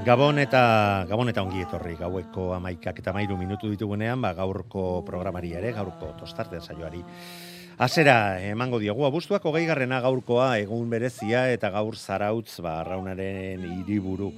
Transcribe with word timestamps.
Gabon 0.00 0.40
eta 0.42 1.06
Gabon 1.06 1.28
eta 1.30 1.42
ongi 1.44 1.60
etorri 1.62 1.92
gaueko 1.94 2.50
amaikak 2.56 2.98
eta 3.02 3.12
mairu 3.14 3.36
minutu 3.38 3.68
ditugunean, 3.70 4.20
ba, 4.24 4.32
gaurko 4.34 5.04
programari 5.06 5.52
ere, 5.54 5.70
gaurko 5.76 6.14
tostartean 6.18 6.64
saioari. 6.64 7.04
Azera, 7.80 8.40
emango 8.44 8.80
diogu, 8.80 9.06
abuztuak 9.06 9.44
hogei 9.48 9.62
garrena 9.68 10.00
gaurkoa 10.04 10.48
egun 10.60 10.90
berezia 10.92 11.46
eta 11.52 11.70
gaur 11.72 11.96
zarautz 11.96 12.58
ba, 12.60 12.74
raunaren 12.84 13.62
hiriburu 13.70 14.32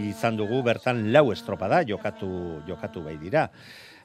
izan 0.00 0.38
dugu, 0.38 0.62
bertan 0.64 1.02
lau 1.12 1.26
estropada 1.34 1.82
jokatu, 1.84 2.30
jokatu 2.68 3.02
bai 3.04 3.18
dira 3.20 3.50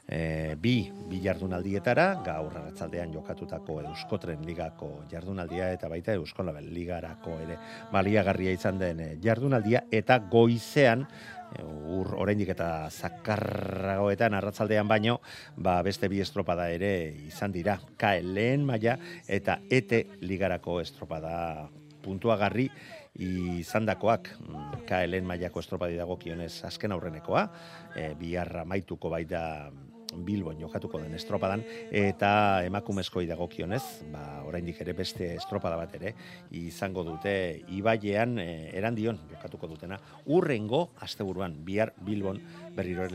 e, 0.08 0.56
bi, 0.60 0.90
bi 1.08 1.20
jardunaldietara, 1.22 2.06
gaur 2.24 2.52
ratzaldean 2.56 3.12
jokatutako 3.14 3.80
Euskotren 3.86 4.44
ligako 4.46 4.90
jardunaldia 5.10 5.70
eta 5.72 5.90
baita 5.92 6.16
Euskolabel 6.18 6.68
ligarako 6.74 7.38
ere 7.44 7.58
baliagarria 7.92 8.52
izan 8.54 8.80
den 8.80 9.00
eh, 9.00 9.12
jardunaldia. 9.22 9.84
Eta 9.90 10.18
goizean 10.32 11.06
eh, 11.06 11.64
ur 11.64 12.14
oraindik 12.18 12.54
eta 12.54 12.88
zakarragoetan 12.90 14.34
arratzaldean 14.34 14.88
baino, 14.88 15.20
ba 15.56 15.80
beste 15.82 16.10
bi 16.12 16.20
estropada 16.20 16.68
ere 16.70 17.12
izan 17.28 17.52
dira. 17.52 17.78
Lehen 18.22 18.66
maila 18.66 18.98
eta 19.28 19.60
ete 19.70 20.06
ligarako 20.20 20.80
estropada 20.80 21.68
puntuagarri 22.02 22.66
izandakoak. 23.22 24.32
KLN 24.88 25.26
mailako 25.28 25.60
estropadi 25.62 25.96
dago 26.00 26.16
kionez 26.18 26.64
azken 26.66 26.92
aurrenekoa, 26.92 27.46
e, 27.94 28.12
biharra 28.18 28.64
maituko 28.64 29.12
baita 29.12 29.70
Bilbon 30.12 30.60
jokatuko 30.60 31.00
den 31.02 31.14
estropadan 31.16 31.64
eta 31.90 32.62
emakumezkoi 32.66 33.24
dagokionez, 33.30 33.82
ba 34.12 34.42
oraindik 34.46 34.80
ere 34.84 34.94
beste 34.96 35.32
estropada 35.36 35.78
bat 35.80 35.94
ere 35.98 36.14
izango 36.58 37.04
dute 37.06 37.34
ibailean 37.72 38.38
e, 38.38 38.48
erandion 38.76 39.18
jokatuko 39.30 39.70
dutena. 39.74 39.98
Urrengo 40.26 40.90
asteburuan 41.00 41.56
bihar 41.64 41.94
Bilbon 42.04 42.40
berriro 42.76 43.08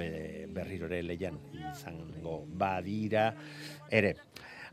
berriro 0.53 0.89
leian 0.89 1.39
izango 1.71 2.43
badira 2.57 3.31
ere. 3.91 4.15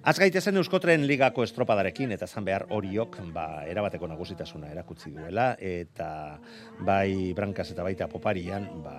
Az 0.04 0.18
gaitezen 0.20 0.58
Euskotren 0.60 1.06
ligako 1.08 1.46
estropadarekin 1.46 2.10
eta 2.12 2.26
zan 2.26 2.44
behar 2.44 2.66
horiok 2.76 3.16
ba, 3.32 3.64
erabateko 3.64 4.08
nagusitasuna 4.10 4.68
erakutsi 4.68 5.14
duela 5.14 5.54
eta 5.56 6.38
bai 6.84 7.32
Brancas 7.32 7.70
eta 7.72 7.86
baita 7.86 8.08
Poparian 8.12 8.68
ba, 8.84 8.98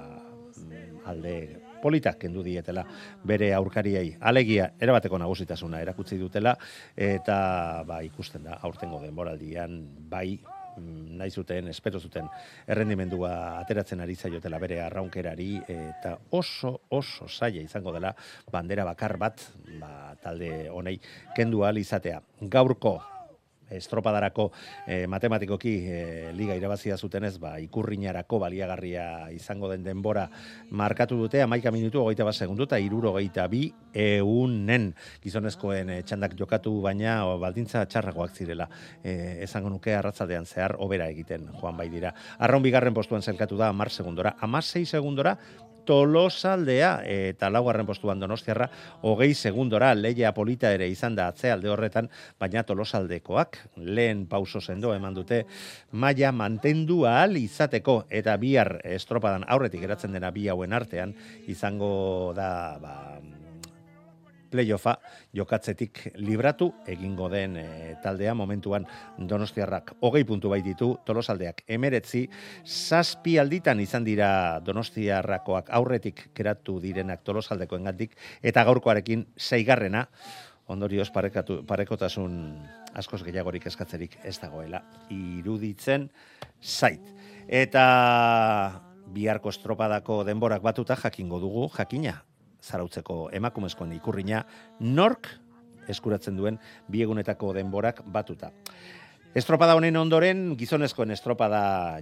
alde 1.06 1.36
politak 1.86 2.18
kendu 2.26 2.42
dietela 2.46 2.82
bere 3.28 3.52
aurkariei. 3.54 4.16
Alegia, 4.26 4.72
erabateko 4.82 5.20
nagusitasuna 5.22 5.84
erakutsi 5.86 6.18
dutela, 6.18 6.56
eta 6.98 7.38
ba, 7.86 8.02
ikusten 8.06 8.48
da, 8.48 8.58
aurtengo 8.66 9.02
denboraldian, 9.04 9.78
bai, 10.10 10.40
mm, 10.42 11.18
nahi 11.22 11.32
zuten, 11.32 11.70
espero 11.70 12.02
zuten, 12.02 12.30
errendimendua 12.66 13.32
ateratzen 13.62 14.02
ari 14.02 14.16
zaiotela 14.16 14.60
bere 14.64 14.82
arraunkerari, 14.82 15.50
eta 15.70 16.18
oso, 16.32 16.74
oso 16.90 17.30
saia 17.30 17.62
izango 17.62 17.94
dela, 17.94 18.16
bandera 18.52 18.88
bakar 18.88 19.18
bat, 19.22 19.46
ba, 19.82 20.16
talde 20.24 20.70
honei, 20.74 20.98
kendu 21.38 21.62
izatea. 21.78 22.22
Gaurko, 22.42 22.98
estropadarako 23.78 24.50
e, 24.88 25.06
matematikoki 25.08 25.74
e, 25.86 26.00
liga 26.38 26.56
irabazia 26.58 26.98
zutenez, 26.98 27.36
ba, 27.40 27.56
ikurriñarako 27.64 28.40
baliagarria 28.44 29.32
izango 29.36 29.70
den 29.72 29.84
denbora 29.84 30.28
markatu 30.70 31.18
dute, 31.20 31.42
amaika 31.42 31.72
minutu, 31.72 32.02
ogeita 32.04 32.28
bat 32.28 32.36
segundu, 32.36 32.68
eta 32.70 32.80
iruro 32.82 33.14
geita 33.18 33.48
bi 33.52 33.68
eunen 33.94 34.92
gizonezkoen 35.24 35.92
e, 35.98 36.00
txandak 36.08 36.38
jokatu, 36.40 36.78
baina 36.86 37.22
o, 37.28 37.38
baldintza 37.42 37.86
txarragoak 37.90 38.34
zirela, 38.36 38.70
e, 39.04 39.44
esango 39.46 39.70
nuke 39.74 39.96
arratzadean 39.96 40.46
zehar, 40.46 40.78
obera 40.80 41.10
egiten, 41.12 41.50
joan 41.60 41.78
bai 41.78 41.90
dira. 41.94 42.14
Arron 42.40 42.64
bigarren 42.66 42.96
postuan 42.96 43.24
zelkatu 43.24 43.58
da, 43.60 43.70
amar 43.70 43.92
segundora, 43.92 44.36
amar 44.42 44.64
sei 44.64 44.86
segundora, 44.86 45.38
tolosaldea 45.86 47.00
eta 47.06 47.50
laugarren 47.54 47.86
postuan 47.86 48.20
donostiarra 48.20 48.70
hogei 49.06 49.34
segundora 49.36 49.94
leia 49.96 50.34
polita 50.34 50.72
ere 50.74 50.90
izan 50.90 51.16
da 51.16 51.30
atze 51.32 51.52
alde 51.54 51.70
horretan, 51.70 52.10
baina 52.42 52.66
tolosaldekoak 52.66 53.60
lehen 53.76 54.26
pauso 54.28 54.62
sendo 54.62 54.94
eman 54.96 55.14
dute 55.14 55.46
maia 55.92 56.32
mantendu 56.32 57.06
ahal 57.06 57.38
izateko. 57.38 58.04
Eta 58.10 58.38
bihar 58.38 58.80
estropadan 58.84 59.46
aurretik 59.48 59.82
geratzen 59.86 60.16
dena 60.16 60.32
bi 60.32 60.48
hauen 60.50 60.74
artean 60.74 61.16
izango 61.48 62.34
da 62.36 62.78
ba, 62.82 62.96
playoffa 64.56 64.96
jokatzetik 65.36 66.02
libratu 66.24 66.70
egingo 66.88 67.28
den 67.32 67.58
e, 67.60 67.68
taldea 68.04 68.34
momentuan 68.38 68.88
Donostiarrak 69.18 69.96
hogei 70.06 70.24
puntu 70.28 70.52
bai 70.54 70.62
ditu 70.66 70.94
Tolosaldeak 71.06 71.64
emeretzi 71.78 72.26
zazpi 72.64 73.38
alditan 73.42 73.82
izan 73.84 74.08
dira 74.08 74.30
Donostiarrakoak 74.66 75.72
aurretik 75.80 76.30
keratu 76.38 76.80
direnak 76.84 77.24
Tolosaldeko 77.28 77.80
engatik 77.82 78.16
eta 78.42 78.64
gaurkoarekin 78.68 79.28
zeigarrena 79.36 80.06
ondorioz 80.68 81.10
parekatu, 81.14 81.60
parekotasun 81.68 82.36
askoz 82.98 83.22
gehiagorik 83.26 83.68
eskatzerik 83.70 84.18
ez 84.24 84.38
dagoela 84.42 84.82
iruditzen 85.14 86.10
zait. 86.62 87.06
Eta 87.48 87.86
biharko 89.14 89.54
estropadako 89.54 90.24
denborak 90.26 90.64
batuta 90.66 90.98
jakingo 90.98 91.40
dugu, 91.40 91.68
jakina, 91.78 92.18
zarautzeko 92.66 93.30
emakumezkoen 93.38 93.94
ikurrina, 94.00 94.42
nork 94.80 95.30
eskuratzen 95.90 96.38
duen 96.38 96.58
biegunetako 96.90 97.54
denborak 97.54 98.02
batuta. 98.10 98.52
Estropada 99.36 99.74
honen 99.76 99.98
ondoren, 100.00 100.54
gizonezkoen 100.56 101.12
estropada 101.12 101.58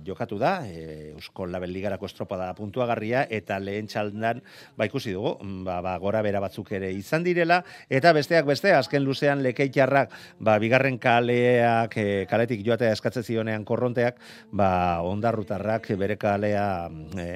jokatu 0.05 0.35
da, 0.37 0.51
e, 0.69 1.13
Eusko 1.15 1.47
Label 1.49 1.71
Ligarako 1.73 2.05
estropada 2.05 2.51
puntuagarria, 2.53 3.23
eta 3.33 3.57
lehen 3.57 3.87
txaldan, 3.89 4.43
ba 4.77 4.85
ikusi 4.85 5.15
dugu, 5.15 5.31
ba, 5.65 5.79
ba, 5.81 5.95
gora 6.03 6.21
bera 6.21 6.43
batzuk 6.43 6.69
ere 6.77 6.91
izan 6.93 7.25
direla, 7.25 7.63
eta 7.89 8.11
besteak 8.13 8.45
beste, 8.45 8.69
azken 8.77 9.01
luzean 9.01 9.41
lekeitxarrak, 9.47 10.13
ba, 10.45 10.59
bigarren 10.61 10.99
kaleak, 11.01 11.97
e, 11.97 12.05
kaletik 12.29 12.61
joatea 12.67 12.93
eskatzen 12.93 13.25
zionean 13.25 13.65
korronteak, 13.65 14.21
ba, 14.53 15.01
ondarrutarrak 15.01 15.89
bere 15.97 16.21
kalea... 16.21 16.69
E, 17.17 17.31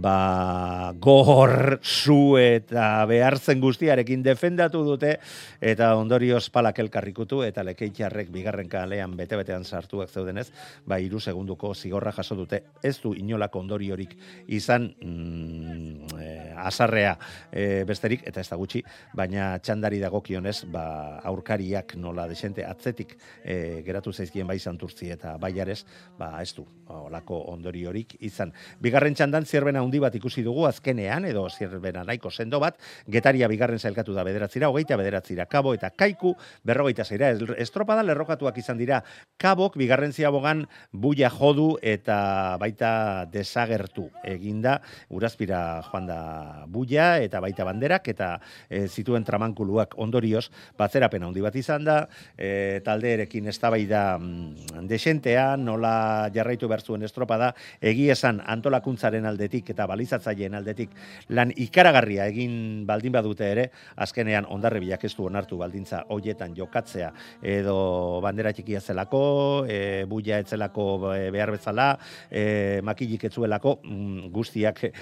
ba, 0.00 0.92
gor, 1.00 1.78
zu 1.82 2.36
eta 2.38 3.04
behartzen 3.10 3.60
guztiarekin 3.60 4.22
defendatu 4.22 4.84
dute, 4.86 5.16
eta 5.60 5.90
ondorioz 5.98 6.48
palak 6.54 6.78
elkarrikutu, 6.84 7.42
eta 7.46 7.64
lekeitxarrek 7.66 8.30
bigarren 8.34 8.70
kalean 8.70 9.16
bete-betean 9.18 9.64
sartuak 9.64 10.10
zeudenez, 10.10 10.48
ba, 10.86 11.00
iru 11.02 11.20
segunduko 11.20 11.74
zigorra 11.74 12.12
jaso 12.16 12.38
dute, 12.38 12.62
ez 12.82 12.96
du 13.02 13.14
inolako 13.18 13.64
ondoriorik 13.64 14.14
izan 14.46 14.90
mm, 15.02 16.18
e, 16.18 16.32
azarrea 16.66 17.16
e, 17.52 17.84
besterik, 17.88 18.24
eta 18.28 18.40
ez 18.40 18.48
da 18.48 18.58
gutxi, 18.60 18.82
baina 19.14 19.50
txandari 19.62 20.00
dagokionez, 20.02 20.64
ba, 20.72 21.20
aurkariak 21.28 21.94
nola 21.96 22.26
desente 22.28 22.64
atzetik 22.66 23.16
e, 23.44 23.82
geratu 23.86 24.12
zaizkien 24.12 24.46
bai 24.46 24.58
santurtzi 24.58 25.12
eta 25.14 25.36
baiarez, 25.38 25.84
ba, 26.18 26.34
ez 26.42 26.52
du, 26.56 26.66
olako 26.88 27.40
ondoriorik 27.52 28.16
izan. 28.24 28.52
Bigarren 28.80 29.14
txandan 29.14 29.44
zierbena 29.44 29.82
handi 29.84 30.00
bat 30.02 30.14
ikusi 30.14 30.42
dugu 30.46 30.66
azkenean, 30.68 31.26
edo 31.28 31.46
zierbena 31.50 32.04
nahiko 32.06 32.30
sendo 32.30 32.60
bat, 32.62 32.78
getaria 33.08 33.48
bigarren 33.48 33.78
zailkatu 33.78 34.14
da 34.16 34.24
bederatzira, 34.26 34.70
hogeita 34.72 34.96
bederatzira, 35.00 35.46
kabo 35.50 35.74
eta 35.76 35.90
kaiku, 35.90 36.34
berrogeita 36.64 37.04
zeira, 37.04 37.30
estropada 37.58 38.02
lerrokatuak 38.06 38.58
izan 38.58 38.78
dira, 38.80 39.02
kabok 39.38 39.76
bigarren 39.80 40.12
ziabogan 40.12 40.64
buia 40.92 41.30
jodu 41.30 41.76
eta 41.82 42.56
baita 42.60 43.26
desagertu 43.32 44.08
eginda, 44.24 44.78
urazpira 45.10 45.82
joan 45.90 46.08
da 46.08 46.20
buia 46.66 47.18
eta 47.22 47.40
baita 47.40 47.66
banderak, 47.68 48.08
eta 48.12 48.30
e, 48.68 48.86
zituen 48.88 49.24
tramankuluak 49.24 49.96
ondorioz, 49.98 50.48
batzerapena 50.78 51.28
handi 51.28 51.44
bat 51.44 51.56
izan 51.56 51.84
da, 51.86 51.98
e, 52.36 52.80
talde 52.84 53.12
erekin 53.18 53.48
eztabaida 53.52 54.02
mm, 54.18 54.84
desentea, 54.90 55.56
nola 55.56 56.28
jarraitu 56.34 56.68
behar 56.68 56.84
zuen 56.84 57.06
estropada, 57.06 57.52
egi 57.80 58.08
esan 58.14 58.40
antolakuntzaren 58.46 59.26
aldetik 59.28 59.70
eta 59.74 59.86
balizatzaileen 59.90 60.58
aldetik 60.58 60.94
lan 61.34 61.52
ikaragarria 61.56 62.28
egin 62.32 62.84
baldin 62.88 63.14
badute 63.14 63.48
ere, 63.48 63.68
azkenean 63.96 64.46
ondarre 64.48 64.80
bilak 64.82 65.04
ez 65.04 65.14
du 65.16 65.26
onartu 65.28 65.58
baldintza 65.60 66.04
hoietan 66.14 66.54
jokatzea 66.56 67.12
edo 67.42 68.20
bandera 68.24 68.52
txikia 68.52 68.80
zelako, 68.80 69.22
e, 69.68 70.04
buia 70.08 70.38
etzelako 70.42 70.88
e, 71.14 71.30
behar 71.34 71.52
bezala, 71.54 71.88
e, 72.30 72.80
makilik 72.86 73.28
etzuelako 73.28 73.78
mm, 73.82 74.30
guztiak 74.34 74.84
e, 74.88 74.92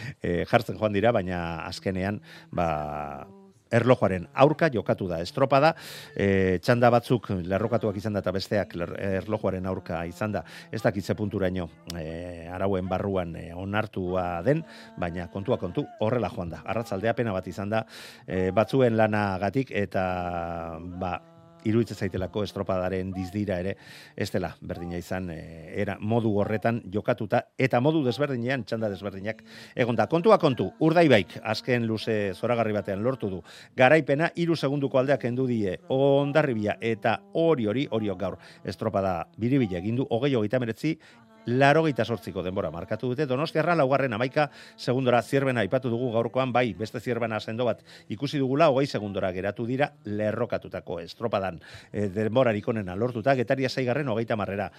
jartzen 0.48 0.78
joan 0.78 0.96
dira, 0.96 1.12
baina 1.16 1.35
azkenean 1.66 2.20
ba, 2.50 3.26
erlojuaren 3.70 4.26
aurka 4.34 4.68
jokatu 4.72 5.08
da 5.10 5.20
estropada, 5.22 5.72
e, 6.14 6.58
txanda 6.62 6.90
batzuk 6.94 7.30
lerrokatuak 7.50 7.98
izan 7.98 8.16
da 8.16 8.22
eta 8.22 8.34
besteak 8.34 8.76
erlojuaren 8.78 9.66
aurka 9.66 10.04
izan 10.06 10.36
da, 10.36 10.44
ez 10.70 10.82
dakitze 10.84 11.16
punturaino 11.18 11.68
e, 11.98 12.46
arauen 12.52 12.88
barruan 12.88 13.34
e, 13.36 13.48
onartua 13.54 14.42
den, 14.46 14.62
baina 14.98 15.28
kontua 15.32 15.58
kontu 15.58 15.86
horrela 16.00 16.30
joan 16.34 16.52
da. 16.54 16.62
Arratzaldea 16.64 17.16
pena 17.18 17.34
bat 17.36 17.48
izan 17.50 17.72
da, 17.74 17.84
e, 18.26 18.50
batzuen 18.54 18.96
lanagatik 18.96 19.72
eta 19.74 20.04
ba, 21.00 21.16
iruditzen 21.66 21.98
zaitelako 21.98 22.44
estropadaren 22.46 23.12
dizdira 23.14 23.58
ere 23.62 23.76
ez 24.16 24.30
dela 24.32 24.52
berdina 24.60 24.98
izan 25.00 25.30
e, 25.30 25.38
era 25.82 25.96
modu 26.00 26.32
horretan 26.40 26.82
jokatuta 26.92 27.42
eta 27.58 27.80
modu 27.80 28.02
desberdinean 28.06 28.64
txanda 28.64 28.90
desberdinak 28.92 29.42
egonda 29.74 30.06
kontua 30.12 30.38
kontu 30.38 30.70
urdaibaik 30.80 31.38
azken 31.42 31.86
luze 31.86 32.34
zoragarri 32.34 32.72
batean 32.76 33.02
lortu 33.02 33.30
du. 33.30 33.42
Garaipena 33.76 34.30
hiru 34.36 34.56
segunduko 34.56 34.98
aldeak 34.98 35.20
kendu 35.26 35.46
die 35.46 35.76
ondarribia 35.92 36.76
eta 36.80 37.18
hori 37.34 37.66
hori 37.66 37.86
hori 37.90 38.12
gaur 38.16 38.38
estropada 38.64 39.26
biribila 39.36 39.78
egin 39.80 39.96
du 39.96 40.06
20 40.10 40.46
29 40.48 40.98
laro 41.46 41.84
sortziko 42.04 42.42
denbora 42.42 42.70
markatu 42.70 43.08
dute. 43.08 43.26
Donostiarra 43.26 43.74
laugarren 43.74 44.12
amaika 44.12 44.50
segundora 44.76 45.22
zierbena 45.22 45.60
aipatu 45.60 45.88
dugu 45.88 46.12
gaurkoan, 46.12 46.52
bai, 46.52 46.74
beste 46.74 47.00
zierbena 47.00 47.40
sendo 47.40 47.64
bat 47.64 47.82
ikusi 48.08 48.38
dugula, 48.38 48.68
hogei 48.68 48.86
segundora 48.86 49.32
geratu 49.32 49.66
dira 49.66 49.92
lerrokatutako 50.04 51.00
estropadan 51.00 51.60
e, 51.92 52.08
denborarik 52.08 52.68
onena 52.68 52.96
lortuta, 52.96 53.34
getaria 53.34 53.68
zaigarren 53.68 54.08
hogeita 54.08 54.36
marrera. 54.36 54.70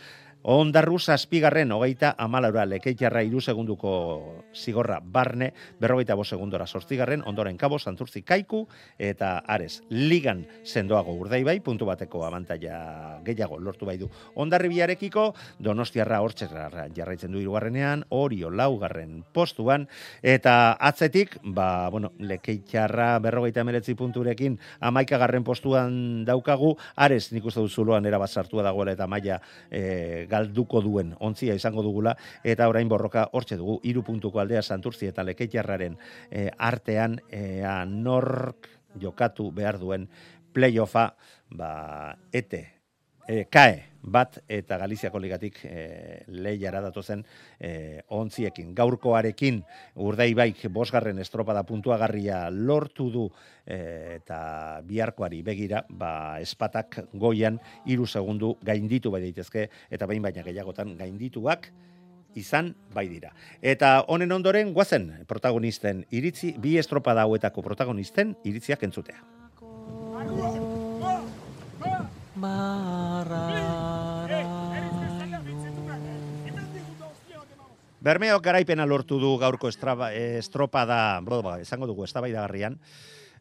Ondarru 0.48 0.96
zazpigarren 0.96 1.74
hogeita 1.76 2.14
amalaura 2.24 2.62
lekeitjarra 2.64 3.20
iru 3.28 3.42
segunduko 3.44 3.90
zigorra 4.56 5.02
barne, 5.04 5.50
berrogeita 5.82 6.16
bo 6.16 6.24
segundora 6.24 6.64
sortzigarren, 6.64 7.20
ondoren 7.28 7.58
kabo, 7.60 7.76
santurtzi 7.76 8.22
kaiku, 8.24 8.62
eta 8.98 9.42
ares, 9.44 9.82
ligan 9.90 10.46
sendoago 10.64 11.12
urdai 11.20 11.42
bai, 11.44 11.58
puntu 11.66 11.84
bateko 11.90 12.24
abantaia 12.24 12.78
gehiago 13.26 13.58
lortu 13.60 13.90
bai 13.90 13.98
du. 14.00 14.08
Ondarri 14.40 14.70
biarekiko, 14.72 15.34
donostiarra 15.60 16.22
hortxe 16.24 16.48
jarraitzen 16.48 17.36
du 17.36 17.44
irugarrenean, 17.44 18.06
orio 18.16 18.48
laugarren 18.48 19.26
postuan, 19.36 19.90
eta 20.24 20.78
atzetik, 20.80 21.36
ba, 21.44 21.90
bueno, 21.92 22.14
lekeitxarra 22.24 23.10
berrogeita 23.20 23.66
emeletzi 23.68 23.98
punturekin 24.00 24.56
amaikagarren 24.80 25.44
postuan 25.44 26.24
daukagu, 26.24 26.78
ares 26.96 27.34
nik 27.36 27.52
uste 27.52 27.68
duzuloan 27.68 28.08
erabat 28.08 28.32
sartua 28.32 28.64
dagoela 28.64 28.96
eta 28.96 29.12
maia 29.12 29.42
e, 29.68 30.26
galduko 30.38 30.82
duen 30.86 31.14
ontzia 31.20 31.58
izango 31.58 31.84
dugula, 31.86 32.16
eta 32.44 32.70
orain 32.70 32.90
borroka 32.90 33.28
hortxe 33.34 33.58
dugu, 33.60 33.80
iru 33.90 34.06
puntuko 34.06 34.42
aldea 34.44 34.62
santurzi 34.62 35.10
eta 35.12 35.26
lekeitxarraren 35.28 35.98
e, 36.30 36.48
artean, 36.58 37.20
ea 37.34 37.80
nork 37.90 38.70
jokatu 39.02 39.52
behar 39.52 39.80
duen 39.82 40.08
playoffa, 40.54 41.12
ba, 41.54 41.72
ete, 42.34 42.77
e, 43.28 43.46
kae, 43.52 43.84
bat 44.08 44.38
eta 44.48 44.78
Galiziako 44.80 45.20
ligatik 45.20 45.60
e, 45.68 46.24
lehiara 46.32 46.82
datozen 46.82 47.24
e, 47.60 48.02
ontziekin. 48.16 48.72
Gaurkoarekin 48.78 49.60
urdaibaik 50.04 50.64
bosgarren 50.74 51.20
estropada 51.20 51.66
puntuagarria 51.68 52.48
lortu 52.54 53.10
du 53.12 53.26
e, 53.66 53.80
eta 54.18 54.40
biharkoari 54.88 55.42
begira, 55.44 55.84
ba, 55.90 56.40
espatak 56.44 57.02
goian 57.14 57.60
iru 57.86 58.08
segundu 58.08 58.56
gainditu 58.64 59.12
bai 59.12 59.22
daitezke 59.28 59.68
eta 59.92 60.08
behin 60.08 60.24
baina 60.24 60.46
gehiagotan 60.46 60.96
gaindituak 60.98 61.72
izan 62.38 62.76
bai 62.94 63.08
dira. 63.10 63.34
Eta 63.62 64.06
honen 64.08 64.32
ondoren 64.32 64.72
guazen 64.74 65.10
protagonisten 65.28 66.06
iritzi, 66.14 66.54
bi 66.62 66.78
estropada 66.78 67.26
hauetako 67.26 67.66
protagonisten 67.66 68.36
iritziak 68.46 68.84
entzutea. 68.88 69.20
Bermeok 78.08 78.40
garaipena 78.40 78.86
lortu 78.88 79.18
du 79.20 79.34
gaurko 79.42 79.68
estraba, 79.68 80.14
estropada, 80.16 81.20
ba, 81.22 81.58
esango 81.60 81.88
dugu, 81.90 82.06
estabaidagarrian. 82.06 82.78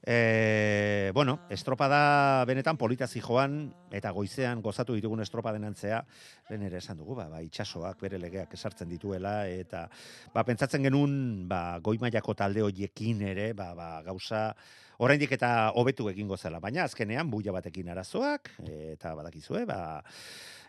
E, 0.06 1.10
bueno, 1.14 1.40
estropada 1.50 2.44
benetan 2.46 2.76
politazi 2.78 3.20
joan, 3.20 3.74
eta 3.90 4.12
goizean 4.14 4.62
gozatu 4.62 4.94
ditugun 4.94 5.22
estropa 5.22 5.52
denantzea, 5.54 6.04
lehen 6.50 6.62
ere 6.68 6.78
esan 6.78 6.98
dugu, 6.98 7.16
ba, 7.18 7.28
ba, 7.30 7.42
itxasoak 7.42 8.02
bere 8.02 8.18
legeak 8.22 8.54
esartzen 8.54 8.88
dituela, 8.88 9.48
eta 9.50 9.88
ba, 10.34 10.44
pentsatzen 10.46 10.86
genuen 10.86 11.48
ba, 11.50 11.78
goi 11.82 11.98
mailako 12.02 12.34
talde 12.38 12.62
hoiekin 12.62 13.22
ere, 13.34 13.52
ba, 13.52 13.72
ba, 13.74 13.90
gauza, 14.06 14.52
oraindik 14.98 15.32
eta 15.36 15.72
hobetu 15.76 16.08
egingo 16.10 16.36
zela, 16.36 16.60
baina 16.60 16.84
azkenean 16.84 17.30
buia 17.30 17.52
batekin 17.52 17.88
arazoak, 17.92 18.50
eta 18.66 19.14
badakizue, 19.18 19.64
ba, 19.68 20.02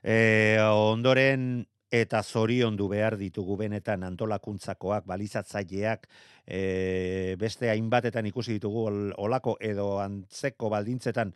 e, 0.04 0.58
ondoren 0.62 1.66
eta 1.92 2.20
zorion 2.24 2.76
du 2.76 2.90
behar 2.92 3.16
ditugu 3.18 3.56
benetan 3.62 4.04
antolakuntzakoak, 4.04 5.06
balizatzaileak, 5.08 6.08
e, 6.44 7.36
beste 7.40 7.72
hainbatetan 7.72 8.28
ikusi 8.28 8.58
ditugu 8.58 8.88
olako 9.16 9.56
edo 9.64 9.94
antzeko 10.04 10.70
baldintzetan, 10.74 11.34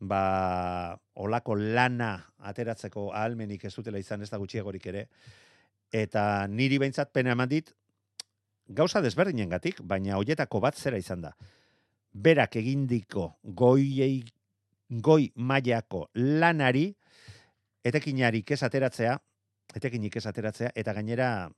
ba, 0.00 0.96
olako 1.14 1.56
lana 1.60 2.14
ateratzeko 2.40 3.10
ahalmenik 3.12 3.68
ez 3.68 3.74
dutela 3.76 4.00
izan 4.00 4.22
ez 4.22 4.30
da 4.32 4.40
gutxiegorik 4.40 4.88
ere, 4.88 5.06
eta 5.92 6.46
niri 6.48 6.80
behintzat 6.80 7.12
pena 7.12 7.36
eman 7.36 7.50
dit, 7.52 7.68
gauza 8.72 9.02
desberdinen 9.04 9.52
gatik, 9.52 9.82
baina 9.84 10.16
hoietako 10.16 10.60
bat 10.64 10.78
zera 10.78 10.98
izan 10.98 11.20
da. 11.28 11.36
Berak 12.12 12.56
egindiko 12.60 13.38
goiei, 13.42 14.22
goi 15.00 15.32
mailako 15.36 16.06
lanari, 16.14 16.90
etekinarik 17.84 18.50
ez 18.52 18.62
ateratzea, 18.62 19.16
etekinik 19.74 20.16
ez 20.16 20.26
ateratzea, 20.28 20.70
eta 20.76 20.92
gainera, 20.92 21.48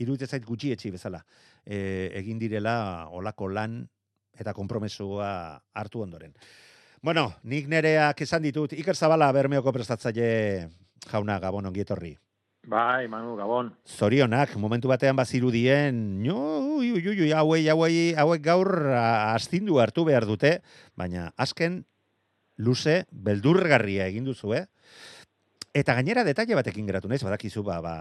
iruditzen 0.00 0.30
zait 0.30 0.46
gutxi 0.46 0.72
etxi 0.72 0.90
bezala, 0.94 1.20
e, 1.66 2.08
egin 2.20 2.38
direla 2.38 3.08
olako 3.12 3.48
lan 3.52 3.82
eta 4.38 4.54
konpromesua 4.54 5.30
hartu 5.74 6.02
ondoren. 6.02 6.32
Bueno, 7.02 7.28
nik 7.44 7.68
nereak 7.68 8.22
esan 8.22 8.42
ditut, 8.42 8.72
Iker 8.72 8.96
Zabala 8.96 9.30
bermeoko 9.32 9.72
prestatzaile 9.74 10.68
jauna 11.10 11.38
gabon 11.42 11.68
ongietorri. 11.70 12.16
Bai, 12.68 13.08
Manu, 13.08 13.32
gabon. 13.38 13.70
Zorionak, 13.88 14.50
momentu 14.60 14.90
batean 14.90 15.16
bazirudien, 15.16 15.96
no, 16.20 16.36
ui, 16.76 16.90
ui, 16.92 17.00
ui, 17.14 17.30
hauei, 17.32 17.62
hauei, 17.72 17.94
hauek 18.12 18.42
gaur 18.44 18.68
astindu 18.92 19.78
hartu 19.80 20.04
behar 20.04 20.26
dute, 20.28 20.58
baina 20.92 21.30
azken 21.40 21.78
luze, 22.60 22.98
beldurgarria 23.08 24.10
egin 24.12 24.28
duzu, 24.28 24.52
eh? 24.58 24.66
Eta 25.80 25.94
gainera 25.96 26.26
detaile 26.28 26.58
batekin 26.58 26.84
geratu 26.90 27.08
naiz, 27.08 27.22
badakizu 27.24 27.64
ba, 27.64 27.78
ba 27.80 27.96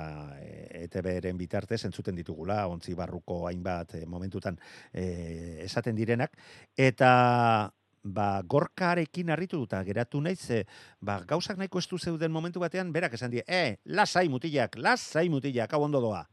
ETBren 0.81 1.39
bitartez 1.39 1.85
entzuten 1.87 2.19
ditugula, 2.19 2.65
ontzi 2.67 2.91
barruko 2.97 3.45
hainbat 3.47 3.95
e, 4.01 4.05
momentutan 4.05 4.59
e, 4.91 5.63
esaten 5.63 5.95
direnak, 5.95 6.35
eta 6.75 7.71
ba, 8.13 8.41
gorkarekin 8.43 9.31
harritu 9.33 9.59
duta, 9.61 9.83
geratu 9.83 10.21
naiz, 10.21 10.41
e, 10.51 10.63
ba, 11.01 11.19
gauzak 11.27 11.57
nahiko 11.57 11.79
estu 11.79 11.97
zeuden 11.97 12.31
momentu 12.31 12.61
batean, 12.63 12.91
berak 12.93 13.17
esan 13.17 13.31
die, 13.31 13.43
e, 13.47 13.77
lasai 13.85 14.27
mutilak, 14.29 14.77
lasai 14.77 15.27
mutilak, 15.29 15.73
hau 15.73 15.83
ondo 15.83 16.01
doa. 16.03 16.23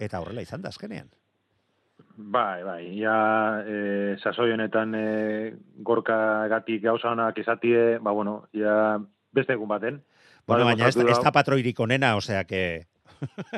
Eta 0.00 0.20
horrela 0.20 0.42
izan 0.42 0.62
da, 0.62 0.70
azkenean. 0.72 1.10
Bai, 2.16 2.62
bai, 2.64 2.82
ja, 2.98 3.16
e, 3.64 4.16
sasoi 4.20 4.50
honetan 4.52 4.94
e, 4.94 5.04
gorka 5.86 6.46
gatik 6.52 6.82
gauza 6.84 7.12
honak 7.12 7.38
esatie, 7.40 7.98
ba, 7.98 8.12
bueno, 8.12 8.42
ja, 8.56 8.98
beste 9.32 9.56
egun 9.56 9.68
baten. 9.68 10.00
Bueno, 10.46 10.64
Ba, 10.64 10.72
baina 10.72 10.88
ez, 10.88 10.96
ez 10.96 11.20
da 11.22 11.32
patroirik 11.32 11.80
onena, 11.80 12.16
osea 12.16 12.44
que... 12.44 12.86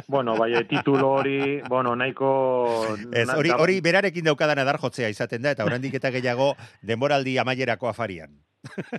Bueno, 0.08 0.36
bai, 0.36 0.54
e, 0.54 0.64
titulo 0.64 1.10
hori, 1.18 1.60
bueno, 1.68 1.94
nahiko... 1.96 2.96
Ez, 3.12 3.28
hori, 3.34 3.50
da- 3.50 3.58
hori 3.62 3.80
berarekin 3.80 4.24
daukadan 4.24 4.58
adar 4.62 4.78
jotzea 4.82 5.08
izaten 5.12 5.42
da, 5.42 5.52
eta 5.54 5.66
oraindik 5.68 5.94
eta 5.98 6.10
gehiago 6.14 6.52
denboraldi 6.82 7.38
amaierako 7.38 7.88
afarian. 7.88 8.34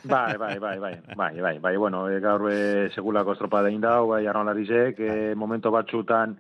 Bai, 0.04 0.38
bai, 0.38 0.58
bai, 0.60 0.78
bai, 0.80 0.96
bai, 1.16 1.36
bai, 1.42 1.58
bai, 1.60 1.76
bueno, 1.78 2.08
e, 2.10 2.20
gaur 2.24 2.50
e, 2.52 2.90
segulako 2.96 3.36
estropa 3.36 3.62
dein 3.64 3.82
dau, 3.84 4.08
bai, 4.12 4.26
arrolarizek, 4.28 5.00
e, 5.00 5.36
momento 5.36 5.72
batzutan, 5.72 6.38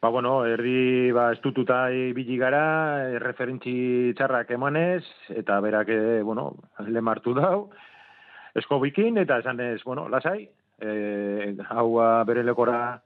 ba, 0.00 0.08
bueno, 0.08 0.38
erdi, 0.46 1.10
ba, 1.12 1.30
estututa 1.32 1.90
ibili 1.92 2.38
gara, 2.40 2.62
e, 3.10 3.18
referentzi 3.20 4.12
txarrak 4.16 4.52
emanez, 4.56 5.02
eta 5.32 5.58
berak, 5.60 5.88
e, 5.92 6.22
bueno, 6.22 6.52
lemartu 6.88 7.34
dau, 7.36 7.70
eskobikin, 8.56 9.18
eta 9.24 9.40
esan 9.44 9.60
ez, 9.60 9.82
bueno, 9.84 10.08
lasai, 10.08 10.48
e, 10.80 11.56
hau 11.68 11.90
ba, 11.98 12.24
bere 12.24 12.44
lekora 12.44 13.02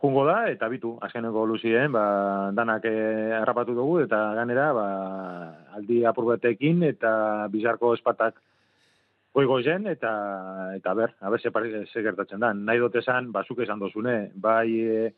jungo 0.00 0.24
da, 0.26 0.46
eta 0.50 0.68
bitu, 0.70 0.92
azkeneko 1.02 1.44
luzien, 1.46 1.90
ba, 1.92 2.50
danak 2.54 2.84
e, 2.86 2.94
harrapatu 3.40 3.74
dugu, 3.74 3.98
eta 4.04 4.20
ganera, 4.38 4.70
ba, 4.72 4.86
aldi 5.74 6.04
apurbetekin, 6.06 6.84
eta 6.86 7.12
bizarko 7.50 7.94
espatak 7.96 8.38
goigo 9.34 9.58
zen, 9.62 9.88
eta, 9.90 10.12
eta 10.76 10.94
ber, 10.94 11.14
haber 11.20 11.40
ze, 11.40 11.50
ze 11.92 12.02
gertatzen 12.02 12.40
da. 12.40 12.52
Nahi 12.54 12.78
dut 12.78 12.94
esan, 12.96 13.32
bazuk 13.32 13.58
esan 13.60 13.78
dozune, 13.78 14.30
bai 14.34 14.68
e, 14.80 15.12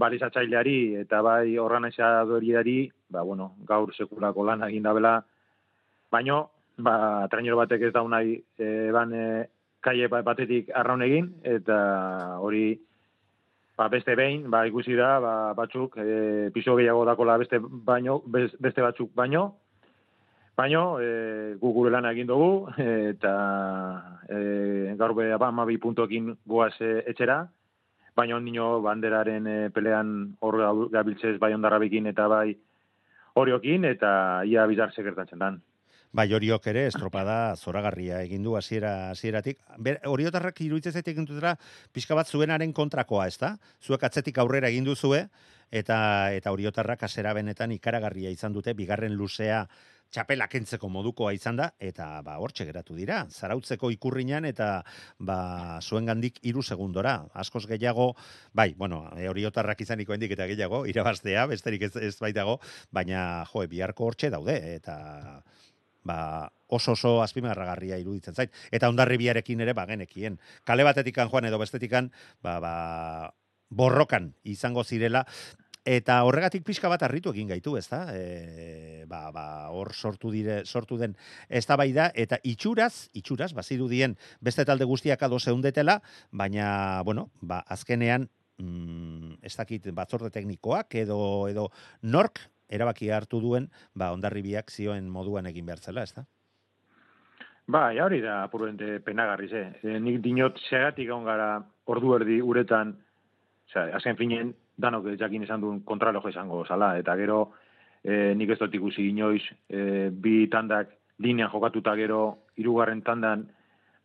balizatzaileari 0.00 0.96
eta 1.00 1.20
bai 1.22 1.58
organizadoriari, 1.58 2.90
ba, 3.08 3.22
bueno, 3.22 3.54
gaur 3.66 3.94
sekulako 3.94 4.44
lan 4.44 4.68
egin 4.68 4.82
dabela, 4.82 5.16
baino, 6.12 6.50
ba, 6.76 7.26
trainero 7.30 7.56
batek 7.56 7.88
ez 7.88 7.92
dau 7.92 8.06
nahi, 8.08 8.36
e, 8.58 8.90
ban, 8.92 9.12
e, 9.12 9.48
kaie 9.80 10.08
ba- 10.12 10.22
batetik 10.22 10.70
arraun 10.76 11.02
egin, 11.02 11.34
eta 11.42 12.36
hori, 12.40 12.78
ba, 13.80 13.88
beste 13.88 14.12
behin, 14.12 14.44
ba, 14.52 14.66
ikusi 14.68 14.92
da, 14.92 15.14
ba, 15.24 15.34
batzuk, 15.56 15.96
e, 15.96 16.50
piso 16.52 16.74
gehiago 16.76 17.06
dakola 17.08 17.38
beste, 17.40 17.56
baino, 17.60 18.18
beste 18.28 18.84
batzuk 18.84 19.14
baino, 19.16 19.44
baino, 20.58 20.82
e, 21.00 21.54
gu 21.62 21.72
gure 21.72 21.92
lana 21.94 22.12
egin 22.12 22.28
dugu, 22.28 22.68
eta 23.14 23.32
e, 24.28 24.92
gaur 25.00 25.16
be 25.16 25.30
amabi 25.32 25.78
puntoekin 25.80 26.28
goaz 26.44 26.74
e, 26.84 26.92
etxera, 27.14 27.38
baina 28.16 28.36
ondino 28.36 28.68
banderaren 28.84 29.48
e, 29.48 29.56
pelean 29.72 30.12
hor 30.44 30.60
gabiltzez 30.92 31.38
bai 31.40 31.54
ondarrabekin 31.56 32.12
eta 32.12 32.28
bai 32.28 32.50
horiokin, 33.40 33.88
eta 33.94 34.44
ia 34.44 34.68
bizar 34.68 34.92
gertatzen 34.92 35.40
dan. 35.40 35.62
Bai, 36.10 36.26
horiok 36.34 36.64
ere 36.66 36.88
estropada 36.88 37.54
zoragarria 37.54 38.16
egin 38.26 38.42
du 38.42 38.56
hasiera 38.58 39.12
hasieratik. 39.12 39.60
Oriotarrak 40.10 40.58
iruditzen 40.64 40.96
zait 40.98 41.10
egin 41.12 41.28
dutela 41.28 41.52
pixka 41.94 42.16
bat 42.18 42.26
zuenaren 42.26 42.72
kontrakoa, 42.74 43.28
ezta? 43.30 43.52
Zuek 43.78 44.02
atzetik 44.08 44.40
aurrera 44.42 44.72
egin 44.74 44.88
duzue 44.88 45.28
eta 45.70 46.00
eta 46.34 46.50
Oriotarrak 46.50 47.04
hasera 47.06 47.30
benetan 47.38 47.70
ikaragarria 47.76 48.34
izan 48.34 48.52
dute 48.52 48.74
bigarren 48.74 49.14
luzea 49.14 49.62
txapela 50.10 50.48
kentzeko 50.50 50.88
modukoa 50.90 51.30
izan 51.36 51.60
da 51.62 51.70
eta 51.78 52.08
ba 52.26 52.40
hortxe 52.42 52.66
geratu 52.66 52.98
dira. 52.98 53.20
Zarautzeko 53.30 53.92
ikurrinan 53.94 54.50
eta 54.50 54.82
ba 55.22 55.78
zuengandik 55.78 56.42
3 56.42 56.66
segundora. 56.74 57.14
Askoz 57.38 57.68
gehiago, 57.70 58.16
bai, 58.52 58.72
bueno, 58.74 59.04
e, 59.14 59.28
Oriotarrak 59.30 59.86
izaniko 59.86 60.18
hendik 60.18 60.34
eta 60.34 60.50
gehiago 60.50 60.82
irabaztea, 60.90 61.46
besterik 61.54 61.86
ez, 61.86 61.94
ez 62.02 62.16
baitago, 62.18 62.58
baina 62.90 63.44
jo, 63.52 63.62
biharko 63.70 64.10
hortxe 64.10 64.34
daude 64.34 64.58
eta 64.74 64.98
ba, 66.04 66.50
oso 66.66 66.92
oso 66.92 67.20
azpimarragarria 67.22 67.98
iruditzen 68.00 68.34
zait. 68.34 68.52
Eta 68.70 68.88
ondarribiarekin 68.88 69.60
ere 69.60 69.74
bagenekien. 69.74 70.38
Kale 70.64 70.86
batetikan 70.86 71.30
joan 71.32 71.48
edo 71.50 71.58
bestetikan, 71.58 72.12
ba, 72.42 72.58
ba, 72.60 72.74
borrokan 73.70 74.34
izango 74.44 74.84
zirela, 74.84 75.26
Eta 75.88 76.18
horregatik 76.28 76.60
pixka 76.60 76.90
bat 76.92 77.00
harritu 77.06 77.30
egin 77.32 77.48
gaitu, 77.48 77.72
ezta? 77.80 78.02
E, 78.12 79.06
ba, 79.08 79.30
ba, 79.32 79.44
hor 79.72 79.94
sortu 79.94 80.28
dire, 80.30 80.60
sortu 80.66 80.98
den 81.00 81.14
eztabaida 81.48 82.10
eta 82.14 82.36
itxuraz, 82.44 83.08
itxuraz 83.16 83.54
bazirudien 83.56 84.18
beste 84.44 84.66
talde 84.68 84.84
guztiak 84.84 85.22
ado 85.22 85.40
zeundetela, 85.40 86.02
baina 86.30 87.00
bueno, 87.08 87.30
ba, 87.40 87.62
azkenean 87.66 88.28
mm, 88.60 89.40
ez 89.42 89.56
dakit 89.56 89.88
batzorde 89.96 90.30
teknikoak 90.30 90.94
edo 91.00 91.48
edo 91.48 91.70
nork 92.02 92.44
erabaki 92.70 93.10
hartu 93.10 93.40
duen, 93.40 93.68
ba 93.94 94.12
Hondarribiak 94.14 94.70
zioen 94.70 95.08
moduan 95.10 95.46
egin 95.50 95.66
behar 95.66 95.82
zela, 95.82 96.02
ezta? 96.06 96.26
Bai, 97.70 98.00
hori 98.02 98.20
da 98.20 98.42
apurente 98.42 98.98
penagarri 99.04 99.48
ze. 99.48 99.62
E, 99.82 99.98
nik 100.02 100.18
dinot 100.24 100.58
segatik 100.68 101.06
egon 101.06 101.24
gara 101.28 101.52
ordu 101.86 102.16
erdi 102.16 102.40
uretan, 102.42 102.96
osea, 103.68 103.90
azken 103.98 104.18
finen 104.18 104.54
danok 104.80 105.12
jakin 105.20 105.44
esan 105.46 105.60
duen 105.62 105.82
kontralojo 105.86 106.32
izango 106.32 106.64
zala, 106.66 106.96
eta 106.98 107.14
gero 107.20 107.52
e, 108.02 108.34
nik 108.34 108.56
ez 108.56 108.58
dut 108.58 108.74
ikusi 108.74 109.10
inoiz 109.12 109.42
e, 109.68 110.08
bi 110.10 110.48
tandak 110.50 110.96
linean 111.20 111.50
jokatuta 111.52 111.94
gero 111.98 112.46
hirugarren 112.56 113.02
tandan 113.06 113.50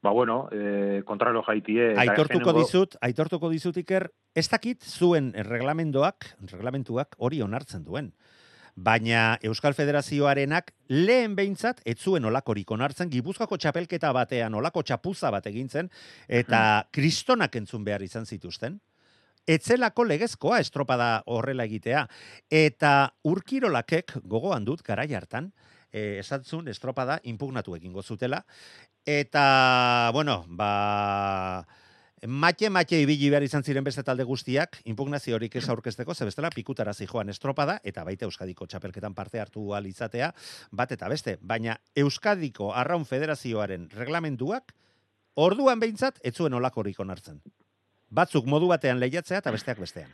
ba 0.05 0.11
bueno, 0.11 0.47
e, 0.51 1.01
kontralo 1.01 1.41
jaitie. 1.47 1.95
Aitortuko 1.97 2.51
azkenengo- 2.51 2.59
dizut, 2.59 2.95
aitortuko 3.01 3.49
dizut 3.49 3.77
iker, 3.81 4.11
ez 4.37 4.45
dakit 4.51 4.83
zuen 4.85 5.31
reglamendoak, 5.33 6.35
reglamentuak 6.51 7.15
hori 7.17 7.41
onartzen 7.41 7.83
duen. 7.87 8.11
Baina 8.75 9.37
Euskal 9.47 9.73
Federazioarenak 9.73 10.73
lehen 10.91 11.35
behintzat 11.35 11.79
ez 11.87 11.95
zuen 12.03 12.25
olakorik 12.27 12.71
onartzen, 12.75 13.09
Gipuzkoako 13.09 13.57
txapelketa 13.57 14.11
batean 14.13 14.53
olako 14.59 14.83
txapuza 14.83 15.31
bat 15.31 15.47
egin 15.47 15.69
zen, 15.69 15.89
eta 16.27 16.59
kristonak 16.91 17.55
entzun 17.55 17.85
behar 17.87 18.03
izan 18.03 18.25
zituzten. 18.25 18.81
Etzelako 19.47 20.03
legezkoa 20.09 20.59
estropada 20.59 21.21
horrela 21.31 21.63
egitea. 21.69 22.03
Eta 22.49 22.91
urkirolakek 23.23 24.17
gogoan 24.25 24.65
dut 24.65 24.81
garai 24.83 25.07
hartan, 25.13 25.51
eh, 25.93 26.19
esatzun 26.19 26.67
estropada 26.67 27.19
impugnatu 27.23 27.75
egingo 27.77 28.03
zutela. 28.03 28.43
Eta, 29.05 30.09
bueno, 30.13 30.43
ba, 30.49 31.65
Mate 32.23 32.69
mate 32.71 33.01
ibili 33.03 33.27
behar 33.29 33.43
izan 33.43 33.63
ziren 33.63 33.83
beste 33.83 34.01
talde 34.03 34.23
guztiak, 34.23 34.77
impugnazio 34.87 35.35
horik 35.35 35.57
ez 35.59 35.67
aurkezteko, 35.69 36.13
ze 36.13 36.25
bestela 36.25 36.49
pikutara 36.49 36.93
zijoan 36.93 37.29
estropada, 37.29 37.79
eta 37.83 38.05
baita 38.07 38.25
Euskadiko 38.25 38.65
txapelketan 38.65 39.13
parte 39.13 39.39
hartu 39.39 39.75
izatea, 39.83 40.31
bat 40.71 40.91
eta 40.91 41.09
beste. 41.09 41.37
Baina 41.41 41.75
Euskadiko 41.95 42.71
Arraun 42.73 43.05
Federazioaren 43.05 43.89
reglamentuak, 43.91 44.73
orduan 45.35 45.79
behintzat, 45.79 46.19
ez 46.23 46.33
zuen 46.33 46.53
olakorik 46.53 46.99
onartzen. 46.99 47.41
Batzuk 48.09 48.45
modu 48.45 48.67
batean 48.67 48.99
lehiatzea 48.99 49.39
eta 49.39 49.51
besteak 49.51 49.79
bestean. 49.79 50.09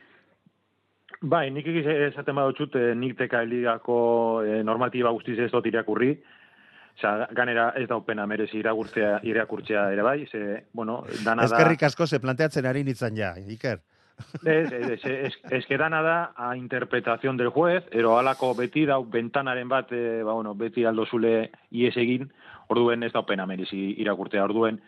Bai, 1.21 1.51
nik 1.51 1.67
egiz 1.67 1.85
esaten 1.85 2.35
badutxut, 2.35 2.75
eh, 2.75 2.95
nik 2.95 3.17
teka 3.17 3.43
ligako 3.43 4.41
eh, 4.41 4.63
normatiba 4.63 5.11
guztiz 5.11 5.37
ez 5.37 5.51
dut 5.51 5.65
irakurri, 5.65 6.15
Osa, 6.97 7.27
ganera 7.31 7.71
ez 7.79 7.87
daupena 7.89 8.27
merezi 8.27 8.59
irakurtzea, 8.59 9.19
irakurtzea 9.23 9.87
ere 9.93 10.03
bai, 10.05 10.25
ze, 10.27 10.65
bueno, 10.73 11.01
dana 11.23 11.47
da... 11.47 11.55
Ezkerrik 11.57 11.83
asko 11.87 12.07
ze 12.07 12.19
planteatzen 12.19 12.65
ari 12.65 12.83
nintzen 12.83 13.17
ja, 13.17 13.33
Iker. 13.37 13.79
Ez, 14.45 14.71
ez, 14.71 14.89
ez, 14.91 14.99
ez, 15.05 15.33
ez 15.49 15.65
que 15.65 15.77
dana 15.81 16.03
da 16.05 16.17
a 16.35 16.55
interpretación 16.55 17.37
del 17.37 17.49
juez, 17.49 17.83
ero 17.91 18.19
alako 18.19 18.53
beti 18.53 18.85
dau 18.85 19.03
bentanaren 19.05 19.69
bat, 19.69 19.91
e, 19.91 20.21
ba, 20.21 20.33
bueno, 20.33 20.53
beti 20.53 20.85
aldo 20.85 21.07
zule 21.07 21.49
ies 21.71 21.95
egin, 21.97 22.29
orduen 22.69 23.03
ez 23.03 23.13
daupena 23.13 23.47
merezi 23.49 23.95
irakurtzea, 23.97 24.43
orduen 24.45 24.81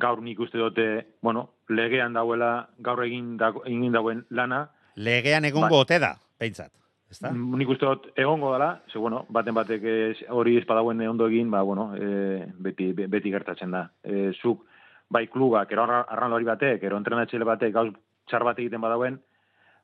gaur 0.00 0.22
nik 0.22 0.40
uste 0.40 0.58
dute, 0.58 0.88
bueno, 1.22 1.50
legean 1.68 2.16
dauela 2.18 2.68
gaur 2.78 3.04
egin, 3.04 3.36
da, 3.38 3.52
egin 3.66 3.92
dauen 3.92 4.26
lana, 4.30 4.66
Legean 5.00 5.44
egongo 5.44 5.70
Bai. 5.70 5.80
ote 5.84 5.98
da, 6.02 6.14
behintzat. 6.40 6.72
Ezta? 7.10 7.32
Nik 7.34 7.68
uste 7.68 7.86
dut 7.86 8.04
egongo 8.14 8.52
dela, 8.54 8.82
ze 8.92 8.98
bueno, 8.98 9.24
baten 9.28 9.54
batek 9.54 9.82
ez, 9.82 10.16
hori 10.30 10.56
espadauen 10.60 11.00
ondo 11.08 11.26
egin, 11.26 11.50
ba, 11.50 11.62
bueno, 11.62 11.88
e, 11.96 12.46
beti, 12.58 12.92
be- 12.92 13.08
beti 13.10 13.32
gertatzen 13.34 13.70
da. 13.74 13.90
E, 14.04 14.30
zuk, 14.40 14.62
bai 15.10 15.26
klubak, 15.26 15.72
ero 15.72 15.82
arra- 15.82 16.04
arranlari 16.08 16.44
batek, 16.46 16.82
ero 16.86 16.96
entrenatxele 17.00 17.44
batek, 17.44 17.74
gauz 17.74 17.90
txar 18.30 18.44
bat 18.46 18.58
egiten 18.62 18.80
badauen, 18.80 19.18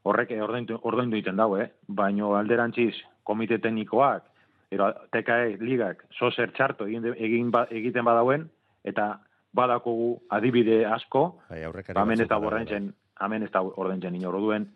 horrek 0.07 0.31
ordaindu 0.41 0.79
ordaindu 0.87 1.17
egiten 1.19 1.37
dago, 1.37 1.59
eh? 1.59 1.73
Baino 1.89 2.37
alderantziz, 2.39 2.95
komite 3.27 3.59
teknikoak, 3.59 4.23
ero 4.71 4.93
TKE 5.11 5.57
ligak, 5.67 6.05
sozer 6.15 6.53
txarto 6.55 6.87
egin, 6.87 7.11
egin 7.17 7.51
ba, 7.51 7.67
egiten 7.75 8.05
badauen, 8.07 8.47
eta 8.85 9.17
badakogu 9.53 10.21
adibide 10.31 10.85
asko, 10.87 11.41
Bai, 11.51 11.65
aurrekari 11.65 11.97
Ba, 11.99 12.03
ez 12.13 12.29
badago, 12.29 12.47
ordaintzen, 12.53 12.93
hemen 13.21 13.43
ez 13.43 13.51
da 13.51 13.63
ordaintzen 13.67 14.15
inor 14.15 14.39
duen. 14.39 14.69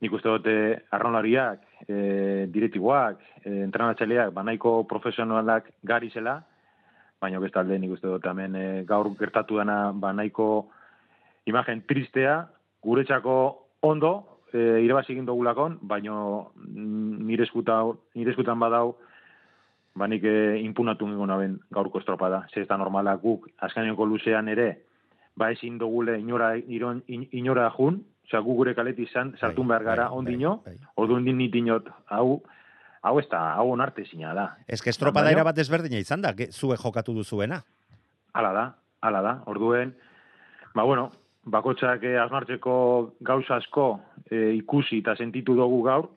Nik 0.00 0.12
uste 0.12 0.28
dute 0.28 0.54
arraunlariak, 0.90 1.60
e, 1.88 2.46
diretiboak, 2.52 3.18
e, 3.44 3.50
entrenatzaileak, 3.64 4.32
banaiko 4.34 4.84
profesionalak 4.88 5.70
gari 5.82 6.10
zela, 6.10 6.42
baina 7.20 7.40
bestalde 7.40 7.78
nik 7.78 7.94
uste 7.96 8.08
dut 8.08 8.26
hemen 8.26 8.56
e, 8.56 8.66
gaur 8.88 9.10
gertatu 9.18 9.56
dana 9.56 9.92
banaiko 9.92 10.68
imagen 11.46 11.82
tristea, 11.88 12.46
guretzako 12.84 13.34
ondo, 13.82 14.40
e, 14.52 14.80
irabazi 14.84 15.12
egin 15.12 15.26
dugulakon, 15.28 15.78
baino 15.82 16.52
mm, 16.56 17.26
nire 17.26 17.44
eskuta, 17.44 17.82
nire 18.14 18.32
eskutan 18.32 18.60
badau, 18.60 18.96
ba 19.94 20.08
nik 20.10 20.24
e, 20.24 20.58
impunatu 20.64 21.06
ningun 21.06 21.28
naben 21.30 21.58
gaurko 21.72 22.00
estropada. 22.00 22.46
Ze 22.52 22.62
ez 22.62 22.68
da 22.68 22.76
normala 22.76 23.16
guk, 23.16 23.48
azkaneko 23.58 24.06
luzean 24.06 24.48
ere, 24.48 24.70
ba 25.36 25.50
ezin 25.52 25.78
dugule 25.78 26.18
inora, 26.20 26.54
iron, 26.56 27.02
in- 27.08 27.28
inora 27.32 27.70
jun, 27.76 28.02
osea 28.26 28.40
gu 28.40 28.54
gure 28.56 28.74
kaleti 28.74 29.02
izan, 29.08 29.34
sartun 29.40 29.66
Bai, 29.68 29.74
behar 29.78 29.84
gara 29.84 30.08
bai, 30.08 30.18
ondino, 30.18 30.56
bai, 30.64 30.76
ordu 30.96 31.14
ondin 31.18 31.36
nitinot, 31.38 31.88
hau, 32.10 32.42
hau 33.02 33.18
ez 33.20 33.26
da, 33.30 33.42
hau 33.58 33.70
onarte 33.72 34.04
zina 34.08 34.32
da. 34.34 34.46
Ez 34.66 34.80
que 34.82 34.90
estropada 34.90 35.26
Baina- 35.26 35.38
erabat 35.40 35.56
desberdina 35.56 35.98
izan 36.00 36.22
da, 36.22 36.32
zuek 36.50 36.80
jokatu 36.80 37.14
duzuena. 37.14 37.62
Hala 38.32 38.52
da, 38.52 38.64
hala 39.00 39.20
da. 39.22 39.34
Orduen, 39.46 39.94
ba 40.74 40.82
bueno, 40.82 41.10
bakotxak 41.44 42.02
eh, 42.04 42.16
asmartzeko 42.18 43.14
gauza 43.20 43.56
asko 43.60 44.00
eh, 44.30 44.54
ikusi 44.56 44.98
eta 45.04 45.14
sentitu 45.16 45.54
dugu 45.54 45.82
gaur, 45.84 46.08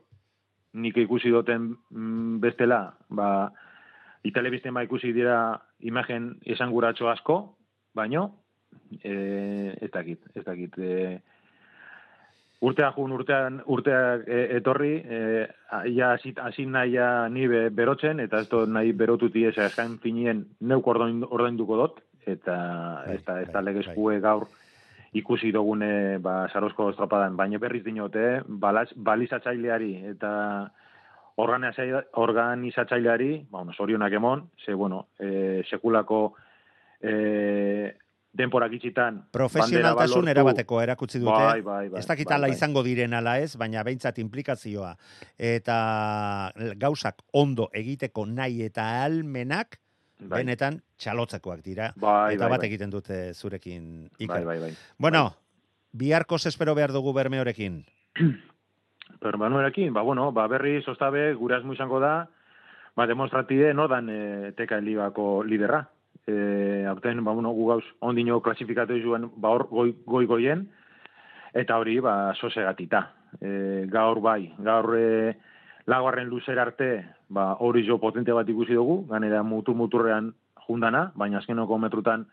nik 0.73 0.97
ikusi 0.97 1.29
duten 1.29 1.75
mm, 1.91 2.39
bestela, 2.39 2.93
ba, 3.09 3.51
itelebizten 4.23 4.73
ba 4.73 4.83
ikusi 4.83 5.11
dira 5.13 5.59
imagen 5.79 6.37
esanguratxo 6.45 7.09
asko, 7.09 7.55
baino, 7.93 8.29
eh, 9.03 9.75
ez 9.81 9.91
dakit, 9.91 10.23
ez 10.35 10.43
dakit, 10.45 10.77
eh, 10.77 11.19
Urtea 12.59 12.89
jun, 12.95 13.11
urtean, 13.13 13.59
urteak 13.69 14.23
e, 14.25 14.37
etorri, 14.57 14.95
e, 14.97 15.19
ja 15.93 16.15
hasi 16.17 16.65
naia 16.65 17.27
ni 17.29 17.45
be, 17.47 17.67
berotzen, 17.69 18.19
eta 18.19 18.39
ez 18.41 18.49
dut 18.49 18.71
nahi 18.73 18.95
berotuti 18.97 19.43
ez 19.45 19.53
eskan 19.61 19.99
finien 20.01 20.41
neuk 20.61 20.87
ordain, 20.89 21.21
ordainduko 21.21 21.77
dut, 21.77 21.99
eta 22.25 22.55
Bai, 23.05 23.13
ez 23.13 23.21
da, 23.27 23.41
ez 23.43 23.51
da 23.51 23.61
bai, 23.61 23.67
legezkue 23.69 24.17
gaur 24.23 24.47
ikusi 25.13 25.51
dugune 25.53 26.17
ba, 26.23 26.47
sarosko 26.49 26.89
estropadan, 26.91 27.37
baina 27.37 27.61
berriz 27.61 27.83
dinote, 27.85 28.41
balaz, 28.47 28.89
balizatzaileari 28.95 29.93
eta 30.15 30.31
organizatzaile- 31.37 32.07
organizatzaileari, 32.25 33.31
ba, 33.51 33.59
bueno, 33.59 33.73
sorionak 33.73 34.13
emon, 34.13 34.49
ze, 34.65 34.73
bueno, 34.73 35.07
e, 35.19 35.63
sekulako 35.69 36.33
e, 37.01 37.93
denporak 38.37 38.75
itxitan, 38.77 39.23
Profesionaltasun 39.33 40.21
bandera 40.21 40.43
erabateko 40.43 40.81
erakutsi 40.83 41.19
dute. 41.23 41.33
Bai, 41.33 41.61
bai, 41.65 41.89
bai, 41.89 41.99
ez 41.99 42.05
dakit 42.07 42.29
bai, 42.29 42.39
bai. 42.45 42.51
izango 42.53 42.83
diren 42.85 43.17
ala 43.17 43.37
ez, 43.41 43.55
baina 43.57 43.83
behintzat 43.87 44.19
implikazioa 44.21 44.93
eta 45.37 45.77
gauzak 46.77 47.25
ondo 47.33 47.69
egiteko 47.73 48.25
nahi 48.29 48.63
eta 48.69 48.87
almenak 49.03 49.79
Bai. 50.17 50.41
benetan 50.41 50.79
txalotzekoak 50.97 51.61
dira. 51.65 51.91
Eta 51.93 52.01
bai, 52.01 52.37
bat 52.37 52.63
egiten 52.65 52.89
dute 52.93 53.33
zurekin 53.33 54.07
bai. 54.29 54.73
Bueno, 54.97 55.35
biharko 55.93 56.35
espero 56.35 56.73
behar 56.75 56.91
dugu 56.91 57.13
bermeorekin. 57.13 57.83
Pero 59.19 59.37
Manuelekin, 59.43 59.93
ba, 59.93 60.01
bueno, 60.01 60.31
ba, 60.31 60.47
berri 60.47 60.81
sostabe 60.83 61.33
gure 61.33 61.55
asmo 61.57 61.73
izango 61.73 61.99
da, 61.99 62.27
ba, 62.95 63.05
demonstratide 63.05 63.73
nordan 63.73 64.09
e, 64.09 64.51
teka 64.57 64.81
libako 64.81 65.43
liderra. 65.43 65.87
E, 66.27 66.85
aurten, 66.89 67.23
ba, 67.23 67.31
bueno, 67.31 67.53
gu 67.55 67.79
ondino 68.03 68.41
klasifikatu 68.43 68.97
izuen, 68.99 69.29
ba, 69.35 69.53
hor 69.55 69.67
goi, 69.71 69.93
goi 70.05 70.25
goien, 70.27 70.65
eta 71.53 71.77
hori, 71.79 71.99
ba, 72.03 72.33
sosegatita. 72.35 73.03
E, 73.39 73.51
gaur 73.91 74.19
bai, 74.23 74.53
gaur 74.59 74.91
e, 74.97 75.07
laguarren 75.87 76.27
luzera 76.27 76.67
arte, 76.67 76.89
ba, 77.29 77.53
hori 77.63 77.85
jo 77.87 77.97
potente 78.03 78.35
bat 78.35 78.49
ikusi 78.49 78.75
dugu, 78.75 79.05
ganera 79.07 79.43
mutur-muturrean 79.43 80.33
jundana, 80.67 81.11
baina 81.15 81.39
azkenoko 81.39 81.79
metrutan, 81.79 82.27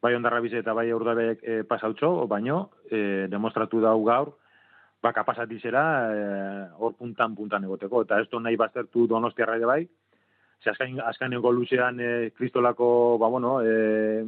bai 0.00 0.14
ondarra 0.16 0.40
bize 0.40 0.58
eta 0.62 0.72
bai 0.74 0.88
urdabek 0.92 1.44
e, 1.44 1.62
pasautxo, 1.68 2.26
baino, 2.26 2.70
e, 2.90 3.28
demostratu 3.28 3.84
dau 3.84 4.00
gaur, 4.08 4.32
ba, 5.06 5.12
kapasatizera 5.12 5.82
eh, 6.10 6.62
hor 6.78 6.96
puntan 6.98 7.36
puntan 7.36 7.64
egoteko. 7.64 8.02
Eta 8.06 8.20
ez 8.20 8.28
nahi 8.40 8.58
baztertu 8.58 9.06
donostiarra 9.06 9.56
ere 9.60 9.68
bai, 9.68 9.82
ze 10.62 10.70
azkain, 10.70 11.00
azkaineko 11.00 11.52
luzean 11.52 12.00
eh, 12.00 12.30
kristolako, 12.36 13.18
ba, 13.18 13.28
bueno, 13.28 13.60
eh, 13.62 14.24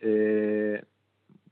eh, 0.00 0.80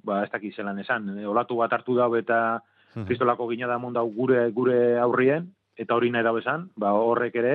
ba, 0.05 0.23
ez 0.25 0.31
dakit 0.31 0.55
zelan 0.55 0.79
esan, 0.79 1.19
eh, 1.19 1.27
olatu 1.27 1.57
bat 1.57 1.73
hartu 1.73 1.97
dau 1.97 2.13
eta 2.17 2.61
kristolako 2.95 3.49
gina 3.51 3.67
da 3.67 3.79
mondau 3.79 4.07
gure, 4.15 4.49
gure 4.55 4.99
aurrien, 5.03 5.49
eta 5.77 5.97
hori 5.97 6.11
nahi 6.11 6.23
dau 6.23 6.37
esan, 6.39 6.69
ba, 6.77 6.93
horrek 6.95 7.35
ere, 7.41 7.55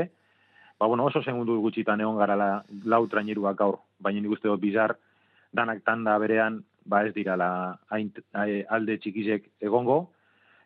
ba, 0.79 0.87
bueno, 0.87 1.05
oso 1.05 1.21
segundu 1.23 1.59
gutxitan 1.61 2.01
egon 2.01 2.17
gara 2.19 2.35
la, 2.35 2.49
lau 2.85 3.05
traineruak 3.07 3.57
gaur, 3.57 3.79
baina 3.99 4.21
nik 4.21 4.35
uste 4.35 4.47
dut 4.47 4.61
bizar, 4.61 4.97
danak 5.53 5.83
tanda 5.85 6.17
berean, 6.19 6.63
ba 6.85 7.03
ez 7.05 7.13
dira 7.13 7.35
la, 7.37 7.77
hain, 7.93 8.11
hain, 8.33 8.63
alde 8.69 8.97
txikizek 8.97 9.49
egongo, 9.61 10.09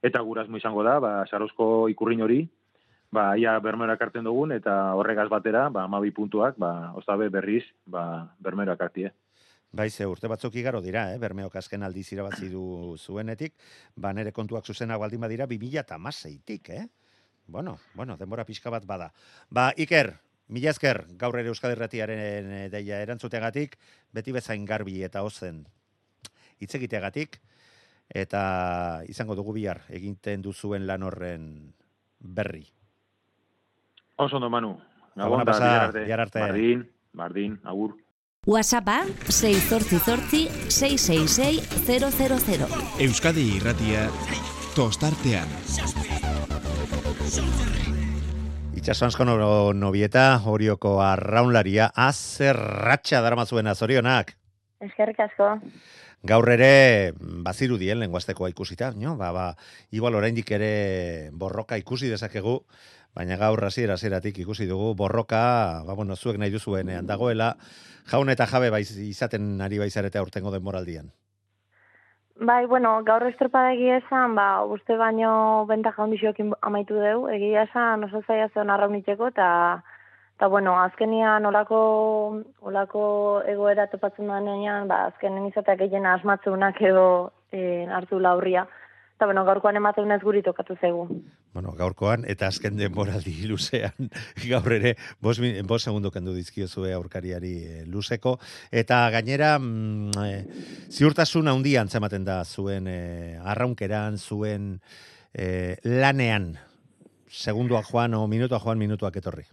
eta 0.03 0.21
gurasmo 0.21 0.57
izango 0.57 0.83
da, 0.83 0.99
ba, 0.99 1.13
sarosko 1.29 1.87
ikurrin 1.91 2.23
hori, 2.25 2.43
ba, 3.13 3.37
ia 3.37 3.53
bermera 3.61 3.95
karten 4.01 4.25
dugun, 4.25 4.55
eta 4.55 4.95
horregaz 4.97 5.29
batera, 5.29 5.67
ba, 5.69 5.85
amabi 5.85 6.11
puntuak, 6.11 6.57
ba, 6.57 6.91
ostabe 6.97 7.29
berriz, 7.29 7.63
ba, 7.85 8.33
bermera 8.41 8.75
kartie. 8.79 9.13
Bai, 9.73 9.89
ze 9.89 10.05
urte 10.05 10.29
batzuk 10.29 10.53
igaro 10.61 10.81
dira, 10.85 11.07
eh? 11.13 11.19
Bermeok 11.21 11.55
azken 11.57 11.81
aldiz 11.85 12.05
irabazi 12.13 12.49
du 12.49 12.93
zuenetik, 12.97 13.55
ba 13.97 14.11
nere 14.13 14.31
kontuak 14.31 14.67
zuzenak 14.69 14.99
baldin 15.01 15.23
badira 15.23 15.47
2016tik, 15.49 16.69
eh? 16.69 16.83
Bueno, 17.47 17.79
bueno, 17.95 18.17
denbora 18.17 18.45
pixka 18.45 18.69
bat 18.69 18.85
bada. 18.85 19.09
Ba, 19.49 19.71
Iker, 19.75 20.13
mila 20.53 20.69
esker, 20.69 21.07
gaur 21.17 21.39
ere 21.39 21.49
Euskal 21.49 21.73
Herratiaren 21.73 22.53
eh, 22.53 22.67
deia 22.69 23.01
erantzutegatik, 23.01 23.79
beti 24.13 24.35
bezain 24.35 24.65
garbi 24.65 25.01
eta 25.03 25.25
ozen 25.25 25.65
hitz 26.61 26.75
egiteagatik, 26.77 27.41
eta 28.13 29.01
izango 29.09 29.33
dugu 29.35 29.57
bihar 29.57 29.81
egiten 29.89 30.45
duzuen 30.45 30.85
lan 30.85 31.03
horren 31.09 31.49
berri. 32.19 32.67
Oso 34.15 34.35
ondo, 34.37 34.49
Manu. 34.49 34.77
Gabon, 35.15 35.45
pasa, 35.45 35.63
bihar 35.63 35.81
arte. 35.81 36.05
bihar 36.05 36.19
arte. 36.19 36.39
Bardin, 36.39 36.89
bardin, 37.13 37.59
agur. 37.63 37.95
WhatsAppa 38.45 39.05
688 39.29 40.69
666 40.69 41.87
000. 41.87 42.67
Euskadi 42.99 43.45
irratia 43.57 44.09
tostartean. 44.75 45.47
Itxasuanzko 48.77 49.25
no, 49.25 49.37
nobieta, 49.73 50.25
horioko 50.43 50.97
arraunlaria, 51.01 51.89
azerratxa 51.95 53.21
daramazuena 53.23 53.73
zorionak. 53.75 54.35
Eskerrik 54.83 55.21
asko. 55.23 55.53
Gaur 56.23 56.49
ere 56.51 57.13
bazirudien 57.19 57.99
lenguaztekoa 57.99 58.49
ikusita, 58.51 58.93
no? 58.95 59.15
Ba, 59.19 59.31
ba, 59.35 59.47
igual 59.91 60.15
oraindik 60.15 60.51
ere 60.55 61.29
borroka 61.31 61.79
ikusi 61.79 62.11
dezakegu, 62.11 62.61
baina 63.15 63.37
gaur 63.37 63.63
hasiera 63.65 63.93
hasieratik 63.93 64.39
ikusi 64.43 64.67
dugu 64.67 64.93
borroka, 64.95 65.83
ba 65.85 65.93
bueno, 65.93 66.15
zuek 66.15 66.37
nahi 66.37 66.51
duzuenean 66.51 67.07
dagoela, 67.07 67.55
jaun 68.11 68.29
eta 68.29 68.47
jabe 68.47 68.69
baiz 68.73 68.89
izaten 68.97 69.61
ari 69.61 69.79
baizarete 69.79 70.17
aurtengo 70.17 70.51
denboraldian. 70.51 71.11
Bai, 72.35 72.65
bueno, 72.65 73.03
gaur 73.05 73.23
estropada 73.27 73.73
egia 73.75 73.99
esan, 74.01 74.33
ba, 74.35 74.63
uste 74.65 74.95
baino 74.97 75.65
bentaja 75.69 76.01
handixoekin 76.01 76.55
amaitu 76.65 76.97
deu, 76.97 77.27
egia 77.29 77.67
esan 77.69 78.07
oso 78.07 78.23
zaila 78.25 78.47
zeon 78.55 78.71
arraunitzeko, 78.73 79.27
eta, 79.29 79.49
eta 80.35 80.49
bueno, 80.49 80.73
azkenian 80.81 81.45
olako, 81.45 81.81
olako 82.61 83.03
egoera 83.53 83.85
topatzen 83.91 84.33
denean, 84.33 84.89
ba, 84.89 85.05
azkenen 85.11 85.45
izateak 85.51 85.85
egin 85.85 86.09
asmatzeunak 86.09 86.81
edo 86.81 87.05
e, 87.51 87.85
hartu 87.85 88.19
laurria. 88.19 88.65
Eta 89.13 89.27
bueno, 89.29 89.43
gaurkoan 89.45 89.77
ematen 89.77 90.11
ez 90.11 90.21
guri 90.23 90.41
tokatu 90.41 90.75
zaigu. 90.81 91.05
Bueno, 91.53 91.71
gaurkoan 91.77 92.25
eta 92.27 92.47
azken 92.49 92.77
denboraldi 92.79 93.35
luzean 93.51 94.09
gaur 94.49 94.73
ere 94.73 94.95
bos, 95.21 95.37
bos 95.69 95.81
segundo 95.83 96.11
kendu 96.11 96.33
dizkiozue 96.33 96.93
aurkariari 96.97 97.53
eh, 97.63 97.85
luzeko 97.85 98.37
eta 98.71 99.05
gainera 99.13 99.55
mm, 99.59 100.25
eh, 100.25 100.43
ziurtasun 100.89 101.47
handia 101.47 101.81
antzematen 101.85 102.25
da 102.25 102.43
zuen 102.43 102.89
eh, 102.89 103.39
arraunkeran, 103.39 104.17
zuen 104.17 104.79
eh, 105.33 105.77
lanean 105.83 106.55
segundoak 107.29 107.85
joan 107.91 108.13
o 108.13 108.27
minutuak 108.27 108.61
joan 108.65 108.81
minutuak 108.81 109.15
etorri. 109.17 109.45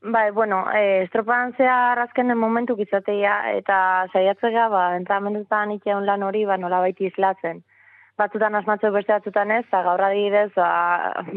Bai, 0.00 0.30
bueno, 0.30 0.62
e, 0.70 1.02
estropadan 1.02 1.56
zehar 1.56 1.98
azkenen 1.98 2.38
momentu 2.38 2.76
izatea 2.78 3.32
eta 3.58 4.06
saiatzega, 4.12 4.68
ba, 4.70 4.82
entramendutan 4.96 5.72
itxeun 5.74 6.06
lan 6.06 6.22
hori, 6.22 6.44
ba, 6.46 6.56
nola 6.56 6.78
baiti 6.84 7.08
izlatzen. 7.10 7.64
Batzutan 8.18 8.56
asmatzeu 8.58 8.90
beste 8.90 9.12
batzutan 9.14 9.52
ez, 9.54 9.60
eta 9.68 9.80
gaur 9.86 10.00
adibidez, 10.02 10.48
ba, 10.56 10.70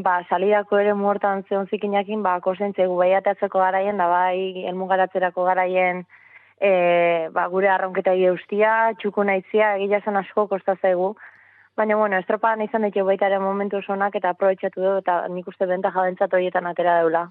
ba, 0.06 0.16
salidako 0.30 0.80
ere 0.82 0.96
muertan 0.98 1.44
zeon 1.48 1.68
zikinakin, 1.70 2.24
ba, 2.26 2.40
kosentzegu 2.42 2.96
behiateatzeko 2.98 3.62
garaien, 3.62 4.02
da 4.02 4.08
bai, 4.10 4.66
elmugaratzerako 4.72 5.46
garaien, 5.46 6.02
e, 6.58 6.72
ba, 7.36 7.46
gure 7.54 7.70
arraunketa 7.70 8.16
eustia, 8.32 8.72
txuku 8.98 9.28
naitzia, 9.30 9.76
egila 9.78 10.02
zen 10.02 10.18
asko 10.24 10.48
kosta 10.50 10.74
zaigu, 10.82 11.12
Baina, 11.80 11.96
bueno, 11.96 12.18
estropadan 12.20 12.66
izan 12.66 12.84
ditu 12.84 13.06
baita 13.08 13.30
ere 13.30 13.38
momentu 13.40 13.80
sonak 13.80 14.18
eta 14.20 14.34
aprobetxatu 14.34 14.82
du 14.84 14.90
eta 15.00 15.14
nik 15.32 15.48
uste 15.48 15.66
bentaja 15.70 16.04
bentsat 16.04 16.34
horietan 16.36 16.68
atera 16.68 16.98
deula. 17.00 17.22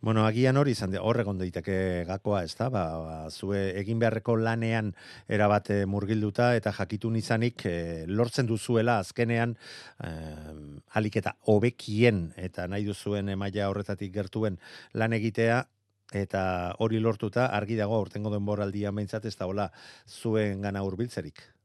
Bueno, 0.00 0.24
agian 0.24 0.56
hori 0.56 0.72
izan, 0.72 0.90
de- 0.90 1.02
hor 1.04 1.20
egon 1.20 1.36
daiteke 1.38 2.06
gakoa, 2.08 2.42
ez 2.44 2.56
da? 2.56 2.70
Ba, 2.72 2.84
ba, 3.04 3.18
zue 3.30 3.60
egin 3.78 4.00
beharreko 4.00 4.38
lanean 4.40 4.94
erabate 5.28 5.84
murgilduta 5.84 6.54
eta 6.56 6.72
jakitun 6.72 7.20
izanik 7.20 7.66
eh, 7.66 8.06
lortzen 8.08 8.48
duzuela 8.48 8.98
azkenean 9.04 9.54
eh, 10.02 10.56
alik 10.96 11.20
eta 11.20 11.36
hobekien 11.44 12.32
eta 12.36 12.66
nahi 12.72 12.88
duzuen 12.88 13.28
emaila 13.28 13.68
horretatik 13.68 14.14
gertuen 14.16 14.58
lan 14.94 15.12
egitea 15.12 15.62
eta 16.16 16.74
hori 16.78 16.98
lortuta 16.98 17.50
argi 17.52 17.76
dago 17.76 18.00
aurtengo 18.00 18.32
denboraldia 18.32 18.90
behintzat 18.90 19.28
ez 19.28 19.36
da 19.36 19.46
hola 19.46 19.70
zuen 20.08 20.62
gana 20.62 20.82
hurbiltzerik. 20.82 21.59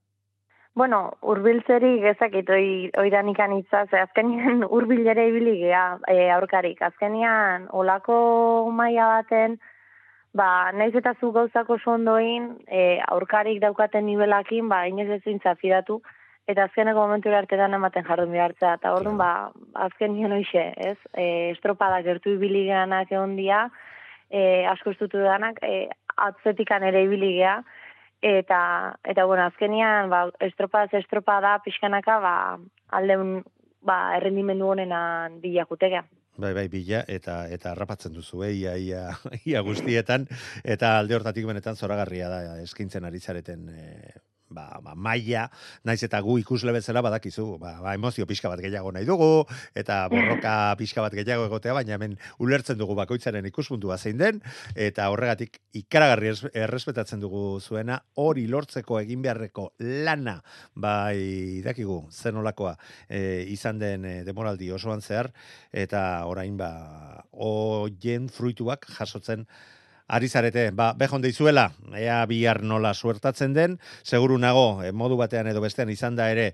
Bueno, 0.76 0.98
urbiltzerik 1.24 2.04
ezakit 2.10 2.50
oi, 2.52 2.66
oidan 3.00 3.30
ikan 3.32 3.54
itza, 3.56 3.86
ze 3.88 4.02
azkenian 4.02 4.66
urbilere 4.78 5.30
ibili 5.30 5.54
gea 5.62 5.86
e, 6.12 6.18
aurkarik. 6.36 6.82
Azkenian 6.84 7.70
olako 7.72 8.18
maila 8.76 9.06
baten, 9.14 9.56
ba, 10.36 10.50
naiz 10.76 10.92
eta 11.00 11.14
zu 11.22 11.32
gauzak 11.32 11.72
oso 11.78 11.94
ondoin, 11.94 12.50
e, 12.68 13.00
aurkarik 13.08 13.62
daukaten 13.64 14.04
nivelakin, 14.10 14.68
ba, 14.68 14.82
inoz 14.92 15.08
ez 15.16 15.22
zintza 15.24 15.56
fidatu, 15.64 16.02
eta 16.52 16.68
azkeneko 16.68 17.08
momentura 17.08 17.40
artetan 17.40 17.80
ematen 17.80 18.04
jardun 18.04 18.36
behartza. 18.36 18.76
Eta 18.76 18.92
orduan, 18.98 19.16
ba, 19.24 19.32
azkenian 19.88 20.36
hoxe, 20.42 20.66
ez? 20.92 20.98
E, 21.16 21.30
estropada 21.54 22.04
gertu 22.04 22.36
ibili 22.36 22.68
geanak 22.68 23.16
egon 23.16 23.40
dia, 23.40 23.70
e, 24.28 24.66
asko 24.76 24.92
estutu 24.92 25.24
danak, 25.24 25.64
e, 25.64 25.88
atzetikan 26.28 26.84
ere 26.84 27.08
ibili 27.08 27.38
gea, 27.40 27.62
eta 28.26 28.98
eta 29.06 29.26
bueno, 29.26 29.46
azkenian 29.46 30.10
ba 30.10 30.26
estropa 30.42 30.86
estropa 30.92 31.40
da 31.42 31.60
pixkanaka 31.62 32.20
ba 32.20 32.36
aldeun 32.98 33.44
ba 33.86 34.18
errendimendu 34.18 34.72
honenan 34.74 35.42
bila. 35.42 35.66
Bai, 36.38 36.52
bai, 36.54 36.68
bila, 36.68 37.06
eta 37.08 37.46
eta 37.48 37.72
harrapatzen 37.72 38.12
duzu, 38.14 38.44
eh, 38.44 38.52
ia, 38.60 38.76
ia, 38.76 39.04
ia 39.46 39.62
guztietan, 39.62 40.28
eta 40.64 40.98
alde 41.00 41.16
hortatik 41.16 41.46
benetan 41.48 41.76
zoragarria 41.76 42.28
da 42.28 42.40
eskintzen 42.62 43.06
ari 43.06 43.20
zareten 43.20 43.70
eh, 43.70 44.16
ba, 44.50 44.80
ba, 44.84 44.94
maila, 44.96 45.48
naiz 45.84 46.02
eta 46.06 46.20
gu 46.24 46.38
ikusle 46.42 46.74
bezala 46.76 47.02
badakizu, 47.06 47.58
ba, 47.62 47.76
ba, 47.82 47.94
emozio 47.98 48.28
pixka 48.30 48.50
bat 48.52 48.62
gehiago 48.64 48.92
nahi 48.94 49.06
dugu, 49.08 49.46
eta 49.76 50.06
borroka 50.12 50.76
pixka 50.80 51.02
bat 51.06 51.16
gehiago 51.18 51.48
egotea, 51.50 51.74
baina 51.78 51.96
hemen 51.98 52.18
ulertzen 52.40 52.78
dugu 52.78 52.96
bakoitzaren 52.98 53.46
ikuspuntua 53.50 53.98
zein 53.98 54.18
den, 54.22 54.42
eta 54.76 55.10
horregatik 55.14 55.60
ikaragarri 55.74 56.32
es- 56.34 56.52
errespetatzen 56.54 57.24
dugu 57.24 57.60
zuena, 57.60 58.02
hori 58.16 58.48
lortzeko 58.48 59.00
egin 59.02 59.24
beharreko 59.26 59.72
lana, 59.80 60.40
bai, 60.76 61.62
dakigu, 61.66 62.04
zen 62.12 62.38
olakoa, 62.42 62.76
e, 63.10 63.46
izan 63.52 63.80
den 63.82 64.06
e, 64.06 64.16
demoraldi 64.28 64.72
osoan 64.72 65.02
zehar, 65.02 65.32
eta 65.74 66.26
orain 66.30 66.58
ba, 66.58 67.26
oien 67.34 68.30
fruituak 68.30 68.86
jasotzen 68.98 69.48
ari 70.08 70.30
zarete, 70.30 70.70
ba, 70.72 70.94
behon 70.94 71.24
deizuela, 71.24 71.72
ea 71.98 72.20
bihar 72.30 72.62
nola 72.63 72.94
suertatzen 72.94 73.54
den, 73.54 73.80
seguru 74.04 74.38
nago, 74.38 74.84
eh, 74.84 74.91
modu 74.91 75.18
batean 75.18 75.48
edo 75.50 75.62
bestean 75.63 75.89
izan 75.89 76.15
da 76.15 76.30
ere, 76.32 76.54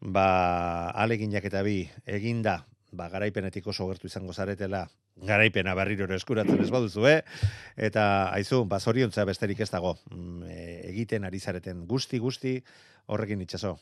ba, 0.00 0.90
aleginak 0.90 1.44
eta 1.44 1.62
bi, 1.66 1.82
eginda, 2.06 2.64
ba, 2.92 3.10
garaipenetik 3.12 3.66
oso 3.68 3.86
gertu 3.90 4.08
izango 4.08 4.32
zaretela, 4.32 4.86
garaipena 5.20 5.74
berriro 5.76 6.08
eskuratzen 6.16 6.62
ez 6.64 6.70
baduzu, 6.72 7.04
eh? 7.10 7.20
Eta, 7.76 8.04
aizu, 8.32 8.64
ba, 8.64 8.80
zoriontza 8.80 9.26
besterik 9.28 9.60
ez 9.60 9.70
dago, 9.70 9.98
mm, 10.10 10.42
e, 10.48 10.66
egiten 10.90 11.28
ari 11.28 11.40
zareten 11.40 11.84
guzti, 11.86 12.18
guzti, 12.18 12.56
horrekin 13.06 13.44
itxaso. 13.44 13.76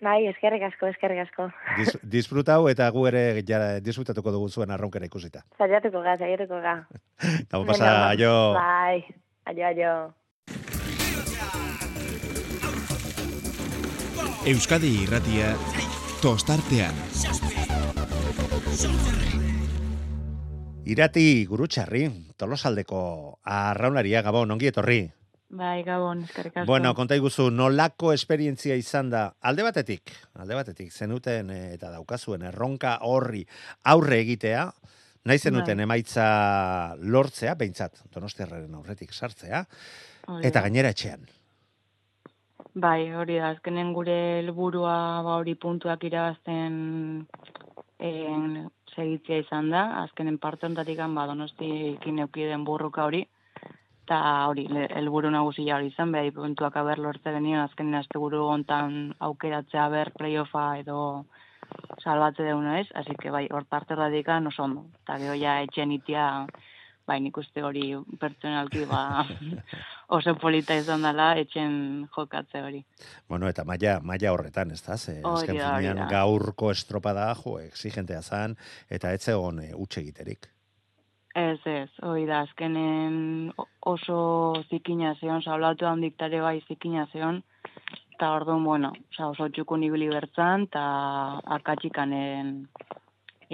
Bai, 0.00 0.24
eskerrik 0.30 0.62
asko, 0.64 0.88
eskerrik 0.88 1.26
asko. 1.26 1.50
Dis, 1.76 1.92
disfrutau 2.14 2.62
eta 2.70 2.86
gu 2.94 3.02
ere 3.10 3.42
ja, 3.44 3.58
disfrutatuko 3.84 4.32
dugu 4.32 4.48
zuen 4.48 4.70
arronkera 4.72 5.04
ikusita. 5.04 5.42
Saiatuko 5.60 6.00
ga, 6.00 6.16
saiatuko 6.16 6.60
ga. 6.64 6.72
Eta 7.42 7.60
pasa, 7.68 7.90
aio. 8.08 8.32
Bai, 8.56 9.04
aio, 9.52 9.66
aio. 9.68 9.92
Euskadi 14.48 14.94
irratia 15.02 15.52
tostartean. 16.24 16.96
Irati 20.90 21.44
gurutxarri, 21.44 22.06
tolosaldeko 22.40 23.00
arraunaria 23.44 24.24
gabon, 24.24 24.56
ongi 24.56 24.72
etorri. 24.72 25.02
Bai, 25.50 25.82
gabon, 25.82 26.22
eskerrik 26.28 26.60
asko. 26.60 26.66
Bueno, 26.70 26.92
konta 26.94 27.16
iguzu, 27.18 27.48
nolako 27.50 28.12
esperientzia 28.14 28.76
izan 28.78 29.08
da, 29.10 29.24
alde 29.42 29.64
batetik, 29.66 30.12
alde 30.38 30.54
batetik, 30.54 30.92
zenuten 30.94 31.50
eh, 31.50 31.72
eta 31.74 31.90
daukazuen 31.90 32.44
erronka 32.46 33.00
horri 33.08 33.42
aurre 33.90 34.20
egitea, 34.22 34.68
nahi 35.26 35.42
zenuten 35.42 35.82
Bai. 35.82 35.88
emaitza 35.88 36.28
lortzea, 37.02 37.56
behintzat, 37.58 38.04
donostiarraren 38.14 38.78
aurretik 38.78 39.10
sartzea, 39.12 39.64
Hori 40.30 40.46
eta 40.46 40.62
gainera 40.62 40.94
etxean. 40.94 41.26
Bai, 42.78 43.10
hori 43.18 43.40
da, 43.42 43.50
azkenen 43.56 43.90
gure 43.92 44.16
helburua 44.38 44.94
ba 45.26 45.40
hori 45.40 45.56
puntuak 45.58 46.04
irabazten 46.06 47.26
en, 47.98 48.70
segitzea 48.94 49.42
izan 49.42 49.74
da, 49.74 49.82
azkenen 50.04 50.38
parte 50.38 50.70
hontatik 50.70 51.02
ba 51.18 51.26
donostikin 51.26 52.22
eukiden 52.22 52.64
burruka 52.64 53.04
hori, 53.10 53.26
eta 54.10 54.48
hori, 54.50 54.64
helburu 54.98 55.30
nagusia 55.30 55.76
hori 55.76 55.92
izan, 55.92 56.10
behar 56.10 56.32
puntuak 56.34 56.74
aber 56.80 56.98
lortze 56.98 57.30
genien, 57.30 57.60
azkenen 57.62 58.00
asteburu 58.00 58.42
hontan 58.50 59.14
aukeratzea 59.22 59.86
ber 59.92 60.10
playoffa 60.18 60.64
edo 60.80 60.98
salbatze 62.02 62.42
deuna 62.42 62.80
ez, 62.80 62.88
así 62.98 63.14
que 63.14 63.30
bai, 63.30 63.46
hor 63.54 63.68
parte 63.70 63.94
hortatik 63.94 64.26
oso 64.50 64.64
ondo, 64.64 64.84
eta 65.04 65.18
gero 65.22 65.38
ja 65.38 65.60
etxen 65.62 65.92
itia, 65.92 66.26
bai, 67.06 67.20
nik 67.22 67.38
uste 67.38 67.62
hori 67.62 67.94
pertsonalki 68.18 68.84
ba 68.90 69.22
oso 70.18 70.34
polita 70.34 70.74
izan 70.74 71.06
dela 71.06 71.36
etxen 71.38 72.08
jokatze 72.10 72.66
hori. 72.66 72.84
Bueno, 73.28 73.46
eta 73.46 73.62
maila, 73.64 74.00
maila 74.02 74.32
horretan, 74.32 74.72
ez 74.72 74.82
da? 74.82 74.98
Ze, 74.98 75.20
azken 75.22 75.54
finean 75.54 76.08
gaurko 76.10 76.72
estropada, 76.74 77.32
jo, 77.44 77.60
exigentea 77.62 78.22
zan, 78.22 78.58
eta 78.90 79.12
ez 79.14 79.22
zegoen 79.22 79.62
e, 79.62 79.74
utxe 79.74 80.02
egiterik. 80.02 80.50
Ez, 81.34 81.60
ez, 81.64 81.90
hori 82.02 82.24
da, 82.26 82.40
azkenen 82.42 83.52
oso 83.86 84.18
zikina 84.68 85.14
zeon, 85.20 85.42
saulatu 85.42 85.86
handik 85.86 86.16
tare 86.18 86.40
bai 86.42 86.58
zikina 86.66 87.06
zeon, 87.12 87.38
eta 88.16 88.32
orduan, 88.34 88.64
bueno, 88.66 88.90
oza, 89.12 89.28
oso 89.28 89.46
txukun 89.48 89.84
ibili 89.86 90.08
bertzan, 90.10 90.66
eta 90.66 90.82
akatxikanen 91.58 92.50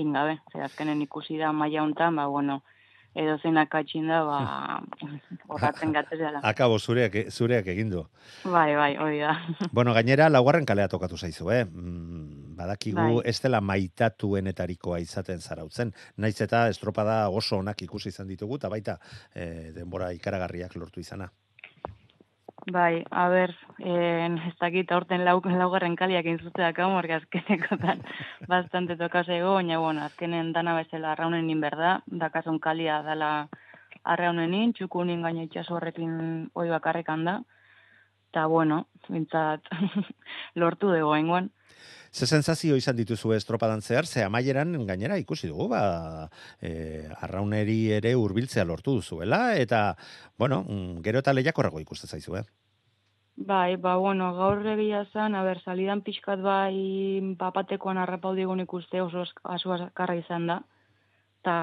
ingabe, 0.00 0.38
ze 0.52 0.64
azkenen 0.64 1.02
ikusi 1.04 1.36
da 1.36 1.52
maila 1.52 1.84
hontan, 1.84 2.16
ba, 2.16 2.26
bueno, 2.32 2.62
edo 3.16 3.36
zein 3.42 3.60
akatxin 3.60 4.08
da, 4.08 4.22
ba, 4.24 4.40
horratzen 5.52 5.92
gatzera. 5.92 6.40
Akabo 6.48 6.78
zureak, 6.78 7.26
zureak 7.28 7.68
egin 7.72 7.92
du. 7.92 8.06
Bai, 8.44 8.70
bai, 8.76 8.92
hori 8.96 9.20
da. 9.20 9.36
Bueno, 9.72 9.92
gainera, 9.96 10.30
laugarren 10.32 10.64
kalea 10.68 10.88
tokatu 10.88 11.20
zaizu, 11.20 11.52
eh? 11.52 11.64
Mm, 11.64 12.36
badakigu 12.56 12.98
Bai. 13.20 13.24
ez 13.28 13.38
dela 13.42 13.60
maitatuenetarikoa 13.60 14.98
izaten 15.04 15.40
zarautzen. 15.40 15.92
Naiz 16.16 16.40
eta 16.40 16.66
estropada 16.72 17.26
oso 17.28 17.58
onak 17.58 17.82
ikusi 17.82 18.08
izan 18.14 18.28
ditugu, 18.28 18.56
eta 18.60 18.70
baita 18.72 18.98
eh, 19.34 19.72
denbora 19.76 20.12
ikaragarriak 20.16 20.76
lortu 20.76 21.00
izana. 21.00 21.28
Bai, 22.72 23.04
a 23.10 23.28
ber, 23.30 23.52
en, 23.78 24.38
ez 24.48 24.54
dakit 24.58 24.90
aurten 24.90 25.22
lau, 25.24 25.36
laugarren 25.44 25.94
kaliak 25.94 26.26
inzuteak 26.26 26.80
hau, 26.82 26.88
morga 26.90 27.20
azkenekotan 27.20 28.00
bastante 28.50 28.96
tokasego, 28.98 29.52
baina, 29.54 29.78
bueno, 29.78 30.02
azkenen 30.02 30.50
dana 30.52 30.74
bezala 30.74 31.12
arraunen 31.12 31.50
inberda, 31.52 32.00
dakasun 32.06 32.58
kalia 32.58 33.02
dala 33.06 33.30
arraunenin, 34.02 34.72
txukunin 34.74 35.22
gaina 35.22 35.44
itxaso 35.46 35.76
horrekin 35.76 36.16
hoi 36.58 36.66
bakarrekan 36.72 37.22
da, 37.28 37.36
eta, 38.32 38.48
bueno, 38.50 38.86
bintzat 39.06 39.70
lortu 40.60 40.90
dugu 40.90 41.14
enguan. 41.14 41.52
Ze 42.16 42.24
sensazio 42.24 42.79
izan 42.81 42.96
dituzu 42.96 43.35
estropadan 43.37 43.83
zehar, 43.85 44.07
ze 44.09 44.22
amaieran 44.24 44.70
gainera 44.88 45.18
ikusi 45.20 45.50
dugu, 45.50 45.66
ba, 45.68 45.81
e, 46.64 46.70
arrauneri 47.26 47.90
ere 47.92 48.14
hurbiltzea 48.16 48.64
lortu 48.64 48.94
duzuela, 48.96 49.40
eta, 49.64 49.81
bueno, 50.38 50.62
mm, 50.62 51.02
gero 51.05 51.20
eta 51.20 51.35
lehiakorrago 51.37 51.83
ikuste 51.83 52.09
zaizu, 52.09 52.38
eh? 52.40 52.44
Bai, 53.50 53.76
ba, 53.76 53.98
bueno, 54.00 54.31
gaur 54.38 54.64
egia 54.72 55.02
zen, 55.12 55.37
a 55.37 55.42
ber, 55.44 55.61
salidan 55.61 56.00
pixkat 56.07 56.40
bai 56.40 57.37
papatekoan 57.37 58.00
harrapaudigun 58.00 58.64
ikuste 58.64 59.02
oso 59.05 59.26
askarra 59.44 60.16
izan 60.16 60.48
da. 60.48 60.62
Ta 61.44 61.59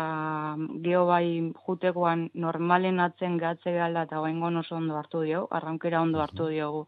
geho 0.86 1.08
bai 1.10 1.26
jutekoan 1.66 2.28
normalen 2.46 3.02
atzen 3.02 3.42
gatze 3.42 3.74
gala 3.74 4.06
eta 4.06 4.22
oengon 4.22 4.62
oso 4.62 4.78
ondo 4.78 5.02
hartu 5.02 5.26
dio, 5.26 5.48
arrankera 5.50 6.06
ondo 6.06 6.22
hartu 6.22 6.54
diogu. 6.54 6.86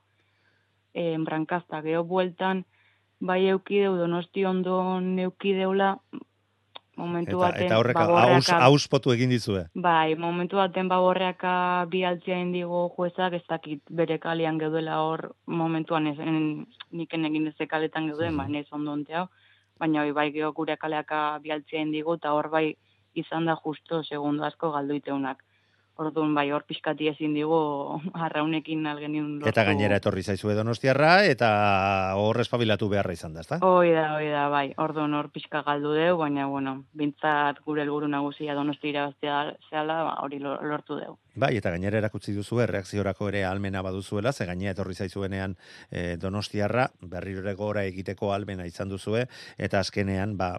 E, 0.93 1.17
brankazta, 1.17 1.81
geho 1.81 2.05
bueltan 2.05 2.63
bai 3.19 3.47
eukideu 3.49 3.95
donosti 3.97 4.45
ondo 4.45 4.99
neukideula, 4.99 5.97
momentu 6.97 7.37
Eta, 7.41 7.47
baten 7.49 7.65
eta 7.65 7.77
horrek 7.77 7.97
haus, 7.97 8.07
baborreaka- 8.09 8.59
hauspotu 8.63 9.11
egin 9.11 9.29
dizue. 9.29 9.65
Bai, 9.73 10.15
momentu 10.15 10.55
baten 10.57 10.87
baborreaka 10.87 11.85
bi 11.91 12.03
altzia 12.07 12.37
indigo 12.39 12.89
juezak 12.95 13.33
ez 13.33 13.43
dakit 13.49 13.81
bere 13.89 14.17
kalean 14.19 14.57
geudela 14.57 15.01
hor 15.03 15.35
momentuan 15.45 16.07
ez, 16.07 16.19
en, 16.19 16.67
niken 16.91 17.25
egin 17.25 17.47
ez 17.47 17.67
kaletan 17.67 18.07
geuden, 18.07 18.33
Mhm. 18.35 18.49
mm 18.51 18.55
ez 18.55 18.67
ondo 18.71 18.91
ontea, 18.91 19.27
baina 19.79 20.01
hoi 20.01 20.11
bai 20.11 20.31
geho 20.31 20.53
gure 20.53 20.77
kaleaka 20.77 21.39
bi 21.43 21.51
altzia 21.51 21.81
indigo 21.81 22.15
eta 22.15 22.31
hor 22.33 22.49
bai 22.49 22.77
izan 23.13 23.45
da 23.45 23.55
justo 23.55 24.03
segundo 24.03 24.43
asko 24.45 24.71
galduiteunak. 24.71 25.43
Orduan 25.95 26.33
bai 26.35 26.49
hor 26.51 26.65
pixkati 26.67 27.07
ezin 27.07 27.33
digu 27.37 27.55
arraunekin 28.25 28.85
algenin 28.87 29.29
lortu. 29.37 29.49
Eta 29.49 29.63
gainera 29.63 29.95
etorri 30.01 30.23
zaizue 30.23 30.53
donostiarra, 30.57 31.23
eta 31.23 31.49
hor 32.19 32.41
espabilatu 32.43 32.89
beharra 32.91 33.13
izan 33.15 33.33
da, 33.33 33.45
ezta? 33.45 33.59
Hoi 33.63 33.93
da, 33.95 34.09
hoi 34.17 34.27
da, 34.33 34.49
bai. 34.51 34.65
Orduan 34.77 35.15
hor 35.15 35.29
pixka 35.31 35.63
galdu 35.63 35.93
deu, 35.95 36.17
baina, 36.19 36.49
bueno, 36.51 36.75
bintzat 36.93 37.63
gure 37.63 37.85
helburu 37.85 38.09
nagusia 38.11 38.53
donosti 38.59 38.91
irabaztea 38.91 39.39
zehala, 39.69 40.01
ba, 40.09 40.13
hori 40.27 40.39
lo- 40.43 40.59
lortu 40.67 40.99
deu. 40.99 41.15
Bai, 41.35 41.53
eta 41.57 41.71
gainera 41.71 41.99
erakutsi 42.03 42.35
duzu 42.35 42.59
erreakziorako 42.63 43.27
ere 43.31 43.45
almena 43.47 43.81
baduzuela, 43.83 44.31
ze 44.33 44.45
gainera 44.45 44.75
etorri 44.75 44.95
zaizuenean 44.95 45.55
e, 45.91 46.15
donostiarra, 46.19 46.89
berriro 47.01 47.39
ere 47.43 47.53
gora 47.55 47.83
egiteko 47.87 48.33
almena 48.35 48.67
izan 48.67 48.91
duzue, 48.91 49.25
eta 49.57 49.79
azkenean, 49.79 50.35
ba, 50.39 50.57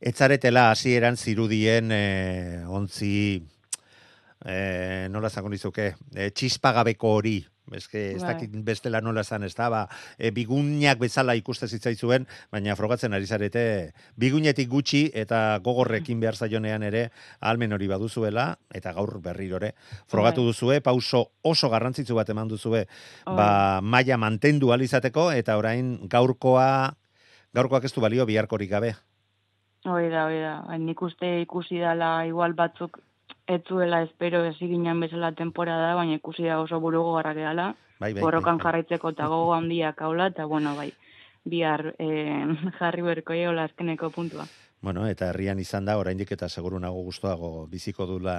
etzaretela 0.00 0.70
hasieran 0.70 1.16
zirudien 1.16 1.92
e, 1.92 2.64
ontzi, 2.68 3.42
e, 4.44 5.06
nola 5.10 5.30
zango 5.30 5.50
nizuke, 5.52 5.94
e, 6.14 6.30
txispagabeko 6.30 7.14
hori, 7.18 7.38
Eske, 7.72 8.14
ez 8.14 8.22
Bai. 8.22 8.34
dakit 8.34 8.54
bestela 8.64 9.00
nola 9.00 9.20
esan, 9.20 9.44
ez 9.44 9.54
da, 9.56 9.68
ba, 9.68 9.80
e, 10.16 10.30
bigunak 10.34 10.98
bezala 11.00 11.34
ikuste 11.38 11.68
zitzaizuen, 11.68 12.26
baina 12.52 12.76
frogatzen 12.78 13.12
ari 13.12 13.26
zarete, 13.26 13.92
bigunetik 14.16 14.68
gutxi 14.68 15.08
eta 15.14 15.58
gogorrekin 15.64 16.20
behar 16.20 16.36
zaionean 16.36 16.82
ere, 16.82 17.08
almen 17.40 17.72
hori 17.72 17.88
baduzuela, 17.90 18.50
eta 18.74 18.92
gaur 18.96 19.18
berrirore, 19.24 19.74
frogatu 20.08 20.44
Bai. 20.44 20.52
duzue, 20.52 20.80
pauso 20.80 21.24
oso 21.42 21.68
garrantzitsu 21.68 22.16
bat 22.16 22.30
eman 22.30 22.48
duzue, 22.48 22.86
ba, 23.26 23.80
maila 23.82 24.16
mantendu 24.16 24.72
alizateko, 24.72 25.30
eta 25.32 25.58
orain 25.58 26.08
gaurkoa, 26.08 26.94
gaurkoak 27.54 27.84
ez 27.84 27.92
du 27.92 28.00
balio 28.00 28.26
biharkorik 28.26 28.70
gabe. 28.70 28.94
Hoi 29.84 30.08
da, 30.10 30.24
hoi 30.26 30.40
da. 30.40 30.54
Bai, 30.66 30.78
Nik 30.82 31.00
uste 31.02 31.38
ikusi 31.42 31.78
dala 31.80 32.26
igual 32.26 32.56
batzuk 32.58 32.98
ez 33.46 33.62
zuela 33.68 34.02
espero 34.02 34.44
ez 34.44 34.56
ginen 34.58 35.00
bezala 35.00 35.32
temporada, 35.32 35.94
baina 35.94 36.14
ikusi 36.14 36.44
da 36.44 36.60
oso 36.60 36.80
burugo 36.80 37.14
garra 37.14 37.34
gehala. 37.34 37.74
Bai, 37.98 38.12
bai, 38.12 38.22
Borrokan 38.22 38.56
bai, 38.58 38.62
bai. 38.62 38.64
jarraitzeko 38.64 39.10
eta 39.10 39.26
gogo 39.26 39.54
handiak 39.54 40.00
haula, 40.02 40.28
eta 40.28 40.44
bueno, 40.46 40.76
bai, 40.76 40.92
bihar 41.44 41.94
eh, 41.98 42.44
jarri 42.78 43.02
berko 43.02 43.32
eola 43.32 43.64
azkeneko 43.64 44.10
puntua. 44.10 44.46
Bueno, 44.80 45.06
eta 45.10 45.30
herrian 45.32 45.58
izan 45.58 45.84
da, 45.84 45.96
oraindik 45.98 46.30
eta 46.32 46.48
seguru 46.48 46.78
nago 46.78 47.02
gustoago 47.02 47.66
biziko 47.66 48.06
dula 48.06 48.36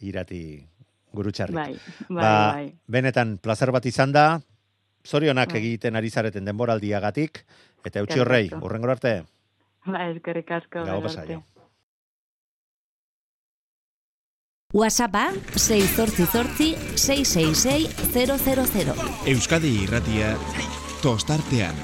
irati 0.00 0.64
gurutxarrik. 1.12 1.54
Bai, 1.56 1.74
bai, 2.08 2.16
ba, 2.22 2.52
bai. 2.54 2.72
benetan 2.88 3.36
plazer 3.38 3.70
bat 3.72 3.84
izan 3.86 4.12
da, 4.12 4.40
zorionak 5.04 5.52
Bai. 5.52 5.58
egiten 5.60 5.96
ari 5.96 6.08
zareten 6.10 6.44
denboraldiagatik, 6.48 7.44
eta 7.84 8.00
eutxi 8.00 8.20
horrei, 8.22 8.46
asko. 8.46 8.64
urrengor 8.64 8.90
arte, 8.96 9.24
Ba, 9.84 10.08
eskerrik 10.10 10.50
asko. 10.50 10.84
gau 10.86 11.42
gero 14.72 14.88
pasa 14.88 15.04
arte. 15.04 15.18
jo. 15.18 15.32
WhatsAppa 15.32 15.32
688 15.54 16.96
666 16.96 18.84
000. 18.84 18.96
Euskadi 19.26 19.82
irratia 19.84 20.36
tostartean. 21.02 21.74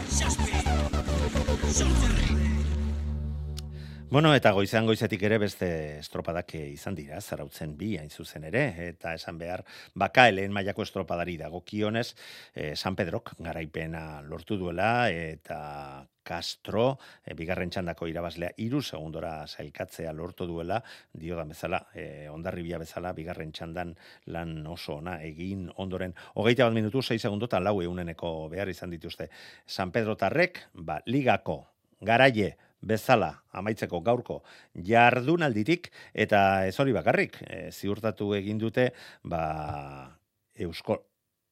Bueno, 4.11 4.31
eta 4.33 4.55
goizean 4.57 4.87
goizetik 4.89 5.21
ere 5.29 5.37
beste 5.37 5.67
estropadak 5.99 6.55
izan 6.57 6.95
dira, 6.97 7.19
zarautzen 7.21 7.75
bi 7.77 7.91
hain 8.01 8.09
zuzen 8.09 8.47
ere, 8.49 8.63
eta 8.87 9.11
esan 9.13 9.37
behar, 9.37 9.61
baka 9.93 10.23
lehen 10.31 10.55
mailako 10.57 10.87
estropadari 10.87 11.35
dagokionez, 11.37 12.15
eh, 12.55 12.73
San 12.75 12.95
Pedrok 12.97 13.35
garaipena 13.37 14.23
lortu 14.25 14.57
duela, 14.57 15.11
eta 15.13 16.07
Castro, 16.25 16.99
eh, 17.27 17.35
bigarren 17.37 17.69
txandako 17.69 18.09
irabazlea, 18.09 18.55
iru 18.65 18.81
segundora 18.81 19.47
zailkatzea 19.47 20.15
lortu 20.17 20.47
duela, 20.49 20.81
dio 21.13 21.37
da 21.37 21.45
bezala, 21.45 21.83
eh, 21.93 22.31
ondarribia 22.33 22.79
bezala, 22.79 23.13
bigarren 23.13 23.53
txandan 23.53 23.93
lan 24.33 24.67
oso 24.67 24.95
ona 25.03 25.19
egin 25.21 25.69
ondoren, 25.77 26.15
hogeita 26.35 26.65
bat 26.65 26.73
minutu, 26.73 27.03
6 27.03 27.21
segundo 27.21 27.45
eta 27.45 27.61
lau 27.61 27.83
euneneko 27.83 28.49
behar 28.49 28.71
izan 28.73 28.89
dituzte. 28.89 29.29
San 29.67 29.93
Pedro 29.93 30.17
Tarrek, 30.17 30.63
ba, 30.73 31.03
ligako 31.05 31.67
garaie 32.01 32.57
bezala 32.81 33.33
amaitzeko 33.59 34.01
gaurko 34.07 34.43
jardunalditik 34.75 35.91
eta 36.15 36.67
ez 36.67 36.77
hori 36.79 36.95
bakarrik 36.97 37.41
e, 37.43 37.71
ziurtatu 37.73 38.33
egin 38.39 38.59
dute 38.59 38.91
ba 39.25 40.17
Eusko 40.59 40.99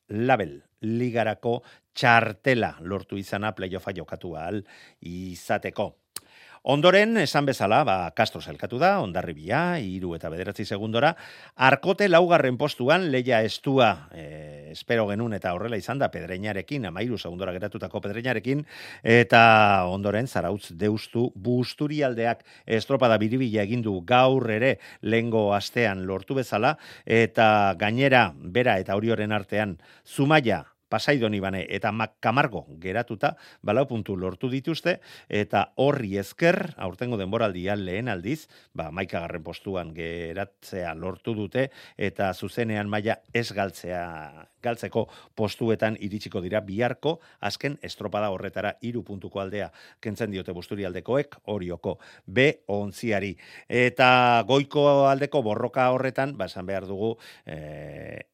Label 0.08 0.60
ligarako 0.86 1.60
txartela 1.96 2.76
lortu 2.80 3.18
izana 3.18 3.52
playoffa 3.56 3.94
jokatu 3.96 4.36
ahal 4.36 4.60
izateko. 5.00 5.88
Ondoren, 6.68 7.14
esan 7.22 7.46
bezala, 7.46 7.84
ba, 7.86 8.10
Castro 8.10 8.40
zelkatu 8.42 8.80
da, 8.82 8.96
ondarribia, 8.98 9.78
iru 9.78 10.16
eta 10.16 10.26
bederatzi 10.32 10.64
segundora, 10.66 11.12
arkote 11.62 12.08
laugarren 12.10 12.58
postuan, 12.58 13.04
leia 13.12 13.38
estua, 13.46 13.92
e, 14.10 14.72
espero 14.72 15.04
genuen 15.06 15.38
eta 15.38 15.54
horrela 15.54 15.78
izan 15.78 16.02
da, 16.02 16.10
pedreinarekin, 16.10 16.88
amairu 16.90 17.20
segundora 17.22 17.54
geratutako 17.54 18.02
pedreinarekin, 18.08 18.66
eta 19.14 19.44
ondoren, 19.94 20.26
zarautz 20.26 20.74
deustu, 20.74 21.28
busturialdeak 21.38 22.42
estropada 22.66 23.14
biribila 23.22 23.62
egin 23.62 23.86
du 23.86 24.00
gaur 24.02 24.50
ere 24.50 24.80
lengo 25.06 25.52
astean 25.54 26.02
lortu 26.10 26.34
bezala, 26.34 26.80
eta 27.06 27.76
gainera, 27.78 28.32
bera 28.34 28.80
eta 28.82 28.98
horioren 28.98 29.30
artean, 29.38 29.78
zumaia, 30.02 30.64
Pasaidoni 30.88 31.40
bane 31.40 31.64
eta 31.68 31.92
Mac 31.92 32.16
Camargo 32.20 32.66
geratuta 32.82 33.34
balau 33.62 33.86
puntu 33.90 34.16
lortu 34.16 34.50
dituzte 34.50 35.00
eta 35.28 35.72
horri 35.76 36.16
esker 36.18 36.74
aurtengo 36.76 37.18
denboraldian 37.18 37.84
lehen 37.84 38.08
aldiz 38.08 38.46
ba 38.74 38.90
maikagarren 38.90 39.42
postuan 39.42 39.94
geratzea 39.94 40.94
lortu 40.94 41.34
dute 41.34 41.70
eta 41.96 42.32
zuzenean 42.34 42.88
maila 42.88 43.18
ez 43.34 43.50
galtzea 43.52 44.46
galtzeko 44.66 45.06
postuetan 45.38 45.96
iritsiko 46.00 46.42
dira 46.44 46.60
biharko 46.66 47.16
azken 47.40 47.78
estropada 47.86 48.30
horretara 48.34 48.74
hiru 48.82 49.02
puntuko 49.06 49.42
aldea 49.42 49.70
kentzen 50.02 50.32
diote 50.34 50.54
busturialdekoek 50.56 51.36
orioko 51.54 51.96
B 52.26 52.48
ontziari. 52.72 53.34
Eta 53.68 54.08
goiko 54.48 54.86
aldeko 55.10 55.42
borroka 55.46 55.90
horretan 55.94 56.36
ba 56.38 56.50
esan 56.50 56.66
behar 56.66 56.88
dugu 56.88 57.14
eh, 57.46 58.24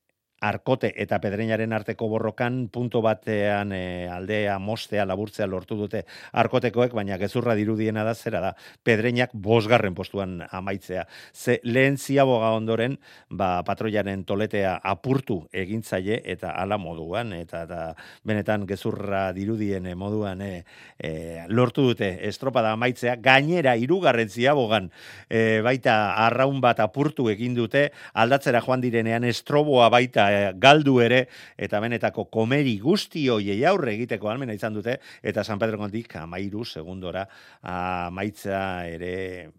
Arkote 0.43 0.91
eta 0.99 1.21
Pedreñaren 1.23 1.73
arteko 1.73 2.09
borrokan 2.11 2.67
punto 2.73 2.99
batean 3.03 3.71
e, 3.73 4.09
aldea 4.11 4.59
mostea 4.59 5.05
laburtzea 5.07 5.47
lortu 5.47 5.77
dute 5.79 6.03
Arkotekoek, 6.33 6.93
baina 6.99 7.19
gezurra 7.21 7.55
dirudiena 7.55 8.03
da 8.03 8.15
zera 8.15 8.41
da 8.43 8.51
Pedreñak 8.83 9.31
bosgarren 9.33 9.95
postuan 9.95 10.41
amaitzea. 10.51 11.07
Ze 11.33 11.61
lehen 11.63 11.97
ziaboga 11.97 12.51
ondoren, 12.57 12.99
ba, 13.31 13.63
patroiaren 13.63 14.25
toletea 14.27 14.75
apurtu 14.83 15.45
egintzaile 15.53 16.19
eta 16.35 16.51
ala 16.59 16.79
moduan, 16.79 17.33
eta, 17.39 17.63
eta 17.69 17.81
benetan 18.27 18.67
gezurra 18.67 19.29
dirudien 19.37 19.87
eh, 19.87 19.95
moduan 19.95 20.43
e, 20.43 20.65
e, 20.99 21.47
lortu 21.49 21.87
dute 21.93 22.11
estropada 22.27 22.75
amaitzea, 22.75 23.15
gainera 23.23 23.77
irugarren 23.79 24.29
ziabogan 24.29 24.91
e, 25.31 25.61
baita 25.63 26.17
arraun 26.27 26.61
bat 26.61 26.83
apurtu 26.83 27.29
egin 27.31 27.55
dute, 27.55 27.91
aldatzera 28.13 28.61
joan 28.67 28.83
direnean 28.83 29.25
estroboa 29.29 29.89
baita 29.93 30.32
galdu 30.59 30.99
ere, 31.05 31.27
eta 31.57 31.81
benetako 31.83 32.27
komeri 32.33 32.79
guzti 32.83 33.29
hoiei 33.33 33.61
aurre 33.69 33.95
egiteko 33.97 34.31
almena 34.33 34.57
izan 34.57 34.75
dute, 34.75 34.99
eta 35.23 35.45
San 35.45 35.61
Pedro 35.63 35.81
kondik 35.81 36.17
amairu 36.21 36.65
segundora 36.65 37.27
amaitza 37.63 38.87
ere 38.89 39.51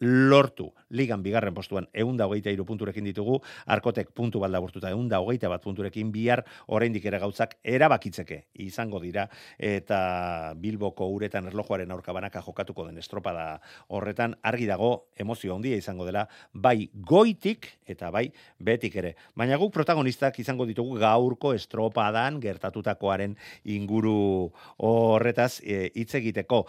lortu. 0.00 0.72
Ligan 0.90 1.22
bigarren 1.22 1.54
postuan 1.54 1.88
eunda 1.92 2.26
hogeita 2.26 2.52
iru 2.54 2.64
punturekin 2.66 3.04
ditugu, 3.06 3.40
arkotek 3.66 4.10
puntu 4.14 4.40
bat 4.42 4.50
laburtuta 4.50 4.90
eunda 4.94 5.20
hogeita 5.22 5.48
bat 5.48 5.62
punturekin 5.62 6.10
bihar 6.12 6.44
oraindik 6.66 7.04
ere 7.06 7.18
gautzak 7.22 7.56
erabakitzeke 7.64 8.44
izango 8.62 9.00
dira 9.02 9.26
eta 9.58 10.54
Bilboko 10.58 11.08
uretan 11.14 11.48
erlojuaren 11.50 11.90
aurka 11.90 12.12
banaka 12.12 12.42
jokatuko 12.42 12.86
den 12.86 12.98
estropada 12.98 13.60
horretan 13.88 14.36
argi 14.42 14.66
dago 14.66 15.08
emozio 15.16 15.54
handia 15.54 15.76
izango 15.76 16.06
dela 16.06 16.26
bai 16.52 16.90
goitik 16.94 17.70
eta 17.86 18.10
bai 18.10 18.28
betik 18.58 18.96
ere. 18.96 19.14
Baina 19.34 19.58
guk 19.58 19.72
protagonistak 19.74 20.38
izango 20.38 20.66
ditugu 20.66 20.98
gaurko 21.00 21.54
estropadan 21.54 22.40
gertatutakoaren 22.40 23.36
inguru 23.64 24.50
horretaz 24.78 25.60
eh, 25.64 25.90
hitz 25.94 26.14
egiteko 26.14 26.64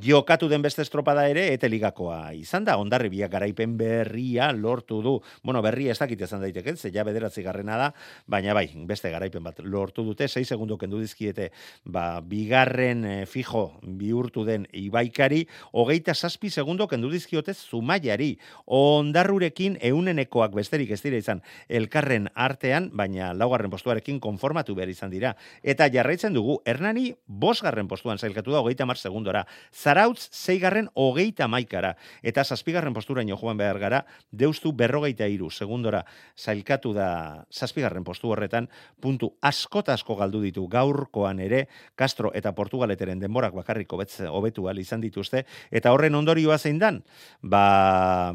jokatu 0.00 0.48
den 0.48 0.62
beste 0.62 0.80
estropada 0.82 1.26
ere 1.28 1.50
eteligakoa 1.52 2.32
izan 2.32 2.64
da, 2.64 2.78
ondarri 2.80 3.10
biak 3.12 3.32
garaipen 3.34 3.74
berria 3.76 4.48
lortu 4.56 5.02
du, 5.04 5.18
bueno, 5.44 5.60
berria 5.62 5.92
ez 5.92 5.98
dakit 6.00 6.20
izan 6.24 6.40
daiteke, 6.40 6.76
ze 6.76 6.90
ja 6.92 7.04
bederatzi 7.04 7.42
garrena 7.42 7.76
da, 7.76 7.88
baina 8.26 8.54
bai, 8.54 8.70
beste 8.88 9.10
garaipen 9.12 9.44
bat 9.44 9.60
lortu 9.60 10.04
dute, 10.04 10.28
6 10.28 10.48
segundo 10.48 10.78
kendu 10.78 11.00
dizkiete, 11.00 11.50
ba, 11.84 12.20
bigarren 12.20 13.04
e, 13.04 13.26
fijo 13.26 13.78
bihurtu 13.82 14.46
den 14.48 14.66
ibaikari, 14.72 15.46
hogeita 15.72 16.14
saspi 16.14 16.50
segundo 16.50 16.88
kendu 16.88 17.10
dizkiote 17.12 17.52
zumaiari, 17.54 18.38
ondarrurekin 18.64 19.76
eunenekoak 19.82 20.56
besterik 20.56 20.94
ez 20.96 21.02
dira 21.02 21.20
izan 21.20 21.44
elkarren 21.68 22.30
artean, 22.34 22.88
baina 22.96 23.32
laugarren 23.36 23.70
postuarekin 23.70 24.20
konformatu 24.20 24.74
behar 24.78 24.88
izan 24.88 25.12
dira, 25.12 25.36
eta 25.62 25.90
jarraitzen 25.92 26.32
dugu, 26.32 26.60
Hernani 26.64 27.10
bosgarren 27.26 27.88
postuan 27.88 28.18
zailkatu 28.18 28.56
da, 28.56 28.64
hogeita 28.64 28.88
mar 28.88 28.96
segundora, 28.96 29.44
Zarautz 29.82 30.28
zeigarren 30.30 30.88
hogeita 30.94 31.48
maikara, 31.50 31.96
eta 32.22 32.44
zazpigarren 32.44 32.94
posturaino 32.94 33.36
joan 33.40 33.58
behar 33.58 33.80
gara, 33.82 34.02
deustu 34.30 34.72
berrogeita 34.78 35.26
iru, 35.26 35.50
segundora 35.50 36.04
zailkatu 36.38 36.92
da 36.94 37.08
zazpigarren 37.50 38.04
postu 38.06 38.30
horretan, 38.30 38.68
puntu 39.02 39.32
askot 39.42 39.90
asko 39.90 40.16
galdu 40.20 40.42
ditu 40.44 40.68
gaurkoan 40.70 41.42
ere, 41.42 41.66
Castro 41.98 42.30
eta 42.34 42.54
Portugaleteren 42.54 43.18
denborak 43.18 43.54
bakarriko 43.58 43.98
betz 43.98 44.20
hobetu 44.28 44.68
izan 44.78 45.00
dituzte, 45.00 45.44
eta 45.70 45.92
horren 45.92 46.14
ondorioa 46.14 46.58
zein 46.58 46.78
dan, 46.78 47.02
ba, 47.42 48.34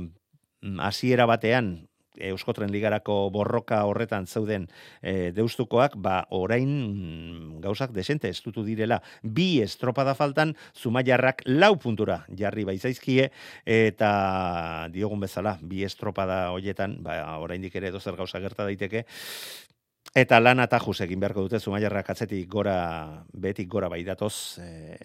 hasiera 0.80 1.26
batean 1.26 1.87
Euskotren 2.30 2.72
Ligarako 2.72 3.30
borroka 3.34 3.84
horretan 3.86 4.28
zeuden 4.28 4.68
e, 5.02 5.32
deustukoak, 5.36 5.98
ba, 6.02 6.24
orain 6.36 6.68
mm, 6.68 7.60
gauzak 7.64 7.94
desente 7.96 8.30
estutu 8.30 8.64
direla. 8.66 9.02
Bi 9.24 9.62
estropada 9.64 10.16
faltan, 10.18 10.56
zumaiarrak 10.76 11.44
lau 11.46 11.76
puntura 11.82 12.24
jarri 12.38 12.66
baizaizkie, 12.68 13.30
eta 13.66 14.12
diogun 14.94 15.22
bezala, 15.24 15.58
bi 15.62 15.84
estropada 15.88 16.48
hoietan, 16.56 17.00
ba, 17.04 17.20
orain 17.42 17.64
ere 17.68 17.92
dozer 17.92 18.16
gauza 18.16 18.40
gerta 18.40 18.66
daiteke, 18.66 19.06
eta 20.18 20.40
lan 20.40 20.64
atajuz 20.64 21.02
egin 21.06 21.20
beharko 21.22 21.44
dute 21.46 21.60
zumaiarrak 21.60 22.10
atzetik 22.14 22.48
gora, 22.50 23.26
betik 23.34 23.70
gora 23.70 23.90
bai 23.90 24.04
datoz, 24.08 24.58
e, 24.64 24.98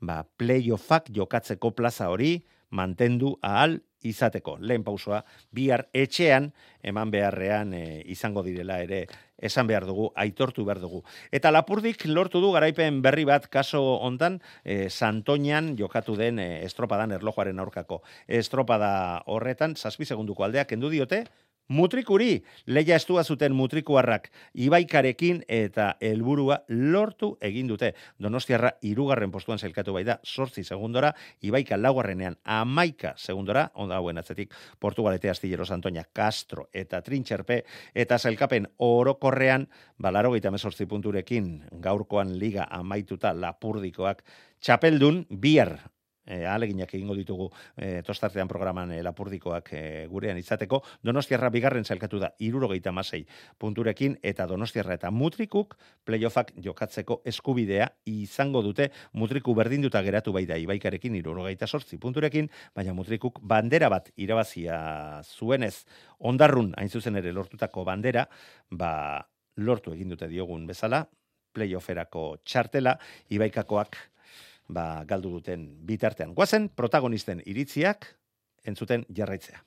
ba, 0.00 0.22
playoffak 0.38 1.12
jokatzeko 1.14 1.72
plaza 1.78 2.10
hori, 2.10 2.40
mantendu 2.72 3.36
ahal 3.42 3.82
izateko. 4.08 4.56
Lehen 4.60 4.84
pausoa, 4.84 5.22
bihar 5.52 5.86
etxean, 5.92 6.50
eman 6.82 7.10
beharrean 7.10 7.74
e, 7.74 7.84
izango 8.12 8.42
direla 8.42 8.80
ere, 8.82 9.06
esan 9.42 9.66
behar 9.66 9.86
dugu, 9.86 10.10
aitortu 10.16 10.64
behar 10.64 10.80
dugu. 10.82 11.02
Eta 11.34 11.50
lapurdik 11.52 12.06
lortu 12.06 12.40
du 12.40 12.52
garaipen 12.54 13.02
berri 13.02 13.26
bat 13.28 13.48
kaso 13.50 13.82
hontan, 14.00 14.40
e, 14.64 14.88
Santoñan 14.90 15.76
jokatu 15.78 16.16
den 16.16 16.38
e, 16.38 16.50
estropadan 16.66 17.12
erlojuaren 17.18 17.58
aurkako. 17.62 18.02
Estropada 18.26 19.22
horretan, 19.26 19.76
zazpi 19.76 20.06
segunduko 20.06 20.44
aldeak 20.46 20.72
endu 20.78 20.90
diote, 20.90 21.24
Mutrikuri, 21.72 22.42
leia 22.66 22.98
estua 22.98 23.22
zuten 23.24 23.54
mutrikuarrak 23.56 24.26
ibaikarekin 24.60 25.38
eta 25.48 25.86
helburua 26.04 26.58
lortu 26.68 27.30
egin 27.40 27.70
dute. 27.70 27.94
Donostiarra 28.20 28.74
irugarren 28.84 29.32
postuan 29.32 29.56
zailkatu 29.56 29.94
bai 29.96 30.02
da, 30.04 30.18
sortzi 30.22 30.66
segundora, 30.68 31.14
ibaika 31.40 31.78
laugarrenean 31.80 32.36
amaika 32.44 33.14
segundora, 33.16 33.70
onda 33.72 33.96
hauen 33.96 34.20
atzetik 34.20 34.52
Portugalete 34.78 35.32
Astillero 35.32 35.64
Santoña, 35.64 36.04
Castro 36.12 36.66
eta 36.74 37.00
Trintxerpe, 37.00 37.62
eta 37.94 38.18
zailkapen 38.18 38.68
orokorrean, 38.76 39.64
balaro 39.96 40.34
gaita 40.36 40.52
mesortzi 40.52 40.84
punturekin, 40.90 41.50
gaurkoan 41.80 42.36
liga 42.36 42.68
amaituta 42.68 43.32
lapurdikoak, 43.32 44.20
txapeldun, 44.60 45.24
bihar 45.30 45.78
e, 46.26 46.44
aleginak 46.46 46.92
egingo 46.94 47.14
ditugu 47.18 47.48
e, 47.76 48.02
tostartean 48.06 48.48
programan 48.48 48.92
e, 48.92 49.02
lapurdikoak 49.02 49.72
e, 49.72 49.82
gurean 50.10 50.38
izateko. 50.38 50.82
Donostiarra 51.02 51.50
bigarren 51.54 51.84
zailkatu 51.84 52.20
da 52.22 52.32
irurogeita 52.38 52.92
masei 52.92 53.24
punturekin 53.58 54.18
eta 54.22 54.46
Donostiarra 54.50 54.96
eta 54.98 55.10
Mutrikuk 55.10 55.76
playoffak 56.04 56.52
jokatzeko 56.62 57.20
eskubidea 57.28 57.88
izango 58.10 58.62
dute 58.62 58.90
Mutriku 59.12 59.54
berdinduta 59.54 60.02
geratu 60.02 60.32
bai 60.32 60.44
da 60.46 60.58
ibaikarekin 60.60 61.16
irurogeita 61.18 61.66
sortzi 61.66 61.98
punturekin, 61.98 62.48
baina 62.74 62.94
Mutrikuk 62.94 63.40
bandera 63.42 63.90
bat 63.92 64.10
irabazia 64.16 65.22
zuenez 65.22 65.84
ondarrun 66.18 66.72
hain 66.78 66.90
zuzen 66.90 67.16
ere 67.18 67.32
lortutako 67.32 67.84
bandera, 67.84 68.26
ba 68.70 68.92
lortu 69.56 69.92
egin 69.92 70.14
dute 70.14 70.28
diogun 70.30 70.66
bezala, 70.66 71.04
playofferako 71.52 72.38
txartela, 72.44 72.96
ibaikakoak 73.32 73.98
ba, 74.68 75.04
galdu 75.08 75.30
duten 75.38 75.68
bitartean. 75.86 76.34
Guazen, 76.34 76.68
protagonisten 76.68 77.42
iritziak 77.46 78.06
entzuten 78.64 79.06
jarraitzea. 79.14 79.62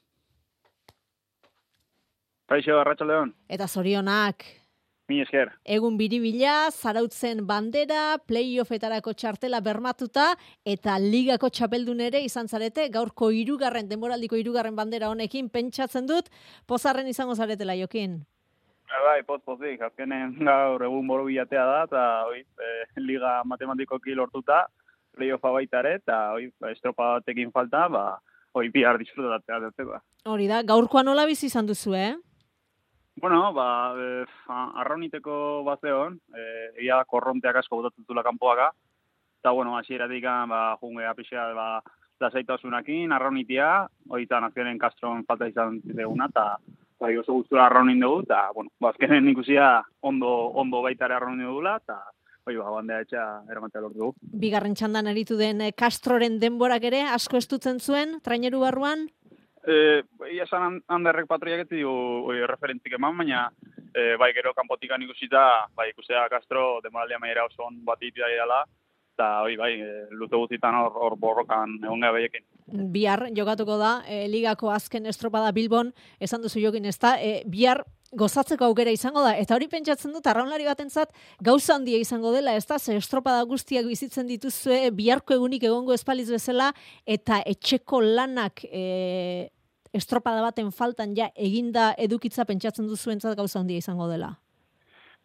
Kaixo, 2.45 2.77
Arratxaldeon. 2.79 3.33
Eta 3.49 3.67
zorionak. 3.67 4.45
Mi 5.09 5.19
esker. 5.21 5.51
Egun 5.69 5.99
biribila, 5.99 6.71
zarautzen 6.73 7.43
bandera, 7.45 8.17
playoffetarako 8.25 9.13
txartela 9.13 9.59
bermatuta, 9.61 10.31
eta 10.65 10.95
ligako 11.01 11.51
txapeldun 11.53 12.01
ere 12.07 12.23
izan 12.25 12.49
zarete, 12.49 12.87
gaurko 12.93 13.29
irugarren, 13.29 13.89
denboraldiko 13.89 14.39
irugarren 14.41 14.77
bandera 14.77 15.11
honekin, 15.13 15.51
pentsatzen 15.53 16.09
dut, 16.09 16.31
pozarren 16.65 17.09
izango 17.11 17.35
zaretela 17.37 17.77
jokin. 17.77 18.23
Bai, 18.89 19.01
bai 19.05 19.19
poz, 19.29 19.43
pozik, 19.45 19.81
azkenen 19.85 20.39
gaur 20.45 20.81
egun 20.87 21.05
boro 21.09 21.29
bilatea 21.29 21.67
da, 21.69 21.77
eta 21.85 22.07
oi, 22.31 22.41
eh, 22.41 22.81
liga 22.97 23.39
matematikoki 23.45 24.17
lortuta, 24.17 24.65
playoffa 25.15 25.51
baita 25.55 25.81
ere, 25.83 25.95
eta 26.01 26.19
oi, 26.37 26.49
ba, 26.61 26.71
estropa 26.75 27.15
batekin 27.17 27.51
falta, 27.55 27.87
ba, 27.89 28.05
oi, 28.55 28.69
bihar 28.73 28.99
disfrutatzea 29.01 29.59
dut, 29.63 29.99
Hori 30.25 30.47
da, 30.47 30.61
gaurkoa 30.63 31.03
nola 31.03 31.25
bizi 31.25 31.47
izan 31.47 31.67
duzu, 31.67 31.93
eh? 31.95 32.15
Bueno, 33.21 33.53
ba, 33.55 33.67
e, 33.95 34.25
arrauniteko 34.51 35.63
bat 35.63 35.81
zeon, 35.81 36.17
e, 36.35 36.41
egia 36.81 37.03
korronteak 37.07 37.61
asko 37.61 37.79
botatzen 37.79 38.05
zula 38.07 38.23
kanpoaka, 38.23 38.71
eta, 39.39 39.51
bueno, 39.51 39.77
hasieratik 39.77 40.23
ba, 40.49 40.77
jungea 40.81 41.13
pixea, 41.15 41.53
ba, 41.53 41.81
lasaitasunakin, 42.19 43.11
arraunitia, 43.11 43.87
oita 44.09 44.39
nazioaren 44.39 44.79
kastron 44.79 45.23
falta 45.27 45.47
izan 45.47 45.81
zideguna, 45.83 46.27
eta 46.31 46.57
bai, 46.99 47.15
oso 47.17 47.33
guztura 47.33 47.65
arraunin 47.65 47.99
dugu, 47.99 48.23
eta, 48.23 48.49
bueno, 48.55 48.71
bazkenen 48.81 49.27
ikusia 49.29 49.83
ondo, 50.01 50.31
ondo 50.63 50.81
baitare 50.81 51.15
arraunin 51.15 51.47
dugula, 51.47 51.77
eta, 51.83 51.99
Oi, 52.45 52.55
ba, 52.61 52.69
bandea 52.69 53.01
etxa 53.01 53.21
eramatea 53.49 53.81
lortu 53.81 53.97
dugu. 53.97 54.31
Bigarren 54.41 54.75
txandan 54.77 55.09
aritu 55.09 55.37
den 55.39 55.63
eh, 55.65 55.71
Castroren 55.73 56.37
denborak 56.41 56.83
ere, 56.85 57.01
asko 57.09 57.39
estutzen 57.41 57.79
zuen, 57.81 58.19
traineru 58.21 58.59
barruan? 58.61 59.07
E, 59.65 60.03
ia 60.29 60.45
esan 60.45 60.77
handerrek 60.93 61.25
patroiak 61.25 61.63
ez 61.63 61.69
dugu 61.71 62.35
referentzik 62.51 62.93
eman, 62.99 63.17
baina 63.17 63.47
e, 63.95 64.13
bai 64.21 64.29
gero 64.37 64.53
kanpotikan 64.53 65.01
ikusita, 65.01 65.41
bai 65.73 65.89
ikusea 65.89 66.27
Castro 66.29 66.81
demoraldia 66.85 67.17
maiera 67.17 67.47
oso 67.49 67.65
on 67.65 67.81
bat 67.87 68.05
itia 68.05 68.29
dela, 68.29 68.61
eta 69.15 69.29
oi, 69.47 69.55
bai, 69.57 69.71
e, 69.81 69.91
lute 70.13 70.37
guztietan 70.37 70.77
hor, 70.83 70.93
hor 71.01 71.17
borrokan 71.17 71.79
egon 71.81 72.05
gara 72.05 72.13
behiekin. 72.13 72.45
Bihar 72.93 73.29
jokatuko 73.33 73.79
da, 73.81 73.95
e, 74.05 74.27
ligako 74.29 74.69
azken 74.75 75.09
estropada 75.09 75.49
Bilbon, 75.55 75.95
esan 76.19 76.45
duzu 76.45 76.61
jokin 76.61 76.85
ez 76.85 76.97
da, 76.99 77.15
e, 77.17 77.41
bihar 77.49 77.85
gozatzeko 78.13 78.65
aukera 78.65 78.91
izango 78.93 79.23
da. 79.25 79.33
Eta 79.37 79.55
hori 79.55 79.67
pentsatzen 79.71 80.13
dut, 80.13 80.27
arraunlari 80.27 80.65
batentzat 80.67 81.11
gauza 81.43 81.75
handia 81.75 81.99
izango 81.99 82.31
dela, 82.35 82.55
ez 82.55 82.65
da, 82.69 82.77
ze 82.79 82.95
estropada 82.99 83.43
guztiak 83.49 83.85
bizitzen 83.89 84.27
dituzue, 84.27 84.91
biharko 84.91 85.35
egunik 85.35 85.63
egongo 85.63 85.93
espaliz 85.93 86.29
bezala, 86.31 86.71
eta 87.05 87.41
etxeko 87.45 88.01
lanak 88.01 88.65
e, 88.69 89.49
estropada 89.95 90.43
baten 90.45 90.71
faltan 90.71 91.15
ja 91.17 91.29
eginda 91.35 91.93
edukitza 91.97 92.45
pentsatzen 92.45 92.87
duzuentzat 92.87 93.37
gauza 93.37 93.59
handia 93.59 93.83
izango 93.83 94.07
dela. 94.11 94.35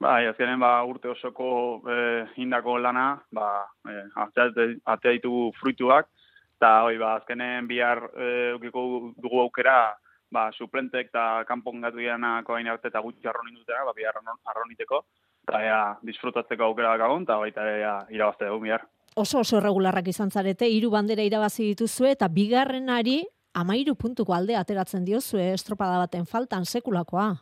Bai, 0.01 0.25
azkenen 0.31 0.61
ba, 0.63 0.79
urte 0.89 1.11
osoko 1.13 1.83
e, 1.85 1.97
indako 2.41 2.79
lana, 2.81 3.21
ba, 3.37 3.67
e, 3.85 3.99
atea 4.17 5.13
ditugu 5.19 5.51
fruituak, 5.59 6.09
eta 6.57 6.71
hoi, 6.87 6.97
ba, 7.01 7.19
azkenen 7.21 7.69
bihar 7.69 8.01
e, 8.17 8.31
dugu 8.65 9.43
aukera, 9.43 9.99
ba, 10.31 10.51
suplentek 10.53 11.11
eta 11.11 11.45
kanpon 11.49 11.81
gatu 11.83 11.99
dianako 11.99 12.55
hain 12.55 12.71
arte 12.71 12.89
eta 12.89 13.03
gutxi 13.03 13.27
arronin 13.29 13.59
dutera, 13.59 13.85
ba, 13.85 13.95
bihar 13.97 14.21
arroniteko, 14.21 15.03
eta 15.49 15.63
ea, 15.65 15.83
disfrutatzeko 16.07 16.65
aukera 16.65 16.97
gagon, 17.01 17.27
eta 17.27 17.39
baita 17.43 17.67
ea, 17.67 17.95
irabazte 18.15 18.47
dugu 18.47 18.69
bihar. 18.69 18.87
Oso 19.19 19.41
oso 19.43 19.61
regularrak 19.61 20.07
izan 20.09 20.31
zarete, 20.31 20.69
hiru 20.71 20.91
bandera 20.91 21.23
irabazi 21.27 21.73
dituzue, 21.73 22.13
eta 22.15 22.29
bigarrenari 22.29 23.25
amairu 23.55 23.97
puntuko 23.99 24.35
alde 24.35 24.55
ateratzen 24.57 25.05
diozue 25.05 25.51
estropada 25.53 25.99
baten 25.99 26.27
faltan 26.27 26.65
sekulakoa. 26.65 27.33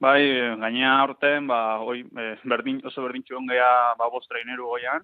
Bai, 0.00 0.22
gainea 0.62 0.94
aurten, 1.02 1.46
ba, 1.50 1.80
oi, 1.82 2.00
e, 2.06 2.26
berdin, 2.48 2.80
oso 2.86 3.02
berdin 3.02 3.24
txuan 3.26 3.48
geha, 3.50 3.94
ba, 3.98 4.06
bostra 4.12 4.40
ineru 4.40 4.70
goian, 4.70 5.02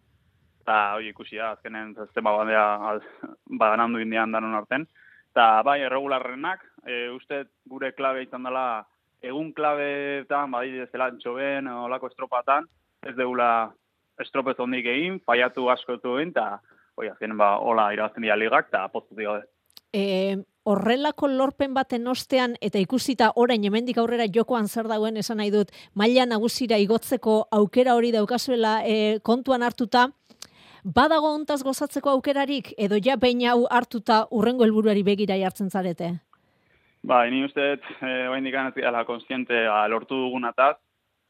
eta, 0.63 0.77
oi, 0.97 1.09
ikusi 1.11 1.41
da, 1.41 1.51
azkenen, 1.57 1.93
zaztema 1.99 2.33
bandea, 2.33 2.65
ba, 3.59 3.73
ganandu 3.75 4.01
indian 4.01 4.33
danon 4.33 4.55
arten. 4.55 4.87
Eta, 5.35 5.49
bai, 5.67 5.81
erregularrenak, 5.83 6.63
e, 6.87 7.09
uste 7.15 7.45
gure 7.71 7.93
klabe 7.93 8.25
izan 8.25 8.45
dela 8.47 8.85
egun 9.25 9.53
klabeetan, 9.57 10.51
bai, 10.53 10.69
ez 10.85 10.91
dela 10.93 11.09
antxoben, 11.13 11.69
olako 11.69 12.11
estropatan, 12.13 12.67
ez 13.07 13.15
deula 13.17 13.73
estropez 14.21 14.57
ondik 14.61 14.87
egin, 14.87 15.21
paiatu 15.25 15.69
askotu 15.73 16.19
egin, 16.19 16.35
eta 16.35 16.59
hoi 16.95 17.09
azkenen 17.11 17.39
ba, 17.41 17.55
hola 17.59 17.91
irabazten 17.95 18.25
dira 18.27 18.37
ligak, 18.39 18.69
eta 18.71 18.85
poztu 18.93 19.17
dira. 19.19 19.41
E, 19.95 20.37
horrelako 20.69 21.29
lorpen 21.31 21.75
baten 21.75 22.07
ostean, 22.11 22.57
eta 22.61 22.81
ikusita 22.83 23.31
orain 23.41 23.65
hemendik 23.65 23.99
aurrera 23.99 24.27
jokoan 24.37 24.69
zer 24.69 24.89
dagoen 24.91 25.17
esan 25.21 25.41
nahi 25.41 25.53
dut, 25.55 25.73
maila 25.95 26.27
nagusira 26.27 26.79
igotzeko 26.83 27.45
aukera 27.55 27.95
hori 27.95 28.13
daukazuela 28.13 28.81
e, 28.85 29.19
kontuan 29.23 29.63
hartuta, 29.63 30.09
badago 30.85 31.33
ontaz 31.33 31.63
gozatzeko 31.65 32.11
aukerarik, 32.11 32.75
edo 32.77 33.01
ja 33.01 33.17
behin 33.17 33.47
hau 33.49 33.65
hartuta 33.71 34.25
urrengo 34.31 34.67
helburuari 34.67 35.03
begira 35.07 35.39
jartzen 35.41 35.71
zarete? 35.71 36.15
Ba, 37.05 37.27
ni 37.29 37.43
uste, 37.45 37.65
e, 38.01 38.11
bain 38.33 38.47
dikan 38.47 38.71
ez 38.71 38.75
gara 38.79 39.03
konstiente 39.05 39.67
ba, 39.69 39.83
lortu 39.93 40.17
dugunataz, 40.23 40.79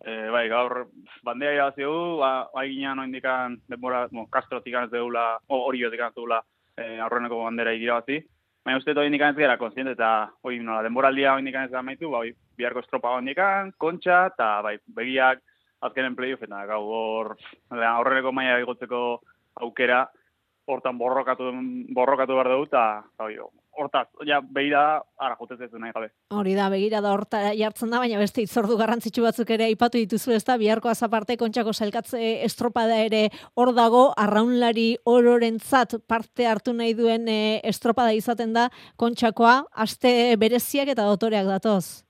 e, 0.07 0.29
bai, 0.31 0.45
gaur, 0.49 0.85
bandea 1.27 1.51
irabazi 1.57 1.83
dugu, 1.83 2.21
ba, 2.21 2.29
bai 2.55 2.69
ginean 2.69 3.01
oin 3.03 3.11
dikan, 3.11 3.57
denbora, 3.67 4.05
mo, 4.15 4.29
kastrotik 4.31 4.77
ez 4.79 4.91
deula, 4.93 5.25
hori 5.51 5.83
betik 5.83 6.05
ez 6.07 6.13
deula, 6.15 6.39
e, 6.79 7.01
aurreneko 7.03 7.43
bandera 7.43 7.73
irabazi. 7.75 8.21
Baina 8.63 8.79
uste, 8.79 8.95
oin 9.03 9.19
dikan 9.19 9.35
ez 9.35 9.41
gara 9.43 9.59
konstiente, 9.59 9.97
eta 9.99 10.31
oi, 10.47 10.61
nola, 10.61 10.85
denboraldia 10.87 11.35
oin 11.35 11.51
dikan 11.51 11.67
ez 11.67 11.73
da 11.75 11.83
maitu, 11.83 12.07
ba, 12.13 12.23
oi, 12.23 12.31
biharko 12.55 12.85
estropa 12.85 13.17
oin 13.19 13.27
dikan, 13.27 13.75
kontxa, 13.77 14.29
eta 14.31 14.63
bai, 14.63 14.77
begiak, 14.95 15.43
azkenen 15.83 16.15
playoff, 16.15 16.47
eta 16.47 16.63
gau 16.71 16.85
hor, 16.87 17.35
aurreneko 17.75 18.31
maia 18.31 18.61
egotzeko 18.63 19.03
aukera 19.67 20.05
hortan 20.71 20.97
borrokatu 21.03 21.51
borrokatu 21.99 22.39
behar 22.39 22.55
dugu 22.55 22.71
eta 22.71 22.85
hortaz, 23.79 24.07
ja, 24.27 24.41
begira 24.41 25.03
ara 25.19 25.37
jotez 25.39 25.61
ez 25.67 25.71
nahi 25.73 25.93
gabe. 25.95 26.11
Hori 26.35 26.55
da, 26.57 26.69
begira 26.73 27.01
da 27.05 27.13
horta 27.15 27.41
jartzen 27.57 27.93
da, 27.93 28.01
baina 28.03 28.19
beste 28.21 28.43
itzordu 28.45 28.77
garrantzitsu 28.81 29.25
batzuk 29.25 29.51
ere 29.57 29.69
aipatu 29.69 30.01
dituzu 30.01 30.35
ez 30.37 30.43
da, 30.47 30.57
biharko 30.61 30.91
azaparte 30.93 31.37
kontxako 31.41 31.75
zelkatze 31.75 32.23
estropada 32.47 32.99
ere 33.05 33.29
hor 33.55 33.75
dago, 33.77 34.07
arraunlari 34.17 34.89
ororentzat 35.05 35.99
parte 36.09 36.47
hartu 36.47 36.75
nahi 36.77 36.95
duen 36.99 37.29
e, 37.29 37.61
estropada 37.65 38.15
izaten 38.17 38.53
da 38.57 38.69
kontxakoa, 39.01 39.61
aste 39.87 40.35
bereziak 40.41 40.95
eta 40.95 41.07
dotoreak 41.11 41.49
datoz. 41.51 42.05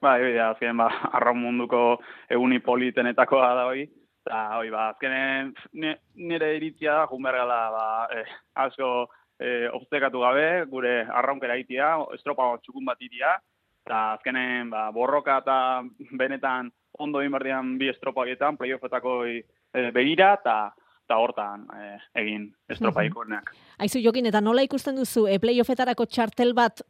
Ba, 0.00 0.14
hori 0.16 0.34
da, 0.36 0.52
azken, 0.52 0.76
ba, 0.78 0.90
arraun 1.18 1.40
munduko 1.42 1.84
eguni 2.30 2.60
politenetakoa 2.64 3.54
da 3.58 3.70
hori, 3.70 3.88
Eta, 4.28 4.58
hoi, 4.58 4.68
ba, 4.68 4.90
azkenen 4.92 5.54
nire 5.72 6.50
iritzia 6.58 6.98
da, 6.98 7.04
junbergala, 7.08 7.60
ba, 7.72 7.84
eh, 8.12 8.26
asko 8.60 9.06
eh, 9.40 9.68
obstekatu 9.72 10.20
gabe, 10.24 10.48
gure 10.70 11.02
arraunkera 11.20 11.56
itia, 11.60 11.94
estropa 12.14 12.50
txukun 12.62 12.84
bat 12.88 13.00
itia, 13.02 13.36
eta 13.86 14.00
azkenen, 14.18 14.70
ba, 14.70 14.88
borroka 14.92 15.38
eta 15.42 15.58
benetan 16.18 16.70
ondo 16.98 17.22
inberdian 17.22 17.76
bi 17.78 17.88
estropa 17.92 18.26
egiten, 18.26 18.58
playoffetako 18.58 19.22
eh, 19.28 19.88
begira, 19.94 20.34
eta 20.40 20.58
eta 21.08 21.16
hortan 21.16 21.62
eh, 21.72 21.96
egin 22.20 22.50
estropa 22.68 23.00
ikorneak. 23.08 23.54
Aizu 23.80 24.02
jokin, 24.04 24.26
eta 24.28 24.42
nola 24.44 24.60
ikusten 24.66 24.98
duzu, 25.00 25.24
e, 25.24 25.38
playoffetarako 25.40 26.04
txartel 26.04 26.52
bat 26.52 26.82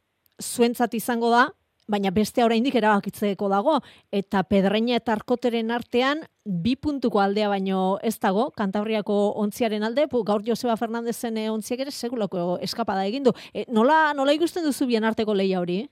zuentzat 0.43 0.97
izango 0.97 1.29
da, 1.31 1.45
baina 1.89 2.11
beste 2.13 2.43
oraindik 2.45 2.75
erabakitzeko 2.77 3.49
dago 3.49 3.79
eta 4.13 4.43
Pedreña 4.45 4.99
eta 4.99 5.15
Arkoteren 5.17 5.71
artean 5.73 6.21
bi 6.45 6.75
puntuko 6.75 7.21
aldea 7.21 7.49
baino 7.49 7.97
ez 8.03 8.15
dago 8.19 8.49
Kantabriako 8.57 9.17
ontziaren 9.43 9.83
alde 9.83 10.05
gaur 10.11 10.43
Joseba 10.45 10.77
Fernandezen 10.77 11.37
eh, 11.37 11.49
ontziak 11.49 11.79
ere 11.79 11.91
segulako 11.91 12.59
eskapada 12.61 13.05
egin 13.05 13.23
du. 13.23 13.33
E, 13.53 13.65
nola 13.67 14.13
nola 14.13 14.33
ikusten 14.33 14.63
duzu 14.63 14.85
bien 14.87 15.03
arteko 15.03 15.33
leia 15.33 15.59
hori? 15.59 15.87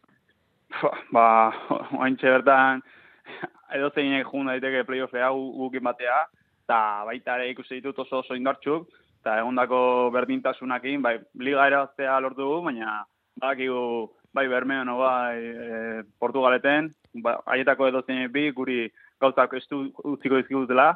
Ba 1.11 1.51
ointxe 1.97 2.29
bertan 2.29 2.83
edo 3.73 3.89
zein 3.95 4.23
joan 4.23 4.47
daiteke 4.47 4.85
playoff 4.85 5.13
hau 5.13 5.51
gukin 5.57 5.83
batea 5.83 6.25
eta 6.67 7.03
baita 7.05 7.35
ere 7.37 7.51
ikusi 7.51 7.79
ditut 7.79 7.99
oso 8.05 8.19
oso 8.19 8.35
indartxuk 8.35 8.87
eta 9.21 9.39
egondako 9.41 10.11
berdintasunakin 10.13 11.01
bai 11.01 11.17
liga 11.39 11.67
eraztea 11.67 12.19
lortu 12.19 12.41
dugu 12.41 12.61
baina 12.69 13.03
badakigu 13.41 14.11
bai 14.37 14.47
Bermeon 14.47 14.93
bai 14.99 15.37
e, 15.41 16.03
Portugaleten, 16.19 16.91
ba, 17.23 17.39
haietako 17.45 17.87
edo 17.89 18.03
bi, 18.29 18.51
guri 18.51 18.91
gauzak 19.19 19.53
estu 19.57 19.87
utziko 20.03 20.37
dizkigutela, 20.37 20.91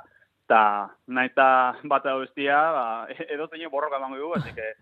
eta 0.46 0.90
nahi 1.08 1.32
eta 1.32 1.78
bat 1.84 2.06
hau 2.06 2.20
bestia, 2.22 2.60
ba, 2.76 2.86
edo 3.34 3.48
zein 3.48 3.70
borroka 3.72 3.98
emango 3.98 4.18
dugu, 4.18 4.36
así 4.38 4.54
que 4.54 4.74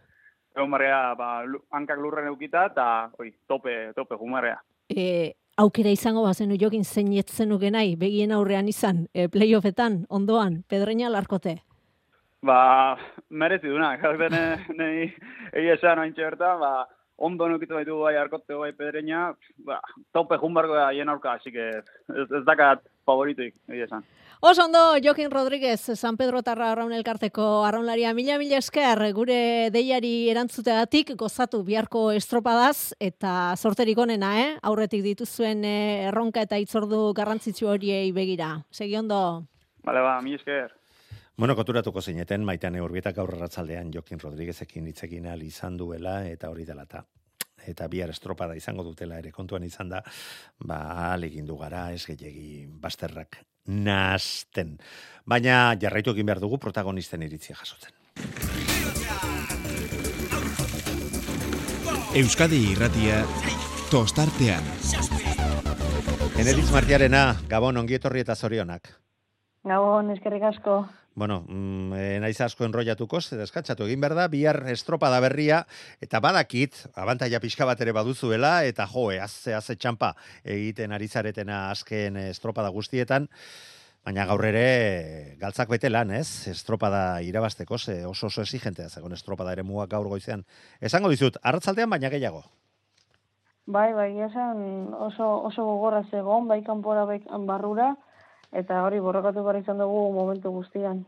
egon 0.56 0.72
barria, 0.72 1.16
ba, 1.16 1.44
hankak 1.72 2.00
lurren 2.00 2.28
eukita, 2.28 2.66
eta 2.74 2.88
oi, 3.20 3.32
tope, 3.48 3.94
tope, 3.96 4.18
jumarrea. 4.18 4.60
E, 4.90 5.36
aukera 5.58 5.92
izango 5.94 6.24
bazenu 6.26 6.58
jokin 6.60 6.84
zein 6.84 7.14
etzenu 7.14 7.60
genai, 7.60 7.96
begien 7.96 8.32
aurrean 8.32 8.68
izan, 8.68 9.08
e, 9.14 9.28
playoffetan, 9.30 10.06
ondoan, 10.10 10.64
pedreina 10.68 11.10
larkote? 11.10 11.60
Ba, 12.44 12.98
merezi 13.30 13.70
duna, 13.72 13.96
gaur 14.02 14.18
dene, 14.24 14.66
nahi, 14.76 15.12
egia 15.54 15.80
esan 15.80 16.04
ointxe 16.04 16.26
bertan, 16.26 16.60
ba, 16.60 16.74
ondo 17.20 17.48
nukitu 17.50 17.76
baitu 17.76 18.00
bai 18.00 18.16
arkote 18.18 18.56
bai 18.56 18.72
pedreña, 18.74 19.34
ba, 19.68 19.80
tope 20.16 20.38
jumbarko 20.40 20.76
da 20.76 20.92
hien 20.94 21.10
aurka, 21.10 21.34
así 21.34 21.52
que 21.52 21.70
ez, 21.70 22.26
ez 22.26 22.46
dakat 22.48 22.82
favorituik, 23.06 23.56
egia 23.68 23.86
esan. 23.90 24.06
Oso 24.42 24.64
ondo, 24.64 24.96
Jokin 25.04 25.32
Rodríguez, 25.32 25.82
San 26.00 26.16
Pedro 26.16 26.42
Tarra 26.42 26.72
Arraun 26.72 26.94
Elkarteko 26.96 27.66
arraunlaria 27.68 28.14
mila 28.16 28.38
mila 28.40 28.62
esker, 28.64 29.02
gure 29.12 29.68
deiari 29.76 30.30
erantzutegatik 30.32 31.12
gozatu 31.20 31.60
biharko 31.68 32.06
estropadaz, 32.16 32.96
eta 33.04 33.58
sorterik 33.58 34.00
onena, 34.00 34.32
eh? 34.40 34.50
aurretik 34.64 35.04
dituzuen 35.04 35.68
eh, 35.68 36.08
erronka 36.08 36.48
eta 36.48 36.56
itzordu 36.56 37.10
garrantzitsu 37.20 37.68
horiei 37.68 38.14
begira. 38.16 38.54
Segi 38.72 38.96
ondo? 38.96 39.20
Bale 39.84 40.08
ba, 40.08 40.22
mila 40.24 40.40
esker. 40.40 40.79
Bueno, 41.40 41.56
koturatuko 41.56 42.02
zineten, 42.04 42.44
maitan 42.44 42.76
eurbietak 42.76 43.16
gaur 43.16 43.32
erratzaldean 43.32 43.94
Jokin 43.96 44.20
Rodríguezekin 44.20 44.90
hitzekin 44.92 45.30
al 45.32 45.40
izan 45.46 45.78
duela, 45.80 46.18
eta 46.28 46.50
hori 46.52 46.66
dela 46.68 46.84
eta 46.84 47.06
eta 47.64 47.88
bihar 47.88 48.12
estropada 48.12 48.58
izango 48.60 48.84
dutela 48.84 49.22
ere 49.22 49.32
kontuan 49.32 49.64
izan 49.64 49.88
da, 49.94 50.02
ba, 50.60 50.82
alegin 51.14 51.48
du 51.48 51.56
gara, 51.56 51.86
ez 51.96 52.04
gehiagi 52.10 52.68
basterrak 52.84 53.40
nasten. 53.72 54.76
Baina 55.24 55.78
jarraitu 55.80 56.12
egin 56.12 56.28
behar 56.28 56.44
dugu 56.44 56.60
protagonisten 56.60 57.24
iritzia 57.24 57.56
jasotzen. 57.56 57.96
Euskadi 62.20 62.66
irratia 62.74 63.24
tostartean. 63.88 64.74
Eneritz 66.36 66.72
Martiarena, 66.76 67.30
Gabon, 67.48 67.80
ongietorri 67.80 68.28
eta 68.28 68.36
zorionak. 68.36 68.98
Gabon, 69.64 70.12
eskerrik 70.12 70.44
asko. 70.52 70.82
Bueno, 71.20 71.44
mm, 71.50 71.94
e, 72.00 72.04
naiz 72.24 72.38
asko 72.40 72.64
enrollatuko, 72.64 73.20
deskatxatu 73.42 73.84
egin 73.84 74.00
behar 74.00 74.14
da, 74.16 74.28
bihar 74.32 74.62
estropa 74.72 75.10
da 75.12 75.18
berria, 75.20 75.58
eta 76.00 76.22
badakit, 76.24 76.78
abantaia 76.96 77.42
pixka 77.44 77.68
bat 77.68 77.82
ere 77.84 77.92
baduzuela, 77.92 78.54
eta 78.64 78.86
jo, 78.88 79.10
azze, 79.12 79.52
azze 79.58 79.76
txampa 79.76 80.14
egiten 80.46 80.96
ari 80.96 81.10
zaretena 81.12 81.58
azken 81.74 82.22
estropada 82.24 82.72
guztietan, 82.72 83.28
baina 84.08 84.30
gaur 84.32 84.46
ere 84.48 85.36
galtzak 85.44 85.68
bete 85.76 85.92
lan, 85.92 86.16
ez? 86.16 86.48
Estropada 86.48 87.20
irabasteko, 87.20 87.76
ze 87.78 88.06
oso 88.08 88.32
oso 88.32 88.48
exigentea 88.48 88.88
zegoen 88.88 89.20
estropada 89.20 89.52
ere 89.52 89.68
muak 89.68 89.92
gaur 89.92 90.08
goizean. 90.08 90.48
Esango 90.80 91.12
dizut, 91.12 91.36
arratzaldean 91.44 91.92
baina 91.92 92.16
gehiago. 92.16 92.46
Bai, 93.68 93.92
bai, 93.92 94.14
esan 94.24 94.94
oso, 94.96 95.34
oso 95.52 95.68
gogorra 95.68 96.06
zegoen, 96.08 96.48
bai 96.48 96.64
kanpora, 96.64 97.04
bai 97.04 97.20
barrura, 97.28 97.98
eta 98.52 98.84
hori 98.84 99.00
borrokatu 99.00 99.44
gara 99.44 99.60
izan 99.60 99.78
dugu 99.78 100.12
momentu 100.14 100.52
guztian. 100.52 101.06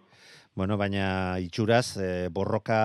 Bueno, 0.53 0.75
baina 0.75 1.39
itxuraz, 1.39 1.95
e, 1.95 2.27
borroka 2.27 2.77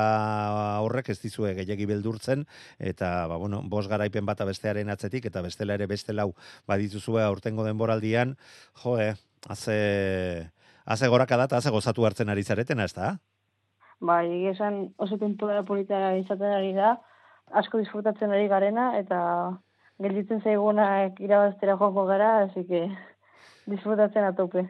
horrek 0.87 1.09
ez 1.11 1.19
dizue 1.19 1.51
gehiagi 1.57 1.87
beldurtzen, 1.91 2.45
eta, 2.79 3.27
ba, 3.27 3.41
bueno, 3.43 3.59
bos 3.67 3.89
garaipen 3.91 4.27
bata 4.27 4.47
bestearen 4.47 4.93
atzetik, 4.93 5.27
eta 5.27 5.43
bestela 5.43 5.75
ere 5.75 5.89
beste 5.91 6.15
lau 6.15 6.29
badituzue 6.71 7.25
aurtengo 7.25 7.67
denboraldian, 7.67 8.37
jo, 8.85 8.95
eh, 9.03 9.15
haze, 9.49 10.53
haze 10.87 11.09
goraka 11.11 11.41
da, 11.43 11.49
haze 11.59 11.75
gozatu 11.75 12.07
hartzen 12.07 12.31
ari 12.31 12.45
zaretena, 12.45 12.87
ez 12.87 12.95
da? 12.95 13.17
Ba, 13.99 14.23
esan 14.23 14.95
oso 15.03 15.19
temporada 15.19 15.65
politara 15.67 16.15
izaten 16.21 16.55
ari 16.55 16.73
da, 16.77 17.01
asko 17.51 17.83
disfrutatzen 17.83 18.31
ari 18.31 18.47
garena, 18.47 18.93
eta 19.01 19.19
gelditzen 19.99 20.43
zaigunak 20.45 21.19
irabaztera 21.19 21.75
joango 21.81 22.07
gara, 22.07 22.45
hasi 22.45 22.63
que 22.71 22.87
disfrutatzen 23.71 24.27
atope. 24.27 24.67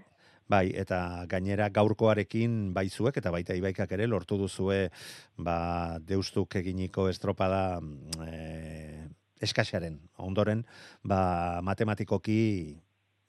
Bai, 0.47 0.71
eta 0.79 1.27
gainera 1.27 1.67
gaurkoarekin 1.75 2.73
baizuek 2.75 3.17
eta 3.19 3.33
baita 3.35 3.57
ibaikak 3.59 3.91
ere 3.97 4.07
lortu 4.07 4.39
duzue 4.39 4.91
ba, 5.37 5.99
deustuk 5.99 6.55
eginiko 6.61 7.09
estropada 7.11 7.81
e, 8.23 9.09
eskaxaren. 9.43 9.99
Ondoren, 10.23 10.63
ba, 11.03 11.61
matematikoki 11.67 12.39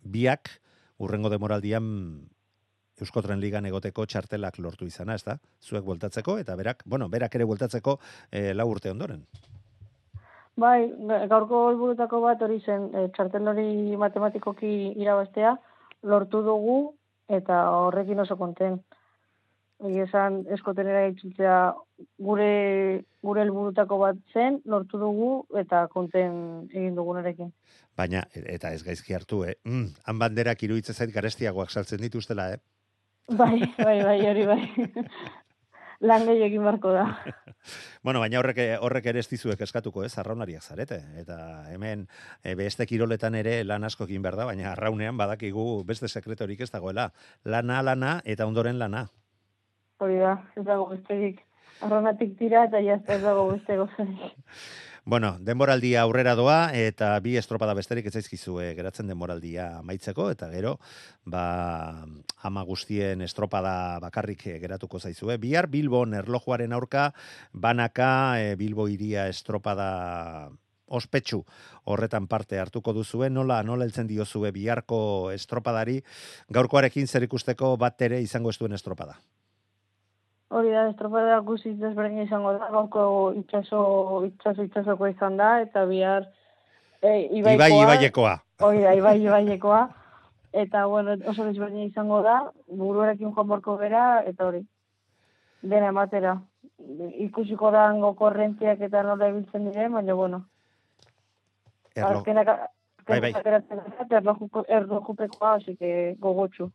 biak 0.05 0.53
urrengo 1.01 1.33
demoraldian 1.33 1.87
Euskotren 3.01 3.41
Ligan 3.41 3.65
egoteko 3.69 4.05
txartelak 4.09 4.57
lortu 4.61 4.87
izana, 4.89 5.17
ez 5.17 5.25
da? 5.25 5.37
Zuek 5.61 5.85
bueltatzeko, 5.85 6.37
eta 6.41 6.55
berak, 6.57 6.81
bueno, 6.85 7.09
berak 7.13 7.35
ere 7.37 7.45
bueltatzeko 7.49 7.99
e, 8.31 8.53
lau 8.57 8.69
urte 8.71 8.93
ondoren. 8.93 9.25
Bai, 10.57 10.89
gaurko 11.29 11.67
helburutako 11.69 12.19
bat 12.23 12.41
hori 12.41 12.57
zen, 12.65 12.89
e, 12.97 13.07
txartel 13.13 13.49
hori 13.51 13.97
matematikoki 14.01 14.71
irabaztea, 14.97 15.53
lortu 16.09 16.41
dugu 16.45 16.77
eta 17.39 17.61
horrekin 17.83 18.25
oso 18.25 18.37
konten. 18.37 18.79
egia 19.87 20.07
esan 20.07 20.39
eskotenera 20.55 21.03
itzultzea 21.11 21.57
gure 22.27 23.03
gure 23.21 23.41
helburutako 23.43 23.99
bat 24.01 24.15
zen, 24.33 24.57
lortu 24.65 24.97
dugu 24.97 25.29
eta 25.61 25.83
konten 25.93 26.39
egin 26.71 26.95
dugunarekin. 26.95 27.51
Baina, 27.95 28.23
eta 28.33 28.71
ez 28.73 28.81
gaizki 28.83 29.13
hartu, 29.13 29.43
eh? 29.43 29.53
Mm, 29.65 29.91
han 30.05 30.19
banderak 30.19 30.63
iruditzen 30.63 30.95
zait 30.95 31.13
garestiagoak 31.13 31.69
saltzen 31.69 32.01
dituztela, 32.01 32.49
eh? 32.55 32.57
Bai, 33.29 33.59
bai, 33.77 33.99
bai, 34.01 34.19
hori 34.31 34.45
bai. 34.49 34.61
Lan 35.99 36.27
gehiekin 36.29 36.63
barko 36.63 36.93
da. 36.93 37.07
Bueno, 38.05 38.21
baina 38.21 38.37
horrek 38.39 38.59
horrek 38.79 39.09
ere 39.11 39.19
ez 39.19 39.27
dizuek 39.27 39.59
eskatuko, 39.65 40.03
ez? 40.05 40.13
Arraunariak 40.21 40.63
zarete 40.63 41.01
eta 41.19 41.65
hemen 41.73 42.05
e, 42.39 42.53
beste 42.55 42.85
kiroletan 42.87 43.35
ere 43.35 43.57
lan 43.65 43.83
asko 43.83 44.05
egin 44.05 44.21
behar 44.23 44.37
da, 44.39 44.45
baina 44.47 44.69
arraunean 44.71 45.17
badakigu 45.19 45.83
beste 45.83 46.07
sekretorik 46.07 46.61
ez 46.63 46.69
dagoela. 46.71 47.09
Lana, 47.43 47.81
lana 47.83 48.13
eta 48.23 48.47
ondoren 48.47 48.79
lana. 48.79 49.07
Hori 49.99 50.21
da, 50.21 50.37
ez 50.55 50.63
dago 50.63 50.87
besterik. 50.93 51.41
Arraunatik 51.83 52.37
tira 52.39 52.63
eta 52.69 52.79
jazta 52.85 53.17
ez 53.17 53.23
dago 53.25 53.49
beste 53.51 53.77
gozarik. 53.81 54.53
Bueno, 55.07 55.37
denboraldia 55.39 56.01
aurrera 56.03 56.33
doa 56.35 56.73
eta 56.75 57.13
bi 57.23 57.37
estropada 57.39 57.71
besterik 57.77 58.09
ez 58.09 58.11
zaizkizu 58.19 58.57
geratzen 58.75 59.07
denboraldia 59.07 59.67
amaitzeko 59.77 60.25
eta 60.33 60.49
gero 60.51 60.73
ba 61.23 61.43
ama 62.49 62.63
guztien 62.67 63.23
estropada 63.23 64.01
bakarrik 64.03 64.43
geratuko 64.65 64.99
zaizue. 64.99 65.37
Bihar 65.39 65.69
Bilbon 65.71 66.17
erlojuaren 66.19 66.75
aurka 66.75 67.13
banaka 67.53 68.09
e, 68.41 68.51
Bilbo 68.59 68.89
iria 68.91 69.29
estropada 69.31 70.51
ospetsu 70.87 71.45
horretan 71.85 72.27
parte 72.27 72.59
hartuko 72.59 72.91
duzue, 72.91 73.29
nola 73.29 73.63
nola 73.63 73.87
heltzen 73.87 74.11
diozue 74.11 74.51
biharko 74.51 75.31
estropadari 75.31 76.01
gaurkoarekin 76.51 77.07
zer 77.07 77.23
ikusteko 77.23 77.77
bat 77.77 78.01
ere 78.01 78.19
izango 78.27 78.51
ez 78.51 78.59
duen 78.59 78.75
estropada. 78.75 79.21
Hori 80.49 80.71
da, 80.71 80.85
estropada 80.87 81.39
guzi 81.43 81.73
desberdin 81.75 82.23
izango 82.23 82.53
da, 82.55 82.69
gaurko 82.71 83.03
itxaso, 83.35 83.79
itxaso, 84.29 84.63
itxasoko 84.63 85.09
izan 85.11 85.35
da, 85.39 85.49
eta 85.65 85.83
bihar 85.89 86.29
e, 87.01 87.27
ibaikoa. 87.39 87.67
Ibai, 87.67 87.71
ibaiekoa. 87.83 88.35
Hori 88.63 88.85
da, 88.85 88.93
ibai, 88.95 89.17
ibaiekoa. 89.25 89.81
Eta, 90.57 90.85
bueno, 90.87 91.17
oso 91.27 91.49
desberdin 91.49 91.89
izango 91.89 92.21
da, 92.23 92.37
buruarekin 92.71 93.33
joan 93.35 93.49
borko 93.51 93.75
bera, 93.81 94.05
eta 94.25 94.47
hori, 94.47 94.63
dena 95.61 95.91
ematera. 95.91 96.37
Ikusiko 97.27 97.73
da 97.73 97.89
korrentziak 98.15 98.79
eta 98.87 99.03
nola 99.03 99.27
ebiltzen 99.33 99.67
dire, 99.67 99.89
baina, 99.89 100.15
bueno. 100.15 100.45
Erlo. 101.95 102.21
Azkenak, 102.21 102.55
Bai, 103.07 103.19
bai. 103.21 103.33
erlojupekoa, 104.67 105.53
así 105.55 105.77
que 105.77 106.15
gogotxu. 106.19 106.71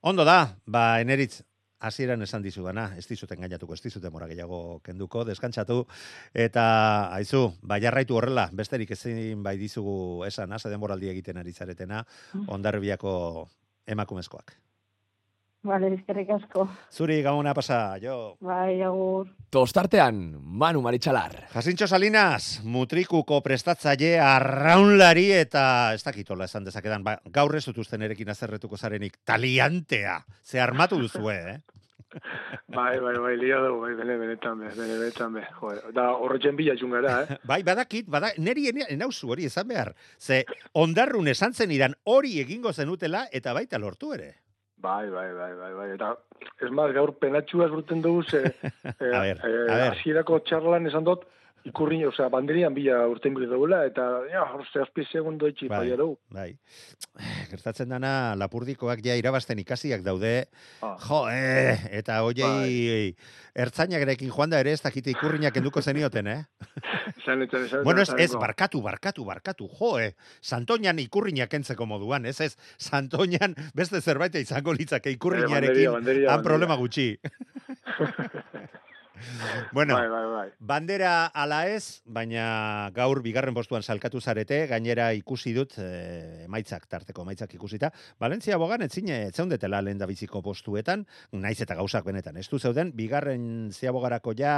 Ondo 0.00 0.24
da, 0.24 0.54
ba, 0.66 1.00
eneritz, 1.00 1.42
hasieran 1.80 2.22
esan 2.22 2.42
dizu 2.42 2.64
dana, 2.66 2.88
ez 2.98 3.06
dizuten 3.08 3.40
gainatuko, 3.40 3.74
ez 3.74 3.82
dizuten 3.82 4.12
mora 4.12 4.28
gehiago 4.30 4.80
kenduko, 4.84 5.24
deskantzatu, 5.28 5.84
eta 6.34 6.64
haizu, 7.14 7.44
bai 7.62 7.80
jarraitu 7.84 8.18
horrela, 8.18 8.48
besterik 8.52 8.90
ezin 8.96 9.42
bai 9.42 9.56
dizugu 9.58 10.24
esan, 10.26 10.52
ase 10.52 10.70
denboraldi 10.72 11.10
egiten 11.14 11.38
ari 11.38 11.52
zaretena, 11.52 12.04
ondarribiako 12.46 13.12
emakumezkoak. 13.86 14.56
Vale, 15.66 15.90
eskerrik 15.96 16.28
asko. 16.30 16.68
Zuri 16.94 17.18
gauna 17.22 17.52
pasa, 17.54 17.98
jo. 17.98 18.36
Bai, 18.40 18.80
agur. 18.86 19.26
Tostartean, 19.50 20.20
Manu 20.38 20.80
Maritxalar. 20.84 21.48
Jasintxo 21.50 21.88
Salinas, 21.90 22.60
mutrikuko 22.62 23.40
prestatzaile 23.42 24.14
arraunlari 24.22 25.32
eta 25.34 25.64
ez 25.96 26.04
dakitola 26.06 26.46
esan 26.46 26.68
dezakedan, 26.68 27.02
ba, 27.02 27.16
gaur 27.34 27.56
ez 27.58 27.64
dut 27.66 27.82
usten 27.82 28.06
erekin 28.06 28.30
azerretuko 28.30 28.78
zarenik, 28.78 29.18
taliantea, 29.26 30.20
ze 30.44 30.62
armatu 30.62 31.00
duzue, 31.02 31.36
eh? 31.50 31.58
bai, 32.78 33.00
bai, 33.00 33.18
bai, 33.18 33.36
lia 33.36 33.58
dugu, 33.64 33.82
bai, 33.82 33.94
bene, 33.98 34.16
benetan 34.16 34.62
be, 34.62 34.70
bene, 34.78 34.96
benetan 35.02 35.34
be. 35.34 35.44
Joder, 35.58 35.92
da, 35.92 36.10
horretzen 36.16 36.56
bila 36.56 36.78
txungara, 36.78 37.20
eh? 37.24 37.38
bai, 37.50 37.64
badakit, 37.66 38.06
badak, 38.06 38.38
neri 38.38 38.70
enauzu 38.86 39.34
hori 39.34 39.50
esan 39.50 39.68
behar. 39.68 39.96
Ze, 40.20 40.44
ondarrun 40.72 41.28
esan 41.34 41.52
zen 41.52 41.74
iran 41.74 41.98
hori 42.04 42.38
egingo 42.40 42.72
zenutela 42.72 43.26
eta 43.32 43.52
baita 43.58 43.82
lortu 43.82 44.14
ere. 44.14 44.36
Bai, 44.80 45.08
bai, 45.10 45.32
bai, 45.34 45.52
bai, 45.58 45.72
bai, 45.74 45.88
eta 45.96 46.12
ez 46.62 46.70
maz, 46.70 46.92
gaur 46.94 47.10
penatxua 47.18 47.66
esbruten 47.66 48.02
dugu, 48.04 48.22
ze, 48.30 48.44
eh, 48.44 49.10
a 49.10 49.22
ver, 49.24 49.40
a 49.42 49.48
ver. 49.50 49.86
asierako 49.88 50.38
txarlan 50.46 50.86
esan 50.90 51.06
dut, 51.08 51.24
ikurri, 51.66 51.98
osea, 52.06 52.28
banderian 52.32 52.74
bila 52.74 53.00
urten 53.10 53.34
gure 53.36 53.48
duela, 53.50 53.82
eta, 53.88 54.04
ja, 54.30 54.44
orte, 54.54 54.80
azpi 54.82 55.04
segundo 55.10 55.48
etxi, 55.50 55.68
bai, 55.70 55.90
bai, 55.96 56.08
bai. 56.34 56.48
Gertatzen 57.50 57.90
dana, 57.90 58.12
lapurdikoak 58.38 59.02
ja 59.04 59.16
irabazten 59.18 59.58
ikasiak 59.62 60.04
daude, 60.06 60.32
ah. 60.82 60.94
jo, 61.02 61.24
eh, 61.32 61.76
eta 62.00 62.20
hoiei 62.24 62.46
bai. 62.46 63.14
ertzainak 63.66 64.04
erekin 64.06 64.30
joan 64.30 64.54
da 64.54 64.62
ere 64.62 64.72
ez 64.76 64.82
dakite 64.84 65.12
ikurriñak 65.14 65.58
enduko 65.60 65.82
zenioten, 65.82 66.30
eh? 66.30 66.40
Zan, 67.24 67.42
etzen, 67.42 67.66
etzen, 67.66 67.84
bueno, 67.84 68.02
ez, 68.02 68.12
ez, 68.16 68.32
barkatu, 68.38 68.82
barkatu, 68.84 69.26
barkatu, 69.28 69.68
jo, 69.78 69.96
eh? 69.98 70.14
Santoñan 70.40 70.98
ikurriñak 71.02 71.58
entzeko 71.60 71.86
moduan, 71.86 72.26
ez, 72.26 72.40
ez, 72.40 72.54
Santoñan 72.78 73.56
beste 73.74 74.00
zerbait 74.00 74.34
izango 74.40 74.72
litzake 74.72 75.10
ikurriñarekin, 75.18 76.06
eh, 76.06 76.26
han 76.30 76.44
problema 76.46 76.78
gutxi. 76.78 77.16
bueno, 79.72 79.94
bai, 79.94 80.08
bai, 80.08 80.24
bai. 80.32 80.48
bandera 80.60 81.26
ala 81.26 81.60
ez, 81.68 82.02
baina 82.04 82.90
gaur 82.94 83.22
bigarren 83.22 83.56
postuan 83.56 83.82
salkatu 83.82 84.20
zarete, 84.20 84.66
gainera 84.70 85.10
ikusi 85.16 85.54
dut, 85.56 85.78
e, 85.78 86.44
emaitzak, 86.46 86.86
tarteko 86.90 87.24
emaitzak 87.26 87.54
ikusita, 87.58 87.90
Valentzia 88.20 88.58
bogan 88.60 88.84
etzine, 88.86 89.24
etzeundetela 89.28 89.80
lehen 89.82 89.98
da 89.98 90.08
biziko 90.10 90.42
postuetan, 90.44 91.06
naiz 91.32 91.58
eta 91.64 91.78
gauzak 91.78 92.06
benetan, 92.08 92.36
ez 92.36 92.48
du 92.48 92.58
zeuden, 92.58 92.92
bigarren 92.96 93.70
ziabogarako 93.72 94.34
ja 94.38 94.54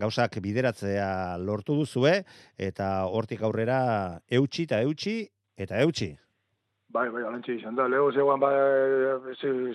gauzak 0.00 0.40
bideratzea 0.42 1.36
lortu 1.38 1.76
duzue, 1.78 2.20
eta 2.58 2.90
hortik 3.06 3.42
aurrera 3.46 3.80
eutxi 4.30 4.68
eta 4.68 4.82
eutxi, 4.86 5.20
eta 5.60 5.80
eutxi. 5.84 6.14
Bai, 6.90 7.06
bai, 7.14 7.22
alantxe 7.22 7.54
izan 7.54 7.76
da. 7.78 7.86
Lego 7.86 8.10
zegoan, 8.10 8.40
ba, 8.42 8.50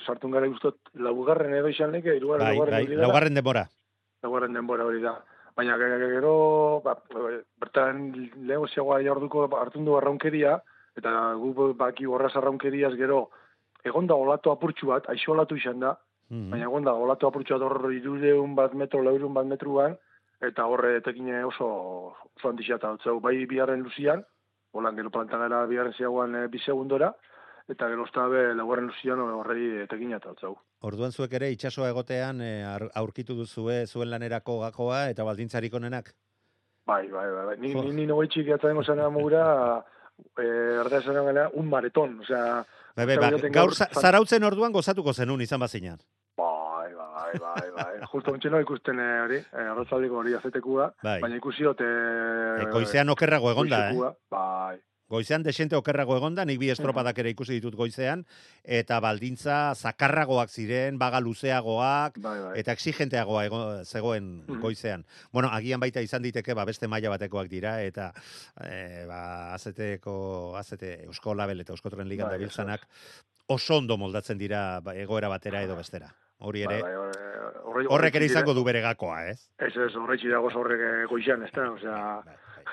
sartun 0.04 0.36
gara 0.36 0.50
guztot, 0.52 0.78
laugarren 1.00 1.54
edo 1.56 1.72
izan 1.72 1.96
leke, 1.96 2.18
irugarren, 2.20 2.60
bai, 2.60 2.84
bai, 2.84 2.98
laugarren 3.00 3.38
denbora. 3.40 3.64
Laugarren 4.24 4.54
denbora 4.54 4.86
hori 4.86 5.02
da. 5.02 5.18
Baina 5.56 5.78
gero, 5.78 6.82
ba, 6.84 6.96
bertan 7.60 8.12
lego 8.48 8.68
zegoa 8.68 9.02
jarduko 9.04 9.48
hartun 9.56 9.86
du 9.86 9.96
arraunkeria, 9.96 10.58
eta 10.98 11.34
gu 11.40 11.74
baki 11.74 12.06
horraz 12.06 12.36
arraunkeriaz 12.36 12.94
gero, 12.96 13.30
egon 13.84 14.08
da 14.08 14.16
olatu 14.16 14.52
apurtxu 14.52 14.88
bat, 14.88 15.08
aixo 15.10 15.32
olatu 15.32 15.56
izan 15.56 15.80
da, 15.80 15.96
Mm. 16.26 16.50
baina 16.50 16.66
egon 16.66 16.84
da 16.84 16.94
olatu 16.98 17.28
apurtxu 17.28 17.54
bat 17.54 17.62
hor 17.62 17.92
irudeun 17.94 18.56
bat 18.56 18.74
metro, 18.74 19.04
laurun 19.04 19.34
bat 19.34 19.46
metruan, 19.46 19.96
eta 20.42 20.66
horre 20.66 20.96
etekine 20.98 21.44
oso, 21.46 21.68
oso 22.36 22.50
handixata 22.50 22.90
dutzeu, 22.96 23.20
bai 23.20 23.46
biharren 23.46 23.84
luzian, 23.84 24.24
holan 24.74 24.96
gero 24.96 25.12
plantan 25.14 25.40
gara 25.40 25.66
biharren 25.70 25.94
zegoan 25.94 26.36
e, 26.36 26.48
bi 26.48 26.60
segundora, 26.60 27.14
eta 27.70 27.88
gero 27.90 28.06
be 28.30 28.54
laugarren 28.56 28.88
luzian 28.88 29.20
horrei 29.20 29.84
etekina 29.84 30.18
eta 30.18 30.30
dutzeu. 30.30 30.56
Orduan 30.82 31.12
zuek 31.12 31.34
ere 31.34 31.52
itsasoa 31.52 31.90
egotean 31.90 32.42
e, 32.42 32.64
aurkitu 32.94 33.36
duzue 33.36 33.86
zuen 33.88 34.10
lanerako 34.10 34.60
gakoa 34.60 35.10
eta 35.10 35.24
baldintzarik 35.24 35.74
onenak? 35.74 36.14
Bai, 36.86 37.08
bai, 37.10 37.26
bai, 37.32 37.46
bai. 37.46 37.58
Ni, 37.58 37.74
ni, 37.74 37.92
ni 37.92 38.06
no 38.06 38.22
etxik 38.22 38.46
jatzen 38.48 38.84
zen 38.84 39.00
amugura, 39.02 39.44
eh, 40.38 40.82
arda 40.84 41.00
esan 41.02 41.18
gara, 41.26 41.50
un 41.54 41.70
mareton, 41.70 42.20
osea... 42.22 42.64
Bai, 42.96 43.06
bai, 43.10 43.18
bai, 43.18 43.50
gaur 43.52 43.74
zarautzen 43.76 44.46
orduan 44.48 44.72
gozatuko 44.72 45.14
zenun 45.14 45.42
izan 45.42 45.60
bazinan. 45.60 45.98
Bai, 46.38 46.94
bai, 46.94 47.34
bai, 47.42 47.66
bai. 47.76 47.94
Justo 48.12 48.32
ontsi 48.32 48.52
no 48.54 48.62
ikusten 48.62 49.02
eh, 49.02 49.10
hori, 49.24 49.40
eh, 49.42 49.66
arratzaldiko 49.74 50.22
hori 50.22 50.38
azetekua, 50.38 50.92
bai. 51.04 51.18
baina 51.24 51.42
ikusi. 51.42 51.66
Eh, 51.66 52.70
goizean 52.72 53.10
okerrago 53.10 53.52
egonda, 53.52 53.82
eh? 53.90 54.14
Bai. 54.32 54.55
Goizean 55.08 55.44
desente 55.46 55.78
okerrago 55.78 56.16
egonda, 56.18 56.46
nik 56.50 56.58
bi 56.58 56.72
estropadak 56.74 57.20
ere 57.22 57.30
ikusi 57.30 57.60
ditut 57.60 57.76
goizean, 57.78 58.24
eta 58.64 58.98
baldintza 59.04 59.76
zakarragoak 59.76 60.50
ziren, 60.50 60.98
baga 60.98 61.20
luzeagoak, 61.22 62.18
bai, 62.24 62.40
bai. 62.42 62.54
eta 62.62 62.74
exigenteagoa 62.74 63.44
ego, 63.46 63.60
zegoen 63.86 64.32
goizean. 64.64 65.06
Bueno, 65.32 65.52
agian 65.54 65.84
baita 65.84 66.02
izan 66.02 66.26
diteke, 66.26 66.56
ba, 66.58 66.66
beste 66.66 66.90
maila 66.90 67.14
batekoak 67.14 67.52
dira, 67.52 67.78
eta 67.86 68.10
e, 68.66 69.06
ba, 69.06 69.54
azeteko, 69.54 70.16
azete, 70.58 70.96
Eusko 71.06 71.36
Label 71.38 71.62
eta 71.62 71.78
Euskotren 71.78 72.10
Ligan 72.10 72.32
bai, 72.32 72.40
dabiltzanak, 72.40 72.88
oso 73.54 73.78
ondo 73.78 74.00
moldatzen 74.02 74.42
dira 74.42 74.80
ba, 74.82 74.96
egoera 74.98 75.30
batera 75.30 75.62
edo 75.62 75.78
bestera. 75.78 76.10
Hori 76.46 76.66
ere, 76.66 76.82
bai, 76.82 76.96
bai, 76.98 77.86
horrek 77.94 78.18
ere 78.18 78.26
izango 78.26 78.58
du 78.58 78.66
bere 78.66 78.82
gakoa, 78.82 79.22
ez? 79.30 79.38
Ez, 79.62 79.72
ez, 79.72 79.94
horretxi 79.96 80.34
dago 80.34 80.50
horrek 80.50 81.08
goizean, 81.14 81.46
ez 81.46 81.54
da, 81.54 81.70
osea, 81.78 82.02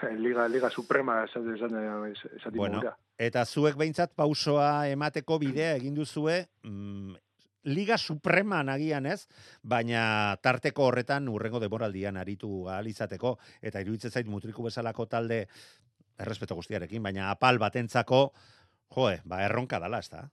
Liga, 0.24 0.48
Liga 0.48 0.70
Suprema 0.70 1.22
esan 1.24 1.54
esan 1.54 1.76
esan 2.12 2.56
bueno, 2.56 2.80
eta 3.18 3.44
zuek 3.44 3.76
behintzat 3.76 4.14
pausoa 4.16 4.88
emateko 4.88 5.38
bidea 5.38 5.76
egin 5.76 5.94
duzue 5.94 6.46
mm, 6.62 7.14
Liga 7.64 7.96
Suprema 7.98 8.62
nagian 8.66 9.06
ez, 9.06 9.28
baina 9.62 10.34
tarteko 10.42 10.88
horretan 10.88 11.28
urrengo 11.30 11.60
demoraldian 11.62 12.16
aritu 12.18 12.66
ahal 12.68 12.88
izateko, 12.90 13.36
eta 13.62 13.80
iruditzen 13.84 14.10
zait 14.10 14.26
mutriku 14.26 14.64
bezalako 14.66 15.06
talde, 15.06 15.44
errespeto 16.18 16.56
guztiarekin, 16.58 17.02
baina 17.02 17.30
apal 17.30 17.60
batentzako, 17.62 18.32
joe, 18.96 19.20
ba 19.24 19.44
erronka 19.46 19.78
dala, 19.78 20.02
ez 20.02 20.10
da? 20.10 20.24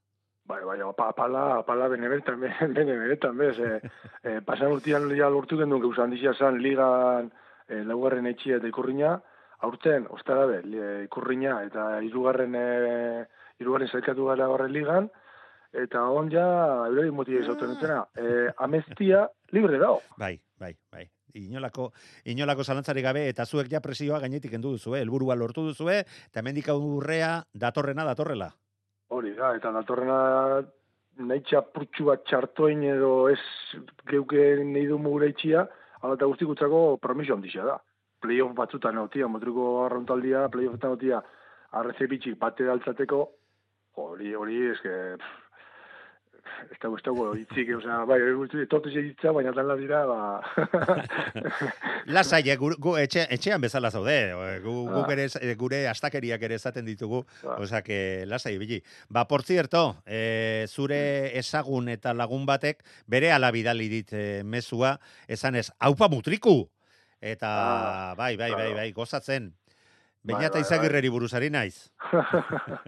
Bai, 0.49 0.63
bai, 0.65 0.79
apa- 0.81 1.11
apala, 1.13 1.59
apala 1.59 1.87
bene 1.87 2.09
benetan, 2.09 2.41
bene 2.77 2.97
benetan, 2.97 3.37
bez. 3.37 3.57
E, 3.59 3.79
e, 4.23 4.39
pasan 4.41 4.73
urtean 4.73 5.05
ja 5.13 5.29
lortu 5.29 5.59
genuen 5.59 5.83
gauza 5.83 6.07
handizia 6.07 6.33
zan 6.33 6.57
ligan 6.63 7.29
e, 7.67 7.83
laugarren 7.85 8.25
etxia 8.25 8.57
eta 8.57 8.67
ikurriña, 8.71 9.19
aurten, 9.59 10.07
ostarabe, 10.09 10.61
li- 10.63 10.79
e, 10.79 11.03
ikurriña 11.05 11.63
eta 11.65 12.01
irugarren, 12.03 12.55
e, 12.55 13.25
irugarren 13.59 13.89
zailkatu 13.91 14.25
gara 14.25 14.47
horren 14.49 14.71
ligan, 14.73 15.09
eta 15.73 16.03
on 16.09 16.31
ja, 16.31 16.45
eurari 16.87 17.11
motia 17.11 17.41
izauten 17.43 17.75
dutena, 17.75 18.05
e, 18.15 18.49
amestia 18.57 19.27
libre 19.51 19.77
dago. 19.77 20.01
Bai, 20.17 20.39
bai, 20.59 20.73
bai. 20.91 21.05
Inolako, 21.37 21.91
inolako 22.25 22.63
zalantzarik 22.63 23.03
gabe, 23.05 23.27
eta 23.29 23.45
zuek 23.45 23.67
ja 23.69 23.79
presioa 23.81 24.17
gainetik 24.19 24.53
endu 24.57 24.71
duzue, 24.73 24.99
helburua 25.03 25.35
lortu 25.35 25.61
duzue, 25.67 25.99
eta 26.01 26.41
hemendik 26.41 26.69
aurrea 26.73 27.43
datorrena 27.53 28.03
datorrela. 28.07 28.49
Hori 29.09 29.35
da, 29.37 29.51
eta 29.55 29.71
datorrena 29.71 30.63
nahi 31.19 31.43
txapurtxu 31.45 32.05
bat 32.05 32.23
txartoin 32.25 32.81
edo 32.95 33.29
ez 33.29 33.39
geuke 34.09 34.63
nahi 34.63 34.87
du 34.87 34.97
mugure 34.97 35.29
itxia, 35.29 35.67
ala 36.01 36.15
eta 36.15 36.25
guztik 36.31 36.49
utzako 36.55 36.97
promisio 36.97 37.35
handixea 37.35 37.65
da. 37.67 37.77
Playoff 38.19 38.55
batzutan 38.55 38.95
notia, 38.99 39.27
motriko 39.31 39.85
arrauntaldia, 39.85 40.47
playoffetan 40.51 40.95
notia, 40.97 41.21
arreze 41.79 42.07
bitxik 42.11 42.39
bate 42.39 42.65
daltzateko, 42.67 43.21
hori, 44.03 44.33
hori, 44.35 44.57
eske, 44.73 44.95
ez 46.69 46.77
dago, 46.81 46.97
ez 46.97 47.03
dago, 47.05 47.27
hitzik, 47.37 47.69
osea, 47.77 48.01
bai, 48.09 48.17
etortu 48.63 48.91
ditza, 48.91 49.31
baina 49.35 49.53
tan 49.55 49.69
dira, 49.79 50.01
ba... 50.09 50.17
Lasai, 52.15 52.41
eh, 52.49 52.57
gu, 52.59 52.73
gu 52.81 52.95
etxe, 52.99 53.23
etxean 53.31 53.61
bezala 53.63 53.91
zaude, 53.91 54.17
gu, 54.63 54.73
Ah. 54.89 55.05
ere, 55.13 55.27
eh, 55.39 55.53
gure 55.55 55.87
astakeriak 55.87 56.41
ere 56.43 56.55
esaten 56.55 56.85
ditugu, 56.85 57.21
Ah. 57.45 57.55
osea 57.61 57.81
que 57.83 58.25
lasai 58.27 58.57
bili. 58.57 58.81
Ba, 59.09 59.27
por 59.27 59.43
cierto, 59.43 59.95
eh, 60.05 60.65
zure 60.67 61.37
ezagun 61.39 61.87
eta 61.89 62.13
lagun 62.13 62.45
batek 62.45 62.83
bere 63.07 63.31
ala 63.31 63.51
bidali 63.51 63.87
dit 63.87 64.11
eh, 64.11 64.41
mezua, 64.43 64.99
esanez, 65.27 65.71
haupa 65.79 66.09
mutriku! 66.09 66.67
Eta, 67.21 67.49
Ah, 68.11 68.15
bai, 68.15 68.35
bai, 68.37 68.51
bai, 68.53 68.73
bai, 68.73 68.91
gozatzen. 68.93 69.53
Bai, 70.23 70.35
Beñata 70.35 70.53
bai, 70.59 70.61
izagirreri 70.61 71.09
buruzari 71.09 71.49
naiz. 71.49 71.91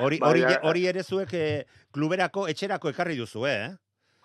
Hori, 0.00 0.18
Bai, 0.20 0.28
hori, 0.28 0.42
bai. 0.44 0.56
hori 0.68 0.82
ere 0.90 1.02
zuek 1.02 1.30
eh, 1.32 1.64
kluberako, 1.94 2.42
etxerako 2.52 2.90
ekarri 2.90 3.14
duzu, 3.16 3.46
eh? 3.48 3.70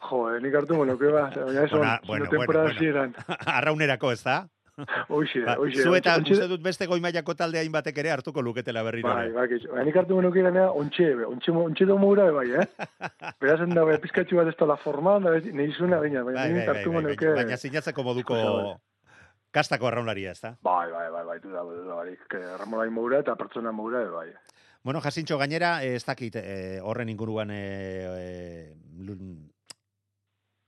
Jo, 0.09 0.25
nik 0.43 0.53
hartu 0.53 0.75
ba, 0.75 0.83
baina 0.83 1.63
ez 1.63 1.71
on, 1.71 1.79
Bona, 1.79 1.93
zure 1.95 2.07
bueno, 2.07 2.25
temporada 2.29 2.63
bueno, 2.65 2.75
hasieran. 2.75 3.13
Arraunerako, 3.57 4.11
ez 4.11 4.23
da? 4.23 4.49
Hoxe, 5.07 5.45
Ba, 5.45 5.55
hoxe. 5.55 5.83
zu 5.83 5.95
eta 5.95 6.17
ontxe- 6.19 6.33
uste 6.35 6.47
dut 6.51 6.61
beste 6.61 6.85
goi 6.85 6.99
mailako 6.99 7.33
talde 7.39 7.59
hainbatek 7.61 7.97
ere 8.03 8.11
hartuko 8.11 8.41
luketela 8.43 8.83
berriro. 8.83 9.07
Bai, 9.07 9.29
bai. 9.31 9.47
Baina 9.47 9.85
nik 9.87 9.95
hartu 9.95 10.15
monoke 10.19 10.39
iranea, 10.43 10.67
ontxe, 10.75 11.13
ontxe, 11.25 11.51
ontxe 11.51 11.85
do 11.87 11.95
moura, 11.97 12.27
bai, 12.35 12.49
eh? 12.51 12.67
Berazen 13.39 13.71
da, 13.71 13.85
bai, 13.87 13.95
pizkatxu 14.03 14.35
bat 14.35 14.51
ez 14.51 14.57
da 14.59 14.65
la 14.67 14.75
forma, 14.75 15.15
da, 15.23 15.37
nahi 15.39 15.71
zuna, 15.71 16.01
baina, 16.03 16.25
baina 16.27 16.41
Bai, 16.41 16.49
bai, 16.49 16.57
nik 16.57 16.67
bai, 16.67 16.75
hartu 16.75 16.91
bai, 16.91 16.97
monoke... 16.99 17.25
baina, 17.31 17.45
baina 17.45 17.57
sinatzeko 17.63 18.03
moduko 18.03 18.35
Ikusi, 18.35 18.75
kastako 19.55 19.87
arraunlaria, 19.87 20.35
ez 20.35 20.41
da? 20.43 20.53
Bai, 20.65 20.91
bai, 20.91 21.07
bai, 21.13 21.23
bai, 21.31 21.39
du 21.43 21.53
da, 21.53 21.63
du 21.63 21.87
da, 21.87 21.95
bai, 22.01 22.15
Ramolai 22.59 22.89
moura 22.91 23.23
eta 23.23 23.37
pertsona 23.39 23.71
moura, 23.71 24.03
bai. 24.11 24.29
Bueno, 24.85 25.01
jasintxo 25.01 25.39
gainera, 25.41 25.79
eh, 25.83 25.95
ez 25.95 26.05
dakit 26.05 26.35
eh, 26.37 26.79
horren 26.83 27.09
inguruan 27.09 27.49
eh, 27.51 28.05
eh, 28.19 28.75
lu- 29.01 29.17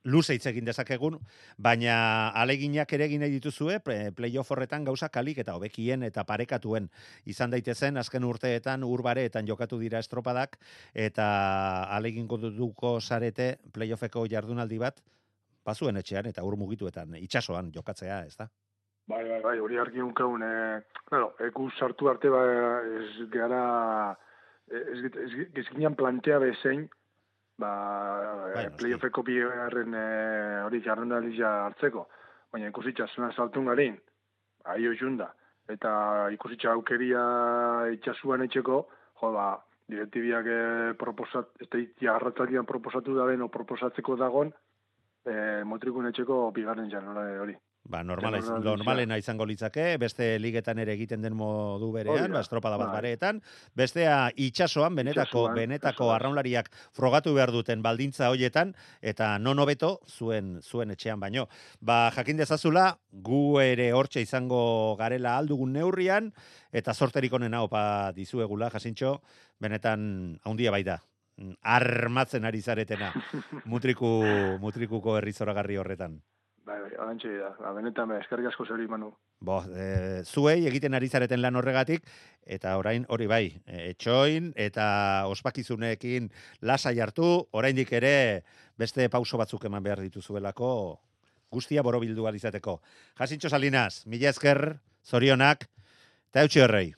luze 0.07 0.33
hitz 0.33 0.45
egin 0.49 0.65
dezakegun, 0.65 1.19
baina 1.57 2.29
aleginak 2.41 2.93
ere 2.95 3.05
egin 3.09 3.21
nahi 3.21 3.33
dituzue, 3.35 3.79
playoff 4.15 4.53
horretan 4.55 4.85
gauza 4.87 5.09
kalik 5.13 5.41
eta 5.43 5.57
hobekien 5.57 6.05
eta 6.07 6.23
parekatuen 6.23 6.87
izan 7.25 7.51
daitezen, 7.51 7.99
azken 7.99 8.23
urteetan 8.23 8.85
urbareetan 8.87 9.47
jokatu 9.49 9.79
dira 9.81 9.99
estropadak, 9.99 10.57
eta 10.93 11.27
alegin 11.97 12.27
duko 12.27 12.99
zarete 13.01 13.57
playoffeko 13.75 14.25
jardunaldi 14.31 14.79
bat, 14.79 15.03
bazuen 15.67 15.99
etxean 15.99 16.31
eta 16.31 16.43
ur 16.47 16.55
mugituetan, 16.55 17.19
itsasoan 17.19 17.73
jokatzea, 17.75 18.23
ez 18.25 18.37
da? 18.37 18.47
Bai, 19.07 19.23
bai, 19.23 19.39
bai, 19.41 19.57
hori 19.63 19.77
argi 19.79 20.01
unkaun, 20.03 20.41
eh, 20.43 20.81
claro, 21.07 21.29
eku 21.39 21.69
sartu 21.79 22.09
arte 22.11 22.27
ba, 22.27 22.41
ez 22.99 23.27
gara, 23.31 23.61
ez, 24.67 24.97
ez, 25.07 25.29
ez 25.55 25.63
ginean 25.69 25.95
plantea 25.95 26.41
bezein, 26.43 26.81
ba, 27.55 27.69
Bai, 28.53 28.65
eh, 28.65 28.73
playoffeko 28.81 29.23
bigarren 29.23 29.95
eh, 29.95 30.59
hori 30.65 30.81
jarrendalizia 30.83 31.53
hartzeko, 31.69 32.03
baina 32.51 32.67
ikusitza 32.73 33.07
zena 33.15 33.31
saltun 33.31 33.71
garin, 33.71 33.95
ahi 34.65 34.91
da, 35.15 35.29
eta 35.71 35.93
ikusitza 36.35 36.75
aukeria 36.75 37.23
itxasuan 37.95 38.43
etxeko, 38.43 38.81
jo, 39.21 39.31
ba, 39.31 39.47
direktibiak 39.87 40.51
eh, 40.51 40.93
proposat, 40.99 41.55
ez 41.63 41.85
da 42.03 42.63
proposatu 42.63 43.15
da 43.15 43.23
o 43.23 43.47
proposatzeko 43.47 44.17
dagon, 44.17 44.51
eh, 45.25 45.63
motrikun 45.63 46.07
etxeko 46.11 46.51
bigarren 46.51 46.91
jarrendalizia 46.91 47.41
hori. 47.41 47.57
Ba, 47.87 48.01
normala, 48.03 48.41
normalena 48.59 49.15
izango 49.15 49.45
litzake, 49.47 49.95
beste 50.01 50.33
ligetan 50.43 50.81
ere 50.83 50.91
egiten 50.97 51.21
den 51.23 51.37
modu 51.39 51.87
berean, 51.93 52.33
ba, 52.35 52.41
estropada 52.43 52.75
bat 52.75 52.89
bai. 52.89 52.97
bareetan, 52.99 53.39
bestea 53.79 54.27
itxasoan, 54.35 54.95
benetako, 54.97 55.45
Itsasoan, 55.45 55.55
benetako 55.55 56.09
da. 56.09 56.17
arraunlariak 56.17 56.67
frogatu 56.97 57.31
behar 57.37 57.53
duten 57.55 57.81
baldintza 57.85 58.27
hoietan, 58.33 58.75
eta 58.99 59.37
non 59.39 59.63
hobeto 59.63 60.01
zuen, 60.11 60.57
zuen 60.61 60.91
etxean 60.91 61.23
baino. 61.23 61.47
Ba, 61.79 62.11
jakin 62.15 62.43
dezazula, 62.43 62.89
gu 63.11 63.61
ere 63.63 63.93
hortxe 63.95 64.25
izango 64.25 64.97
garela 64.99 65.37
aldugun 65.39 65.71
neurrian, 65.79 66.33
eta 66.75 66.93
sorterik 66.93 67.39
onena 67.39 67.63
opa 67.63 68.11
dizuegula, 68.17 68.67
jasintxo, 68.73 69.21
benetan 69.63 70.41
haundia 70.43 70.75
bai 70.75 70.83
da. 70.83 70.99
Armatzen 71.61 72.43
ari 72.49 72.59
zaretena, 72.59 73.13
mutriku, 73.71 74.09
mutrikuko 74.59 75.21
herri 75.21 75.31
zoragarri 75.31 75.79
horretan. 75.79 76.19
Bai, 76.67 76.81
bai, 76.83 76.95
alantxe 76.99 77.29
da. 77.31 77.53
Ba, 77.61 77.69
benetan, 77.77 78.09
be, 78.11 78.17
eskerrik 78.19 78.49
asko 78.49 78.65
zeri, 78.67 78.89
Manu. 78.91 79.13
Bo, 79.47 79.61
e, 79.71 80.23
zuei 80.27 80.65
egiten 80.67 80.97
ari 80.97 81.07
zareten 81.07 81.39
lan 81.39 81.55
horregatik, 81.55 82.03
eta 82.43 82.73
orain 82.75 83.05
hori 83.13 83.27
bai, 83.31 83.45
e, 83.63 83.93
etxoin 83.93 84.49
eta 84.59 84.87
ospakizunekin 85.31 86.27
lasai 86.67 86.97
hartu, 86.99 87.29
oraindik 87.55 87.93
ere 87.95 88.43
beste 88.75 89.07
pauso 89.13 89.39
batzuk 89.39 89.63
eman 89.69 89.85
behar 89.85 90.01
dituzuelako 90.03 90.71
guztia 91.55 91.83
borobildu 91.87 92.27
alizateko. 92.27 92.81
Jasintxo 93.15 93.47
Salinas, 93.47 94.01
mila 94.05 94.33
esker, 94.33 94.59
zorionak, 95.07 95.69
eta 96.33 96.43
eutxi 96.43 96.65
horrei. 96.65 96.89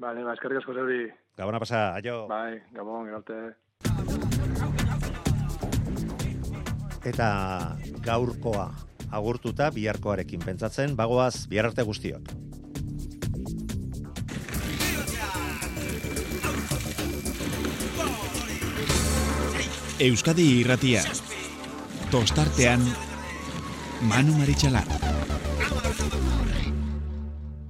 Bale, 0.00 0.24
ba, 0.24 0.32
eskerrik 0.38 0.62
asko 0.62 0.78
zeri. 0.78 1.02
Gabona 1.36 1.60
pasa, 1.60 1.90
aio. 1.98 2.24
Bai, 2.32 2.62
gabon, 2.72 3.10
gerarte. 3.10 3.58
Eta 7.12 7.28
gaurkoa 8.00 8.70
agurtuta 9.12 9.70
biharkoarekin 9.70 10.40
pentsatzen, 10.40 10.96
bagoaz 10.96 11.46
bihar 11.48 11.70
guztiok. 11.84 12.32
Euskadi 20.02 20.46
irratia. 20.60 21.04
Tostartean 22.10 22.82
Manu 24.02 24.34
Maritxalar. 24.40 24.88